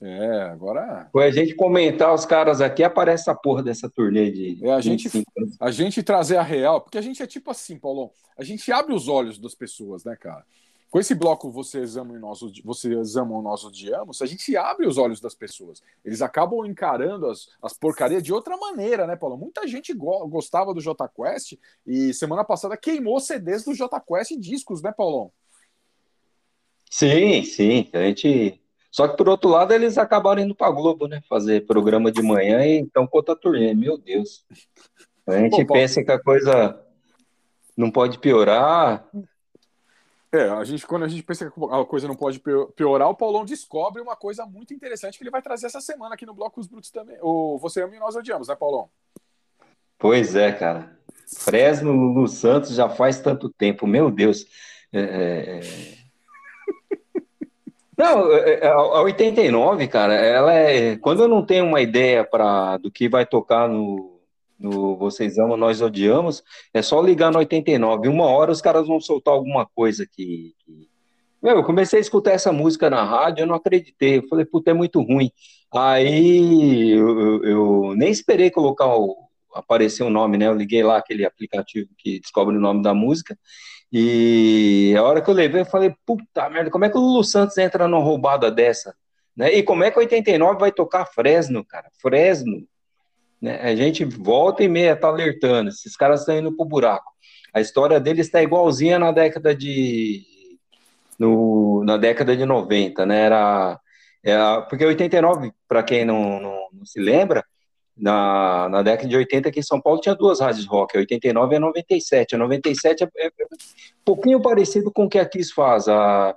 É, 0.00 0.42
agora. 0.42 1.08
Foi 1.12 1.26
a 1.26 1.30
gente 1.30 1.54
comentar 1.54 2.12
os 2.12 2.26
caras 2.26 2.60
aqui, 2.60 2.82
aparece 2.82 3.30
a 3.30 3.34
porra 3.34 3.62
dessa 3.62 3.88
turnê 3.88 4.30
de. 4.30 4.58
É 4.62 4.72
a 4.72 4.80
gente, 4.80 5.04
25 5.04 5.32
anos. 5.38 5.56
a 5.60 5.70
gente 5.70 6.02
trazer 6.02 6.36
a 6.36 6.42
real, 6.42 6.80
porque 6.80 6.98
a 6.98 7.02
gente 7.02 7.22
é 7.22 7.26
tipo 7.26 7.50
assim, 7.50 7.78
Paulão. 7.78 8.10
A 8.38 8.44
gente 8.44 8.70
abre 8.72 8.94
os 8.94 9.08
olhos 9.08 9.38
das 9.38 9.54
pessoas, 9.54 10.04
né, 10.04 10.16
cara? 10.16 10.44
Com 10.94 11.00
esse 11.00 11.12
bloco 11.12 11.50
Vocês 11.50 11.96
Amam 11.96 12.16
e 12.16 12.20
Nós, 12.20 12.40
Odi- 12.40 12.62
Vocês 12.62 13.16
Amam 13.16 13.42
Nós 13.42 13.64
Odiamos, 13.64 14.22
a 14.22 14.26
gente 14.26 14.56
abre 14.56 14.86
os 14.86 14.96
olhos 14.96 15.20
das 15.20 15.34
pessoas. 15.34 15.82
Eles 16.04 16.22
acabam 16.22 16.64
encarando 16.64 17.26
as, 17.26 17.48
as 17.60 17.72
porcarias 17.72 18.22
de 18.22 18.32
outra 18.32 18.56
maneira, 18.56 19.04
né, 19.04 19.16
Paulo? 19.16 19.36
Muita 19.36 19.66
gente 19.66 19.92
go- 19.92 20.24
gostava 20.28 20.72
do 20.72 20.80
J 20.80 21.08
Quest 21.08 21.54
e 21.84 22.14
semana 22.14 22.44
passada 22.44 22.76
queimou 22.76 23.18
CDs 23.18 23.64
do 23.64 23.74
J 23.74 23.98
Quest 24.02 24.30
em 24.30 24.38
discos, 24.38 24.82
né, 24.82 24.92
Paulão? 24.96 25.32
Sim, 26.88 27.42
sim. 27.42 27.90
A 27.92 27.98
gente. 27.98 28.62
Só 28.88 29.08
que 29.08 29.16
por 29.16 29.28
outro 29.28 29.50
lado, 29.50 29.74
eles 29.74 29.98
acabaram 29.98 30.42
indo 30.42 30.54
pra 30.54 30.70
Globo, 30.70 31.08
né? 31.08 31.20
Fazer 31.28 31.66
programa 31.66 32.12
de 32.12 32.22
manhã 32.22 32.64
e 32.64 32.78
então 32.78 33.04
com 33.04 33.16
outra 33.16 33.34
turnê. 33.34 33.74
Meu 33.74 33.98
Deus. 33.98 34.46
A 35.26 35.38
gente 35.38 35.50
Bom, 35.50 35.66
Paulo- 35.66 35.72
pensa 35.82 36.04
que 36.04 36.12
a 36.12 36.22
coisa 36.22 36.80
não 37.76 37.90
pode 37.90 38.20
piorar. 38.20 39.10
É, 40.34 40.50
a 40.50 40.64
gente, 40.64 40.84
quando 40.84 41.04
a 41.04 41.08
gente 41.08 41.22
pensa 41.22 41.48
que 41.48 41.60
a 41.70 41.84
coisa 41.84 42.08
não 42.08 42.16
pode 42.16 42.40
pio- 42.40 42.66
piorar, 42.74 43.08
o 43.08 43.14
Paulão 43.14 43.44
descobre 43.44 44.02
uma 44.02 44.16
coisa 44.16 44.44
muito 44.44 44.74
interessante 44.74 45.16
que 45.16 45.22
ele 45.22 45.30
vai 45.30 45.40
trazer 45.40 45.66
essa 45.66 45.80
semana 45.80 46.16
aqui 46.16 46.26
no 46.26 46.34
Bloco 46.34 46.60
Os 46.60 46.66
Brutos 46.66 46.90
também. 46.90 47.16
O 47.22 47.56
Você 47.58 47.82
Ama 47.82 47.94
e 47.94 48.00
Nós 48.00 48.16
Odiamos, 48.16 48.48
né, 48.48 48.56
Paulão? 48.56 48.90
Pois 49.96 50.34
é, 50.34 50.50
cara. 50.50 50.98
Fresno, 51.38 51.92
Lulu 51.92 52.26
Santos 52.26 52.74
já 52.74 52.88
faz 52.88 53.20
tanto 53.20 53.48
tempo. 53.48 53.86
Meu 53.86 54.10
Deus. 54.10 54.44
É, 54.92 55.00
é, 55.00 55.60
é. 55.60 55.60
Não, 57.96 58.32
é, 58.32 58.66
a 58.66 59.02
89, 59.02 59.86
cara, 59.86 60.14
ela 60.14 60.52
é. 60.52 60.96
Quando 60.96 61.22
eu 61.22 61.28
não 61.28 61.46
tenho 61.46 61.64
uma 61.64 61.80
ideia 61.80 62.24
pra, 62.24 62.76
do 62.76 62.90
que 62.90 63.08
vai 63.08 63.24
tocar 63.24 63.68
no, 63.68 64.13
no 64.58 64.96
Vocês 64.96 65.38
Amam, 65.38 65.56
Nós 65.56 65.80
Odiamos, 65.82 66.42
é 66.72 66.80
só 66.82 67.00
ligar 67.02 67.30
no 67.32 67.38
89. 67.38 68.08
Uma 68.08 68.26
hora 68.26 68.50
os 68.52 68.60
caras 68.60 68.86
vão 68.86 69.00
soltar 69.00 69.34
alguma 69.34 69.66
coisa 69.74 70.06
que. 70.10 70.54
que- 70.64 70.88
Meu, 71.42 71.56
eu 71.56 71.64
comecei 71.64 71.98
a 71.98 72.02
escutar 72.02 72.32
essa 72.32 72.52
música 72.52 72.88
na 72.88 73.04
rádio, 73.04 73.42
eu 73.42 73.46
não 73.46 73.54
acreditei. 73.56 74.18
Eu 74.18 74.28
falei, 74.28 74.44
puta, 74.44 74.70
é 74.70 74.74
muito 74.74 75.00
ruim. 75.02 75.30
Aí 75.74 76.90
eu, 76.92 77.44
eu- 77.44 77.94
nem 77.96 78.10
esperei 78.10 78.50
colocar 78.50 78.86
o, 78.96 79.16
aparecer 79.54 80.02
o 80.04 80.10
nome, 80.10 80.38
né? 80.38 80.46
Eu 80.46 80.54
liguei 80.54 80.82
lá 80.82 80.96
aquele 80.98 81.24
aplicativo 81.26 81.88
que 81.98 82.20
descobre 82.20 82.56
o 82.56 82.60
nome 82.60 82.82
da 82.82 82.94
música. 82.94 83.36
E 83.92 84.94
a 84.98 85.02
hora 85.04 85.20
que 85.22 85.30
eu 85.30 85.34
levei, 85.34 85.60
eu 85.60 85.66
falei, 85.66 85.94
puta 86.04 86.48
merda, 86.50 86.70
como 86.70 86.84
é 86.84 86.90
que 86.90 86.96
o 86.96 87.00
Lulu 87.00 87.22
Santos 87.22 87.56
entra 87.58 87.86
numa 87.86 88.02
roubada 88.02 88.50
dessa? 88.50 88.94
Né? 89.36 89.52
E 89.54 89.62
como 89.62 89.84
é 89.84 89.90
que 89.90 89.98
o 89.98 90.00
89 90.02 90.58
vai 90.58 90.72
tocar 90.72 91.04
Fresno, 91.06 91.64
cara? 91.64 91.88
Fresno. 92.00 92.66
Né? 93.44 93.60
A 93.60 93.76
gente 93.76 94.06
volta 94.06 94.64
e 94.64 94.68
meia 94.68 94.96
tá 94.96 95.08
alertando, 95.08 95.68
esses 95.68 95.94
caras 95.96 96.20
estão 96.20 96.38
indo 96.38 96.56
pro 96.56 96.64
buraco. 96.64 97.12
A 97.52 97.60
história 97.60 98.00
deles 98.00 98.24
está 98.24 98.42
igualzinha 98.42 98.98
na 98.98 99.12
década 99.12 99.54
de 99.54 100.22
no, 101.18 101.84
na 101.84 101.98
década 101.98 102.34
de 102.34 102.46
90, 102.46 103.04
né? 103.04 103.20
Era, 103.26 103.78
era 104.24 104.62
porque 104.62 104.82
89, 104.86 105.52
para 105.68 105.82
quem 105.82 106.06
não, 106.06 106.40
não, 106.40 106.68
não 106.72 106.86
se 106.86 106.98
lembra, 106.98 107.44
na, 107.94 108.66
na 108.70 108.82
década 108.82 109.08
de 109.08 109.16
80 109.16 109.50
aqui 109.50 109.60
em 109.60 109.62
São 109.62 109.78
Paulo 109.78 110.00
tinha 110.00 110.14
duas 110.14 110.40
rádios 110.40 110.64
rock, 110.64 110.96
a 110.96 111.00
89 111.00 111.54
e 111.54 111.56
a 111.56 111.60
97. 111.60 112.34
A 112.34 112.38
97 112.38 113.04
é, 113.04 113.08
é, 113.18 113.26
é 113.26 113.28
um 113.28 114.04
pouquinho 114.06 114.40
parecido 114.40 114.90
com 114.90 115.04
o 115.04 115.08
que 115.08 115.18
a 115.18 115.28
Kiss 115.28 115.52
faz. 115.52 115.86
A, 115.86 116.34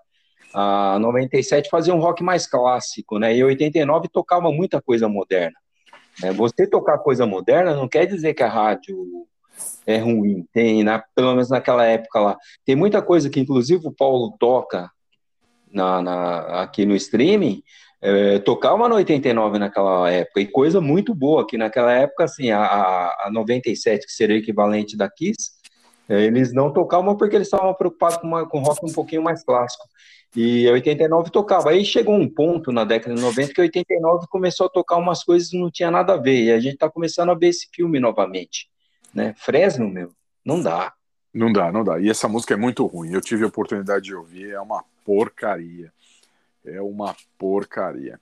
a 0.53 0.99
97 0.99 1.69
fazia 1.69 1.95
um 1.95 1.99
rock 2.01 2.21
mais 2.21 2.45
clássico, 2.45 3.17
né? 3.17 3.33
E 3.33 3.41
a 3.41 3.45
89 3.45 4.09
tocava 4.09 4.51
muita 4.51 4.81
coisa 4.81 5.07
moderna. 5.07 5.55
Né? 6.21 6.31
Você 6.33 6.67
tocar 6.67 6.97
coisa 6.99 7.25
moderna 7.25 7.75
não 7.75 7.87
quer 7.87 8.05
dizer 8.05 8.33
que 8.33 8.43
a 8.43 8.49
rádio 8.49 8.97
é 9.85 9.97
ruim. 9.97 10.45
Tem, 10.53 10.83
na, 10.83 10.99
pelo 11.15 11.31
menos 11.31 11.49
naquela 11.49 11.85
época 11.85 12.19
lá. 12.19 12.37
Tem 12.65 12.75
muita 12.75 13.01
coisa 13.01 13.29
que, 13.29 13.39
inclusive, 13.39 13.87
o 13.87 13.91
Paulo 13.91 14.35
toca 14.39 14.89
na, 15.71 16.01
na- 16.01 16.61
aqui 16.63 16.85
no 16.85 16.95
streaming. 16.95 17.61
é, 18.01 18.37
tocava 18.39 18.87
no 18.87 18.95
89 18.95 19.57
naquela 19.57 20.09
época, 20.11 20.39
e 20.39 20.45
coisa 20.45 20.79
muito 20.79 21.15
boa, 21.15 21.47
que 21.47 21.57
naquela 21.57 21.91
época, 21.91 22.25
assim, 22.25 22.51
a, 22.51 22.63
a, 22.63 23.25
a 23.27 23.31
97, 23.31 24.05
que 24.05 24.11
seria 24.11 24.37
equivalente 24.37 24.95
da 24.95 25.09
Kiss, 25.09 25.51
é, 26.07 26.21
eles 26.23 26.53
não 26.53 26.71
tocavam 26.71 27.17
porque 27.17 27.35
eles 27.35 27.47
estavam 27.47 27.73
preocupados 27.73 28.17
com, 28.19 28.27
uma, 28.27 28.47
com 28.47 28.59
rock 28.59 28.85
um 28.85 28.93
pouquinho 28.93 29.23
mais 29.23 29.43
clássico. 29.43 29.83
E 30.35 30.67
a 30.67 30.71
89 30.73 31.31
tocava. 31.31 31.71
Aí 31.71 31.83
chegou 31.83 32.15
um 32.15 32.29
ponto 32.29 32.71
na 32.71 32.83
década 32.83 33.15
de 33.15 33.21
90 33.21 33.53
que 33.53 33.61
a 33.61 33.63
89 33.63 34.27
começou 34.27 34.67
a 34.67 34.69
tocar 34.69 34.97
umas 34.97 35.23
coisas 35.23 35.49
que 35.49 35.59
não 35.59 35.71
tinha 35.71 35.89
nada 35.89 36.13
a 36.13 36.17
ver. 36.17 36.43
E 36.43 36.51
a 36.51 36.59
gente 36.59 36.73
está 36.73 36.89
começando 36.89 37.29
a 37.29 37.35
ver 37.35 37.47
esse 37.47 37.67
filme 37.73 37.99
novamente. 37.99 38.69
Né? 39.13 39.33
Fresno, 39.37 39.87
meu, 39.89 40.11
não 40.45 40.61
dá. 40.61 40.93
Não 41.33 41.51
dá, 41.51 41.71
não 41.71 41.83
dá. 41.83 41.99
E 41.99 42.09
essa 42.09 42.27
música 42.27 42.53
é 42.53 42.57
muito 42.57 42.85
ruim. 42.85 43.13
Eu 43.13 43.21
tive 43.21 43.43
a 43.43 43.47
oportunidade 43.47 44.05
de 44.05 44.15
ouvir, 44.15 44.51
é 44.51 44.59
uma 44.59 44.83
porcaria. 45.05 45.91
É 46.65 46.81
uma 46.81 47.15
porcaria. 47.37 48.19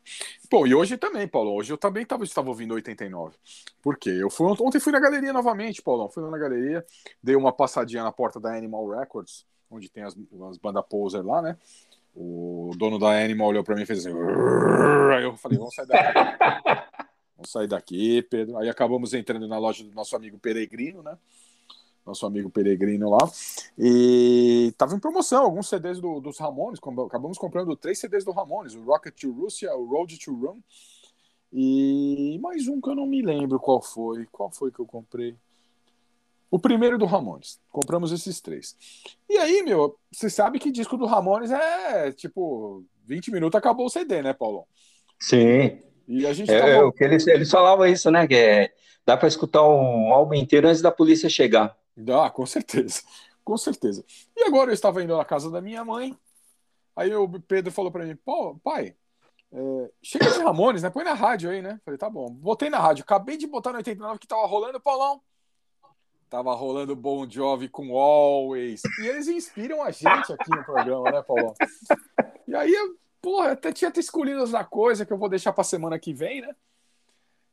Bom, 0.51 0.67
e 0.67 0.75
hoje 0.75 0.97
também, 0.97 1.27
Paulo. 1.27 1.53
Hoje 1.53 1.73
eu 1.73 1.77
também 1.77 2.05
tava, 2.05 2.23
estava 2.23 2.49
ouvindo 2.49 2.75
89. 2.75 3.35
Por 3.81 3.97
quê? 3.97 4.11
Eu 4.11 4.29
fui, 4.29 4.45
ontem 4.59 4.79
fui 4.79 4.93
na 4.93 4.99
galeria 4.99 5.33
novamente, 5.33 5.81
Paulão. 5.81 6.09
Fui 6.09 6.23
na 6.29 6.37
galeria, 6.37 6.85
dei 7.21 7.35
uma 7.35 7.51
passadinha 7.51 8.03
na 8.03 8.11
porta 8.11 8.39
da 8.39 8.55
Animal 8.55 8.87
Records, 8.89 9.45
onde 9.69 9.89
tem 9.89 10.03
as, 10.03 10.15
as 10.49 10.57
bandas 10.57 10.85
poser 10.87 11.25
lá, 11.25 11.41
né? 11.41 11.57
O 12.15 12.71
dono 12.77 12.97
da 12.97 13.11
Animal 13.23 13.49
olhou 13.49 13.63
pra 13.63 13.75
mim 13.75 13.81
e 13.81 13.85
fez 13.85 14.05
assim. 14.05 14.15
Aí 15.13 15.23
eu 15.23 15.35
falei, 15.35 15.57
vamos 15.57 15.75
sair 15.75 15.85
daqui. 15.87 16.13
vamos 17.35 17.51
sair 17.51 17.67
daqui, 17.67 18.21
Pedro. 18.23 18.57
Aí 18.57 18.69
acabamos 18.69 19.13
entrando 19.13 19.47
na 19.47 19.57
loja 19.57 19.83
do 19.83 19.93
nosso 19.93 20.15
amigo 20.15 20.37
Peregrino, 20.37 21.03
né? 21.03 21.17
Nosso 22.05 22.25
amigo 22.25 22.49
Peregrino 22.49 23.09
lá. 23.09 23.17
E 23.77 24.73
tava 24.77 24.95
em 24.95 24.99
promoção 24.99 25.43
alguns 25.43 25.67
CDs 25.67 25.99
do- 25.99 26.21
dos 26.21 26.37
Ramones. 26.37 26.79
Acabamos 27.07 27.37
comprando 27.37 27.75
três 27.75 27.99
CDs 27.99 28.23
do 28.23 28.31
Ramones: 28.31 28.75
o 28.75 28.83
Rocket 28.83 29.13
to 29.19 29.31
Russia, 29.31 29.75
o 29.75 29.85
Road 29.85 30.17
to 30.19 30.33
Run. 30.33 30.59
E 31.51 32.37
mais 32.41 32.67
um 32.67 32.79
que 32.79 32.89
eu 32.89 32.95
não 32.95 33.05
me 33.07 33.21
lembro 33.21 33.59
qual 33.59 33.81
foi. 33.81 34.25
Qual 34.31 34.51
foi 34.51 34.71
que 34.71 34.79
eu 34.79 34.85
comprei? 34.85 35.35
O 36.49 36.59
primeiro 36.59 36.97
do 36.97 37.05
Ramones. 37.05 37.59
Compramos 37.71 38.11
esses 38.11 38.39
três. 38.39 38.75
E 39.29 39.37
aí, 39.37 39.61
meu, 39.63 39.97
você 40.11 40.29
sabe 40.29 40.59
que 40.59 40.71
disco 40.71 40.95
do 40.97 41.05
Ramones 41.05 41.51
é 41.51 42.11
tipo 42.11 42.83
20 43.05 43.31
minutos 43.31 43.57
acabou 43.57 43.85
o 43.87 43.89
CD, 43.89 44.21
né, 44.21 44.33
Paulão? 44.33 44.65
Sim. 45.19 45.79
E 46.07 46.25
a 46.25 46.33
gente 46.33 46.51
É, 46.51 46.59
tava- 46.59 46.71
é 46.71 46.81
o 46.83 46.91
que 46.91 47.03
eles, 47.03 47.25
eles 47.27 47.49
falavam 47.49 47.85
isso, 47.87 48.09
né? 48.11 48.27
Que 48.27 48.35
é, 48.35 48.73
dá 49.05 49.17
para 49.17 49.27
escutar 49.27 49.63
um 49.63 50.13
álbum 50.13 50.35
inteiro 50.35 50.67
antes 50.67 50.81
da 50.81 50.91
polícia 50.91 51.29
chegar. 51.29 51.75
Dá, 51.97 52.29
com 52.29 52.45
certeza. 52.45 53.01
Com 53.43 53.57
certeza. 53.57 54.03
E 54.35 54.43
agora 54.43 54.69
eu 54.71 54.73
estava 54.73 55.03
indo 55.03 55.15
na 55.15 55.25
casa 55.25 55.49
da 55.51 55.61
minha 55.61 55.83
mãe. 55.85 56.15
Aí 56.95 57.13
o 57.15 57.27
Pedro 57.41 57.71
falou 57.71 57.91
para 57.91 58.05
mim: 58.05 58.15
Pô, 58.15 58.55
pai, 58.63 58.95
é, 59.51 59.91
chega 60.01 60.29
de 60.31 60.39
Ramones, 60.39 60.83
né? 60.83 60.89
Põe 60.89 61.03
na 61.03 61.13
rádio 61.13 61.49
aí, 61.49 61.61
né? 61.61 61.79
Falei: 61.85 61.97
Tá 61.97 62.09
bom. 62.09 62.29
Botei 62.31 62.69
na 62.69 62.79
rádio. 62.79 63.03
Acabei 63.03 63.37
de 63.37 63.47
botar 63.47 63.71
no 63.71 63.77
89 63.77 64.19
que 64.19 64.27
tava 64.27 64.45
rolando, 64.47 64.79
Paulão. 64.79 65.21
Tava 66.29 66.53
rolando 66.53 66.95
Bon 66.95 67.29
Jovi 67.29 67.69
com 67.69 67.97
Always. 67.97 68.81
E 69.01 69.07
eles 69.07 69.27
inspiram 69.27 69.81
a 69.83 69.91
gente 69.91 70.33
aqui 70.33 70.49
no 70.49 70.63
programa, 70.63 71.11
né, 71.11 71.21
Paulão? 71.21 71.53
E 72.47 72.55
aí, 72.55 72.73
porra, 73.21 73.51
até 73.51 73.71
tinha 73.71 73.89
até 73.89 73.99
escolhido 73.99 74.41
outra 74.41 74.63
coisa 74.63 75.05
que 75.05 75.13
eu 75.13 75.17
vou 75.17 75.29
deixar 75.29 75.53
pra 75.53 75.63
semana 75.63 75.99
que 75.99 76.13
vem, 76.13 76.41
né? 76.41 76.55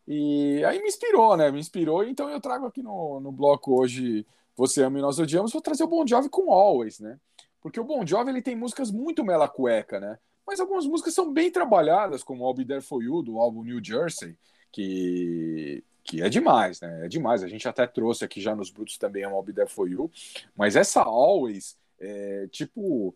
E 0.06 0.64
aí 0.64 0.80
me 0.80 0.88
inspirou, 0.88 1.36
né? 1.36 1.50
Me 1.50 1.60
inspirou, 1.60 2.04
então 2.04 2.28
eu 2.28 2.40
trago 2.40 2.66
aqui 2.66 2.82
no, 2.82 3.20
no 3.20 3.30
bloco 3.30 3.80
hoje 3.80 4.26
Você 4.56 4.82
Ama 4.82 4.98
e 4.98 5.02
Nós 5.02 5.18
Odiamos, 5.18 5.52
vou 5.52 5.62
trazer 5.62 5.84
o 5.84 5.88
Bon 5.88 6.06
Jovi 6.06 6.28
com 6.28 6.52
Always, 6.52 6.98
né? 6.98 7.18
Porque 7.60 7.78
o 7.78 7.84
Bon 7.84 8.04
Jovi 8.04 8.30
ele 8.30 8.42
tem 8.42 8.56
músicas 8.56 8.90
muito 8.90 9.24
mela 9.24 9.48
cueca, 9.48 10.00
né? 10.00 10.18
Mas 10.46 10.60
algumas 10.60 10.86
músicas 10.86 11.14
são 11.14 11.32
bem 11.32 11.50
trabalhadas, 11.50 12.24
como 12.24 12.44
I'll 12.44 12.54
Be 12.54 12.64
There 12.64 12.82
For 12.82 13.02
You, 13.02 13.22
do 13.22 13.38
álbum 13.38 13.62
New 13.62 13.82
Jersey, 13.82 14.36
que, 14.72 15.84
que 16.04 16.22
é 16.22 16.28
demais, 16.28 16.80
né? 16.80 17.06
É 17.06 17.08
demais. 17.08 17.42
A 17.42 17.48
gente 17.48 17.68
até 17.68 17.86
trouxe 17.86 18.24
aqui 18.24 18.40
já 18.40 18.54
nos 18.54 18.70
Brutos 18.70 18.98
também 18.98 19.22
I'll 19.22 19.42
Be 19.42 19.52
There 19.52 19.68
For 19.68 19.88
You. 19.88 20.10
Mas 20.56 20.76
essa 20.76 21.02
Always, 21.02 21.76
é, 22.00 22.48
tipo, 22.50 23.14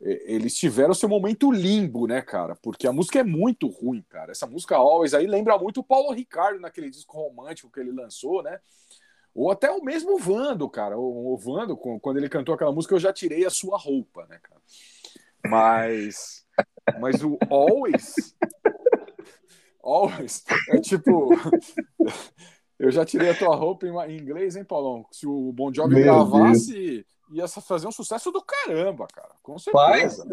é, 0.00 0.34
eles 0.34 0.56
tiveram 0.56 0.94
seu 0.94 1.08
momento 1.08 1.50
limbo, 1.50 2.06
né, 2.06 2.22
cara? 2.22 2.54
Porque 2.54 2.86
a 2.86 2.92
música 2.92 3.18
é 3.18 3.24
muito 3.24 3.66
ruim, 3.68 4.04
cara. 4.08 4.32
Essa 4.32 4.46
música 4.46 4.76
Always 4.76 5.14
aí 5.14 5.26
lembra 5.26 5.58
muito 5.58 5.80
o 5.80 5.84
Paulo 5.84 6.12
Ricardo 6.12 6.60
naquele 6.60 6.90
disco 6.90 7.16
romântico 7.16 7.70
que 7.70 7.80
ele 7.80 7.92
lançou, 7.92 8.42
né? 8.42 8.60
Ou 9.34 9.50
até 9.50 9.70
o 9.70 9.82
mesmo 9.82 10.18
Vando, 10.18 10.68
cara. 10.68 10.98
O, 10.98 11.34
o 11.34 11.36
Vando, 11.36 11.76
quando 11.76 12.16
ele 12.16 12.28
cantou 12.28 12.54
aquela 12.54 12.72
música, 12.72 12.94
eu 12.94 13.00
já 13.00 13.12
tirei 13.12 13.44
a 13.44 13.50
sua 13.50 13.78
roupa, 13.78 14.26
né, 14.26 14.38
cara? 14.42 14.60
Mas, 15.46 16.44
mas 17.00 17.22
o 17.22 17.38
Always, 17.48 18.34
Always 19.88 20.44
é 20.68 20.80
tipo, 20.80 21.30
eu 22.78 22.90
já 22.90 23.04
tirei 23.04 23.30
a 23.30 23.38
tua 23.38 23.56
roupa 23.56 23.86
em, 23.86 24.16
inglês, 24.16 24.56
hein, 24.56 24.64
Paulão? 24.64 25.06
Se 25.10 25.26
o 25.26 25.52
Bon 25.52 25.72
Jovi 25.72 25.94
Meu 25.94 26.04
gravasse, 26.04 27.06
ia 27.30 27.48
fazer 27.48 27.86
um 27.86 27.92
sucesso 27.92 28.30
do 28.30 28.42
caramba, 28.42 29.06
cara. 29.12 29.34
Com 29.42 29.58
certeza. 29.58 30.26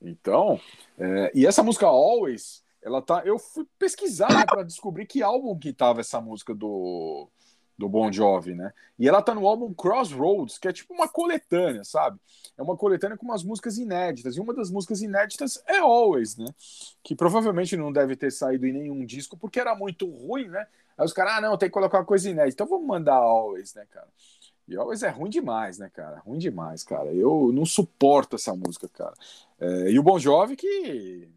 Então, 0.00 0.60
é, 0.98 1.32
e 1.34 1.46
essa 1.46 1.62
música 1.62 1.86
Always, 1.86 2.62
ela 2.82 3.02
tá. 3.02 3.22
Eu 3.24 3.38
fui 3.38 3.66
pesquisar 3.78 4.46
para 4.46 4.62
descobrir 4.62 5.06
que 5.06 5.22
álbum 5.22 5.58
que 5.58 5.72
tava 5.72 6.00
essa 6.00 6.20
música 6.20 6.54
do, 6.54 7.28
do 7.78 7.88
Bon 7.88 8.10
Jovi, 8.10 8.54
né? 8.54 8.72
E 8.98 9.06
ela 9.06 9.20
tá 9.20 9.34
no 9.34 9.46
álbum 9.46 9.72
Crossroads, 9.74 10.56
que 10.56 10.66
é 10.66 10.72
tipo 10.72 10.94
uma 10.94 11.08
coletânea, 11.08 11.84
sabe? 11.84 12.18
É 12.56 12.62
uma 12.62 12.76
coletânea 12.76 13.16
com 13.16 13.26
umas 13.26 13.44
músicas 13.44 13.76
inéditas. 13.76 14.36
E 14.36 14.40
uma 14.40 14.54
das 14.54 14.70
músicas 14.70 15.02
inéditas 15.02 15.62
é 15.66 15.78
Always, 15.78 16.36
né? 16.36 16.46
Que 17.02 17.14
provavelmente 17.14 17.76
não 17.76 17.92
deve 17.92 18.16
ter 18.16 18.32
saído 18.32 18.66
em 18.66 18.72
nenhum 18.72 19.04
disco, 19.04 19.36
porque 19.36 19.60
era 19.60 19.74
muito 19.74 20.08
ruim, 20.08 20.48
né? 20.48 20.66
Aí 20.96 21.04
os 21.04 21.12
caras, 21.12 21.34
ah, 21.34 21.40
não, 21.42 21.58
tem 21.58 21.68
que 21.68 21.74
colocar 21.74 21.98
uma 21.98 22.04
coisa 22.04 22.30
inédita. 22.30 22.54
Então 22.54 22.66
vamos 22.66 22.86
mandar 22.86 23.16
Always, 23.16 23.74
né, 23.74 23.86
cara? 23.90 24.08
E 24.66 24.74
Always 24.76 25.02
é 25.02 25.10
ruim 25.10 25.28
demais, 25.28 25.78
né, 25.78 25.90
cara? 25.92 26.20
Ruim 26.20 26.38
demais, 26.38 26.82
cara. 26.82 27.12
Eu 27.12 27.52
não 27.52 27.66
suporto 27.66 28.36
essa 28.36 28.54
música, 28.56 28.88
cara. 28.88 29.14
É, 29.60 29.90
e 29.90 29.98
o 29.98 30.02
Bon 30.02 30.18
Jovi 30.18 30.56
que 30.56 31.28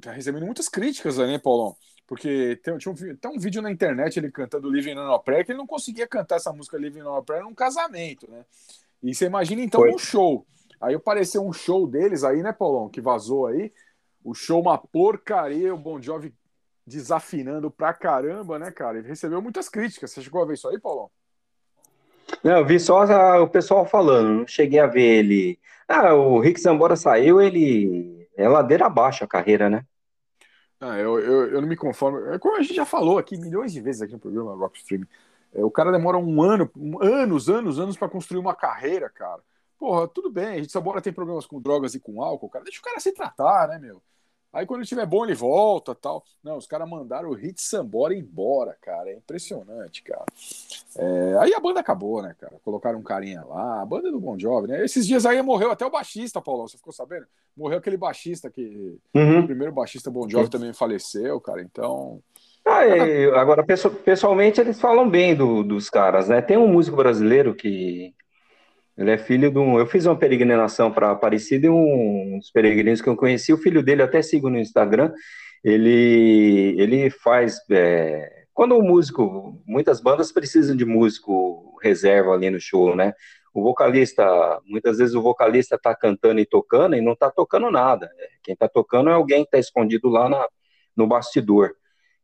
tá 0.00 0.10
recebendo 0.10 0.44
muitas 0.44 0.68
críticas, 0.68 1.18
né, 1.18 1.38
Paulão? 1.38 1.76
Porque 2.12 2.60
tem, 2.62 2.76
tinha 2.76 2.92
um, 2.92 3.16
tem 3.16 3.30
um 3.30 3.38
vídeo 3.38 3.62
na 3.62 3.70
internet 3.70 4.18
ele 4.18 4.30
cantando 4.30 4.70
Living 4.70 4.98
on 4.98 5.14
a 5.14 5.18
Prayer 5.18 5.46
que 5.46 5.52
ele 5.52 5.58
não 5.58 5.66
conseguia 5.66 6.06
cantar 6.06 6.36
essa 6.36 6.52
música 6.52 6.76
Living 6.76 7.00
on 7.00 7.16
a 7.16 7.22
Prayer 7.22 7.42
num 7.42 7.54
casamento, 7.54 8.30
né? 8.30 8.44
E 9.02 9.14
você 9.14 9.24
imagina 9.24 9.62
então 9.62 9.80
Foi. 9.80 9.94
um 9.94 9.98
show. 9.98 10.46
Aí 10.78 10.94
apareceu 10.94 11.42
um 11.42 11.54
show 11.54 11.86
deles 11.86 12.22
aí, 12.22 12.42
né, 12.42 12.52
Paulão, 12.52 12.90
que 12.90 13.00
vazou 13.00 13.46
aí. 13.46 13.72
O 14.22 14.34
show 14.34 14.60
uma 14.60 14.76
porcaria, 14.76 15.74
o 15.74 15.78
Bon 15.78 16.02
Jovi 16.02 16.34
desafinando 16.86 17.70
pra 17.70 17.94
caramba, 17.94 18.58
né, 18.58 18.70
cara? 18.70 18.98
Ele 18.98 19.08
recebeu 19.08 19.40
muitas 19.40 19.70
críticas. 19.70 20.10
Você 20.10 20.20
chegou 20.20 20.42
a 20.42 20.44
ver 20.44 20.52
isso 20.52 20.68
aí, 20.68 20.78
Paulão? 20.78 21.10
Não, 22.44 22.58
eu 22.58 22.66
vi 22.66 22.78
só 22.78 23.06
o 23.42 23.48
pessoal 23.48 23.86
falando, 23.86 24.40
não 24.40 24.46
cheguei 24.46 24.80
a 24.80 24.86
ver 24.86 25.00
ele. 25.00 25.58
Ah, 25.88 26.12
o 26.12 26.38
Rick 26.40 26.60
Zambora 26.60 26.94
saiu, 26.94 27.40
ele 27.40 28.28
é 28.36 28.46
ladeira 28.46 28.84
abaixo 28.84 29.24
a 29.24 29.26
carreira, 29.26 29.70
né? 29.70 29.86
Ah, 30.82 30.98
eu, 30.98 31.18
eu, 31.20 31.46
eu 31.52 31.60
não 31.60 31.68
me 31.68 31.76
conformo. 31.76 32.18
É 32.32 32.38
como 32.38 32.56
a 32.56 32.62
gente 32.62 32.74
já 32.74 32.84
falou 32.84 33.18
aqui 33.18 33.36
milhões 33.36 33.72
de 33.72 33.80
vezes 33.80 34.02
aqui 34.02 34.12
no 34.14 34.18
programa 34.18 34.54
Rock 34.54 34.78
Stream. 34.78 35.06
É, 35.52 35.64
o 35.64 35.70
cara 35.70 35.92
demora 35.92 36.18
um 36.18 36.42
ano, 36.42 36.70
um- 36.76 37.00
anos, 37.02 37.48
anos, 37.48 37.78
anos 37.78 37.96
para 37.96 38.08
construir 38.08 38.40
uma 38.40 38.54
carreira, 38.54 39.08
cara. 39.08 39.42
Porra, 39.78 40.08
tudo 40.08 40.30
bem, 40.30 40.46
a 40.46 40.58
gente 40.62 40.76
embora 40.76 41.00
tem 41.02 41.12
problemas 41.12 41.46
com 41.46 41.60
drogas 41.60 41.94
e 41.94 42.00
com 42.00 42.22
álcool, 42.22 42.48
cara. 42.48 42.64
Deixa 42.64 42.80
o 42.80 42.82
cara 42.82 42.98
se 43.00 43.12
tratar, 43.12 43.68
né, 43.68 43.78
meu? 43.78 44.02
Aí 44.52 44.66
quando 44.66 44.80
ele 44.80 44.84
estiver 44.84 45.06
bom, 45.06 45.24
ele 45.24 45.34
volta 45.34 45.94
tal. 45.94 46.22
Não, 46.44 46.58
os 46.58 46.66
caras 46.66 46.88
mandaram 46.88 47.30
o 47.30 47.34
Hit 47.34 47.60
Sambora 47.62 48.14
embora, 48.14 48.76
cara. 48.82 49.10
É 49.10 49.14
impressionante, 49.14 50.02
cara. 50.02 50.24
É, 50.96 51.36
aí 51.38 51.54
a 51.54 51.60
banda 51.60 51.80
acabou, 51.80 52.20
né, 52.22 52.34
cara? 52.38 52.56
Colocaram 52.62 52.98
um 52.98 53.02
carinha 53.02 53.42
lá, 53.44 53.80
a 53.80 53.86
banda 53.86 54.10
do 54.10 54.20
Bon 54.20 54.38
Jovi, 54.38 54.68
né? 54.68 54.84
Esses 54.84 55.06
dias 55.06 55.24
aí 55.24 55.40
morreu 55.40 55.70
até 55.70 55.86
o 55.86 55.90
baixista, 55.90 56.40
Paulão. 56.42 56.68
Você 56.68 56.76
ficou 56.76 56.92
sabendo? 56.92 57.26
Morreu 57.56 57.78
aquele 57.78 57.96
baixista 57.96 58.50
que. 58.50 58.98
Uhum. 59.14 59.40
O 59.40 59.46
primeiro 59.46 59.72
baixista 59.72 60.10
Bon 60.10 60.28
Jovi 60.28 60.50
também 60.50 60.72
faleceu, 60.74 61.40
cara. 61.40 61.62
Então. 61.62 62.20
Ah, 62.64 62.86
e, 62.86 63.24
agora, 63.34 63.64
pesso- 63.64 63.90
pessoalmente, 63.90 64.60
eles 64.60 64.80
falam 64.80 65.08
bem 65.08 65.34
do- 65.34 65.64
dos 65.64 65.90
caras, 65.90 66.28
né? 66.28 66.40
Tem 66.40 66.56
um 66.56 66.68
músico 66.68 66.96
brasileiro 66.96 67.54
que 67.54 68.14
ele 68.96 69.10
é 69.10 69.18
filho 69.18 69.50
de 69.50 69.58
um. 69.58 69.78
Eu 69.78 69.86
fiz 69.86 70.06
uma 70.06 70.18
peregrinação 70.18 70.92
para 70.92 71.10
Aparecida 71.10 71.66
e 71.66 71.70
um, 71.70 72.36
uns 72.36 72.50
peregrinos 72.50 73.00
que 73.00 73.08
eu 73.08 73.16
conheci, 73.16 73.52
o 73.52 73.58
filho 73.58 73.82
dele, 73.82 74.02
até 74.02 74.20
sigo 74.22 74.50
no 74.50 74.58
Instagram, 74.58 75.12
ele, 75.64 76.74
ele 76.78 77.10
faz. 77.10 77.58
é, 77.70 78.44
quando 78.52 78.76
o 78.76 78.82
músico. 78.82 79.62
Muitas 79.66 80.00
bandas 80.00 80.32
precisam 80.32 80.76
de 80.76 80.84
músico 80.84 81.78
reserva 81.82 82.32
ali 82.32 82.50
no 82.50 82.60
show, 82.60 82.94
né? 82.94 83.14
O 83.54 83.62
vocalista, 83.62 84.24
muitas 84.64 84.98
vezes 84.98 85.14
o 85.14 85.22
vocalista 85.22 85.78
tá 85.78 85.94
cantando 85.94 86.40
e 86.40 86.46
tocando 86.46 86.96
e 86.96 87.00
não 87.00 87.14
tá 87.14 87.30
tocando 87.30 87.70
nada. 87.70 88.10
Quem 88.42 88.56
tá 88.56 88.68
tocando 88.68 89.10
é 89.10 89.12
alguém 89.12 89.44
que 89.44 89.50
tá 89.50 89.58
escondido 89.58 90.08
lá 90.08 90.28
na, 90.28 90.48
no 90.96 91.06
bastidor. 91.06 91.74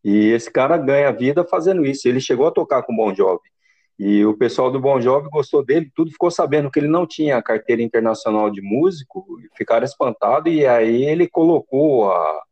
E 0.02 0.28
esse 0.28 0.50
cara 0.50 0.76
ganha 0.78 1.12
vida 1.12 1.44
fazendo 1.44 1.84
isso. 1.84 2.08
Ele 2.08 2.20
chegou 2.20 2.46
a 2.46 2.50
tocar 2.50 2.82
com 2.82 2.92
o 2.92 2.96
Bon 2.96 3.14
Jovi. 3.14 3.48
E 3.98 4.24
o 4.24 4.36
pessoal 4.36 4.70
do 4.70 4.78
Bon 4.80 5.00
Jovi 5.00 5.28
gostou 5.28 5.64
dele, 5.64 5.90
tudo 5.94 6.10
ficou 6.12 6.30
sabendo 6.30 6.70
que 6.70 6.78
ele 6.78 6.86
não 6.88 7.04
tinha 7.06 7.42
carteira 7.42 7.82
internacional 7.82 8.48
de 8.50 8.62
músico, 8.62 9.26
ficaram 9.56 9.84
espantados, 9.84 10.52
e 10.52 10.64
aí 10.66 11.04
ele 11.04 11.26
colocou 11.28 12.10
a- 12.12 12.42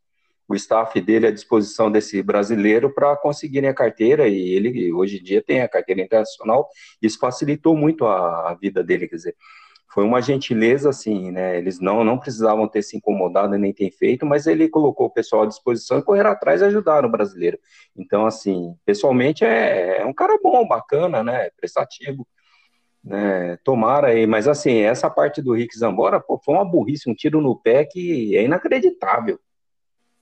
o 0.49 0.55
staff 0.55 1.01
dele 1.01 1.27
à 1.29 1.31
disposição 1.31 1.91
desse 1.91 2.23
brasileiro 2.23 2.93
para 2.93 3.17
conseguirem 3.17 3.69
a 3.69 3.75
carteira, 3.75 4.29
e 4.29 4.55
ele 4.55 4.93
hoje 4.93 5.19
em 5.19 5.23
dia 5.23 5.43
tem 5.43 5.61
a 5.63 5.69
carteira 5.69 6.03
internacional, 6.03 6.69
isso 7.03 7.19
facilitou 7.19 7.77
muito 7.77 8.07
a, 8.07 8.51
a 8.51 8.55
vida 8.55 8.83
dele, 8.83 9.09
quer 9.09 9.17
dizer, 9.17 9.37
foi 9.97 10.05
uma 10.05 10.21
gentileza, 10.21 10.91
assim, 10.91 11.31
né, 11.31 11.57
eles 11.57 11.81
não, 11.81 12.05
não 12.05 12.19
precisavam 12.19 12.69
ter 12.69 12.83
se 12.83 12.99
incomodado 12.99 13.57
nem 13.57 13.73
ter 13.73 13.91
feito, 13.91 14.27
mas 14.27 14.47
ele 14.47 14.69
colocou 14.69 15.07
o 15.07 15.11
pessoal 15.11 15.45
à 15.45 15.47
disposição 15.47 15.99
e 15.99 16.03
correram 16.03 16.29
atrás 16.33 16.61
e 16.61 16.67
ajudaram 16.67 17.09
o 17.09 17.11
brasileiro. 17.11 17.59
Então, 17.97 18.27
assim, 18.27 18.77
pessoalmente 18.85 19.43
é, 19.43 20.03
é 20.03 20.05
um 20.05 20.13
cara 20.13 20.39
bom, 20.43 20.69
bacana, 20.69 21.25
né, 21.25 21.49
prestativo. 21.57 22.29
né? 23.03 23.57
Tomara 23.65 24.09
aí, 24.09 24.27
mas 24.27 24.47
assim, 24.47 24.81
essa 24.81 25.09
parte 25.09 25.41
do 25.41 25.55
Rick 25.55 25.75
Zambora, 25.79 26.21
pô, 26.21 26.39
foi 26.45 26.57
uma 26.57 26.65
burrice, 26.67 27.09
um 27.09 27.15
tiro 27.15 27.41
no 27.41 27.57
pé 27.57 27.87
que 27.87 28.37
é 28.37 28.45
inacreditável. 28.45 29.41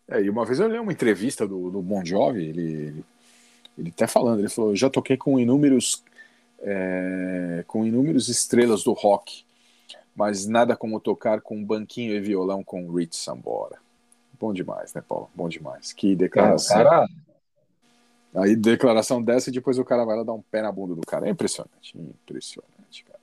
É, 0.06 0.22
e 0.22 0.30
uma 0.30 0.44
vez 0.44 0.60
eu 0.60 0.68
li 0.68 0.78
uma 0.78 0.92
entrevista 0.92 1.48
do, 1.48 1.68
do 1.72 1.82
Bon 1.82 2.05
Jovi, 2.05 2.44
ele, 2.44 2.62
ele, 2.62 3.05
ele 3.76 3.88
até 3.88 4.06
falando, 4.06 4.38
ele 4.38 4.48
falou, 4.48 4.76
já 4.76 4.88
toquei 4.88 5.16
com 5.16 5.36
inúmeros 5.36 6.05
é, 6.60 7.64
com 7.66 7.84
inúmeros 7.84 8.28
estrelas 8.28 8.84
do 8.84 8.92
rock, 8.92 9.44
mas 10.15 10.47
nada 10.47 10.77
como 10.77 11.01
tocar 11.01 11.41
com 11.41 11.65
banquinho 11.65 12.15
e 12.15 12.20
violão 12.20 12.62
com 12.62 12.91
Rich 12.91 13.16
Sambora. 13.16 13.78
Bom 14.39 14.53
demais, 14.53 14.93
né, 14.95 15.03
Paulo? 15.07 15.31
Bom 15.35 15.49
demais. 15.49 15.93
Que 15.93 16.15
declaração. 16.15 16.82
Cara, 16.82 17.07
Aí 18.35 18.57
declaração 18.57 19.23
dessa 19.23 19.49
e 19.49 19.53
depois 19.53 19.78
o 19.78 19.85
cara 19.85 20.05
vai 20.05 20.16
lá 20.16 20.24
dar 20.24 20.32
um 20.32 20.43
pé 20.43 20.61
na 20.61 20.73
bunda 20.73 20.95
do 20.95 21.03
cara. 21.03 21.28
É 21.28 21.31
impressionante, 21.31 21.97
impressionante, 21.97 23.05
cara. 23.05 23.20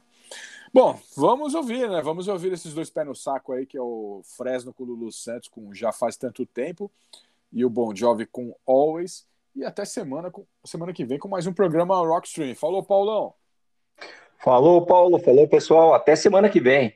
Bom, 0.74 0.98
vamos 1.18 1.54
ouvir, 1.54 1.90
né? 1.90 2.02
Vamos 2.02 2.30
ouvir 2.30 2.54
esses 2.54 2.74
dois 2.74 2.90
pés 2.90 3.06
no 3.06 3.14
saco 3.14 3.52
aí, 3.52 3.66
que 3.66 3.78
é 3.78 3.82
o 3.82 4.22
Fresno 4.24 4.74
com 4.74 4.84
o 4.84 4.86
Lulu 4.86 5.12
Santos 5.12 5.50
com 5.50 5.74
Já 5.74 5.92
Faz 5.92 6.16
Tanto 6.16 6.46
Tempo 6.46 6.90
e 7.52 7.66
o 7.66 7.70
Bon 7.70 7.94
Jovi 7.94 8.26
com 8.26 8.56
Always. 8.66 9.28
E 9.54 9.66
até 9.66 9.84
semana, 9.84 10.32
com, 10.32 10.46
semana 10.64 10.94
que 10.94 11.04
vem 11.04 11.20
com 11.20 11.28
mais 11.28 11.46
um 11.46 11.52
programa 11.52 11.98
Rockstream. 11.98 12.56
Falou, 12.56 12.82
Paulão! 12.82 13.34
Falou, 14.44 14.86
Paulo. 14.86 15.20
Falou, 15.20 15.48
pessoal. 15.48 15.94
Até 15.94 16.16
semana 16.16 16.50
que 16.50 16.60
vem. 16.60 16.96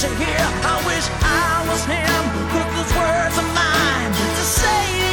to 0.00 0.08
hear. 0.16 0.40
I 0.64 0.82
wish 0.86 1.06
I 1.20 1.66
was 1.68 1.84
him, 1.84 2.22
'cause 2.48 2.68
those 2.74 2.92
words 2.96 3.36
are 3.36 3.50
mine 3.52 4.12
to 4.38 4.44
say 4.44 5.09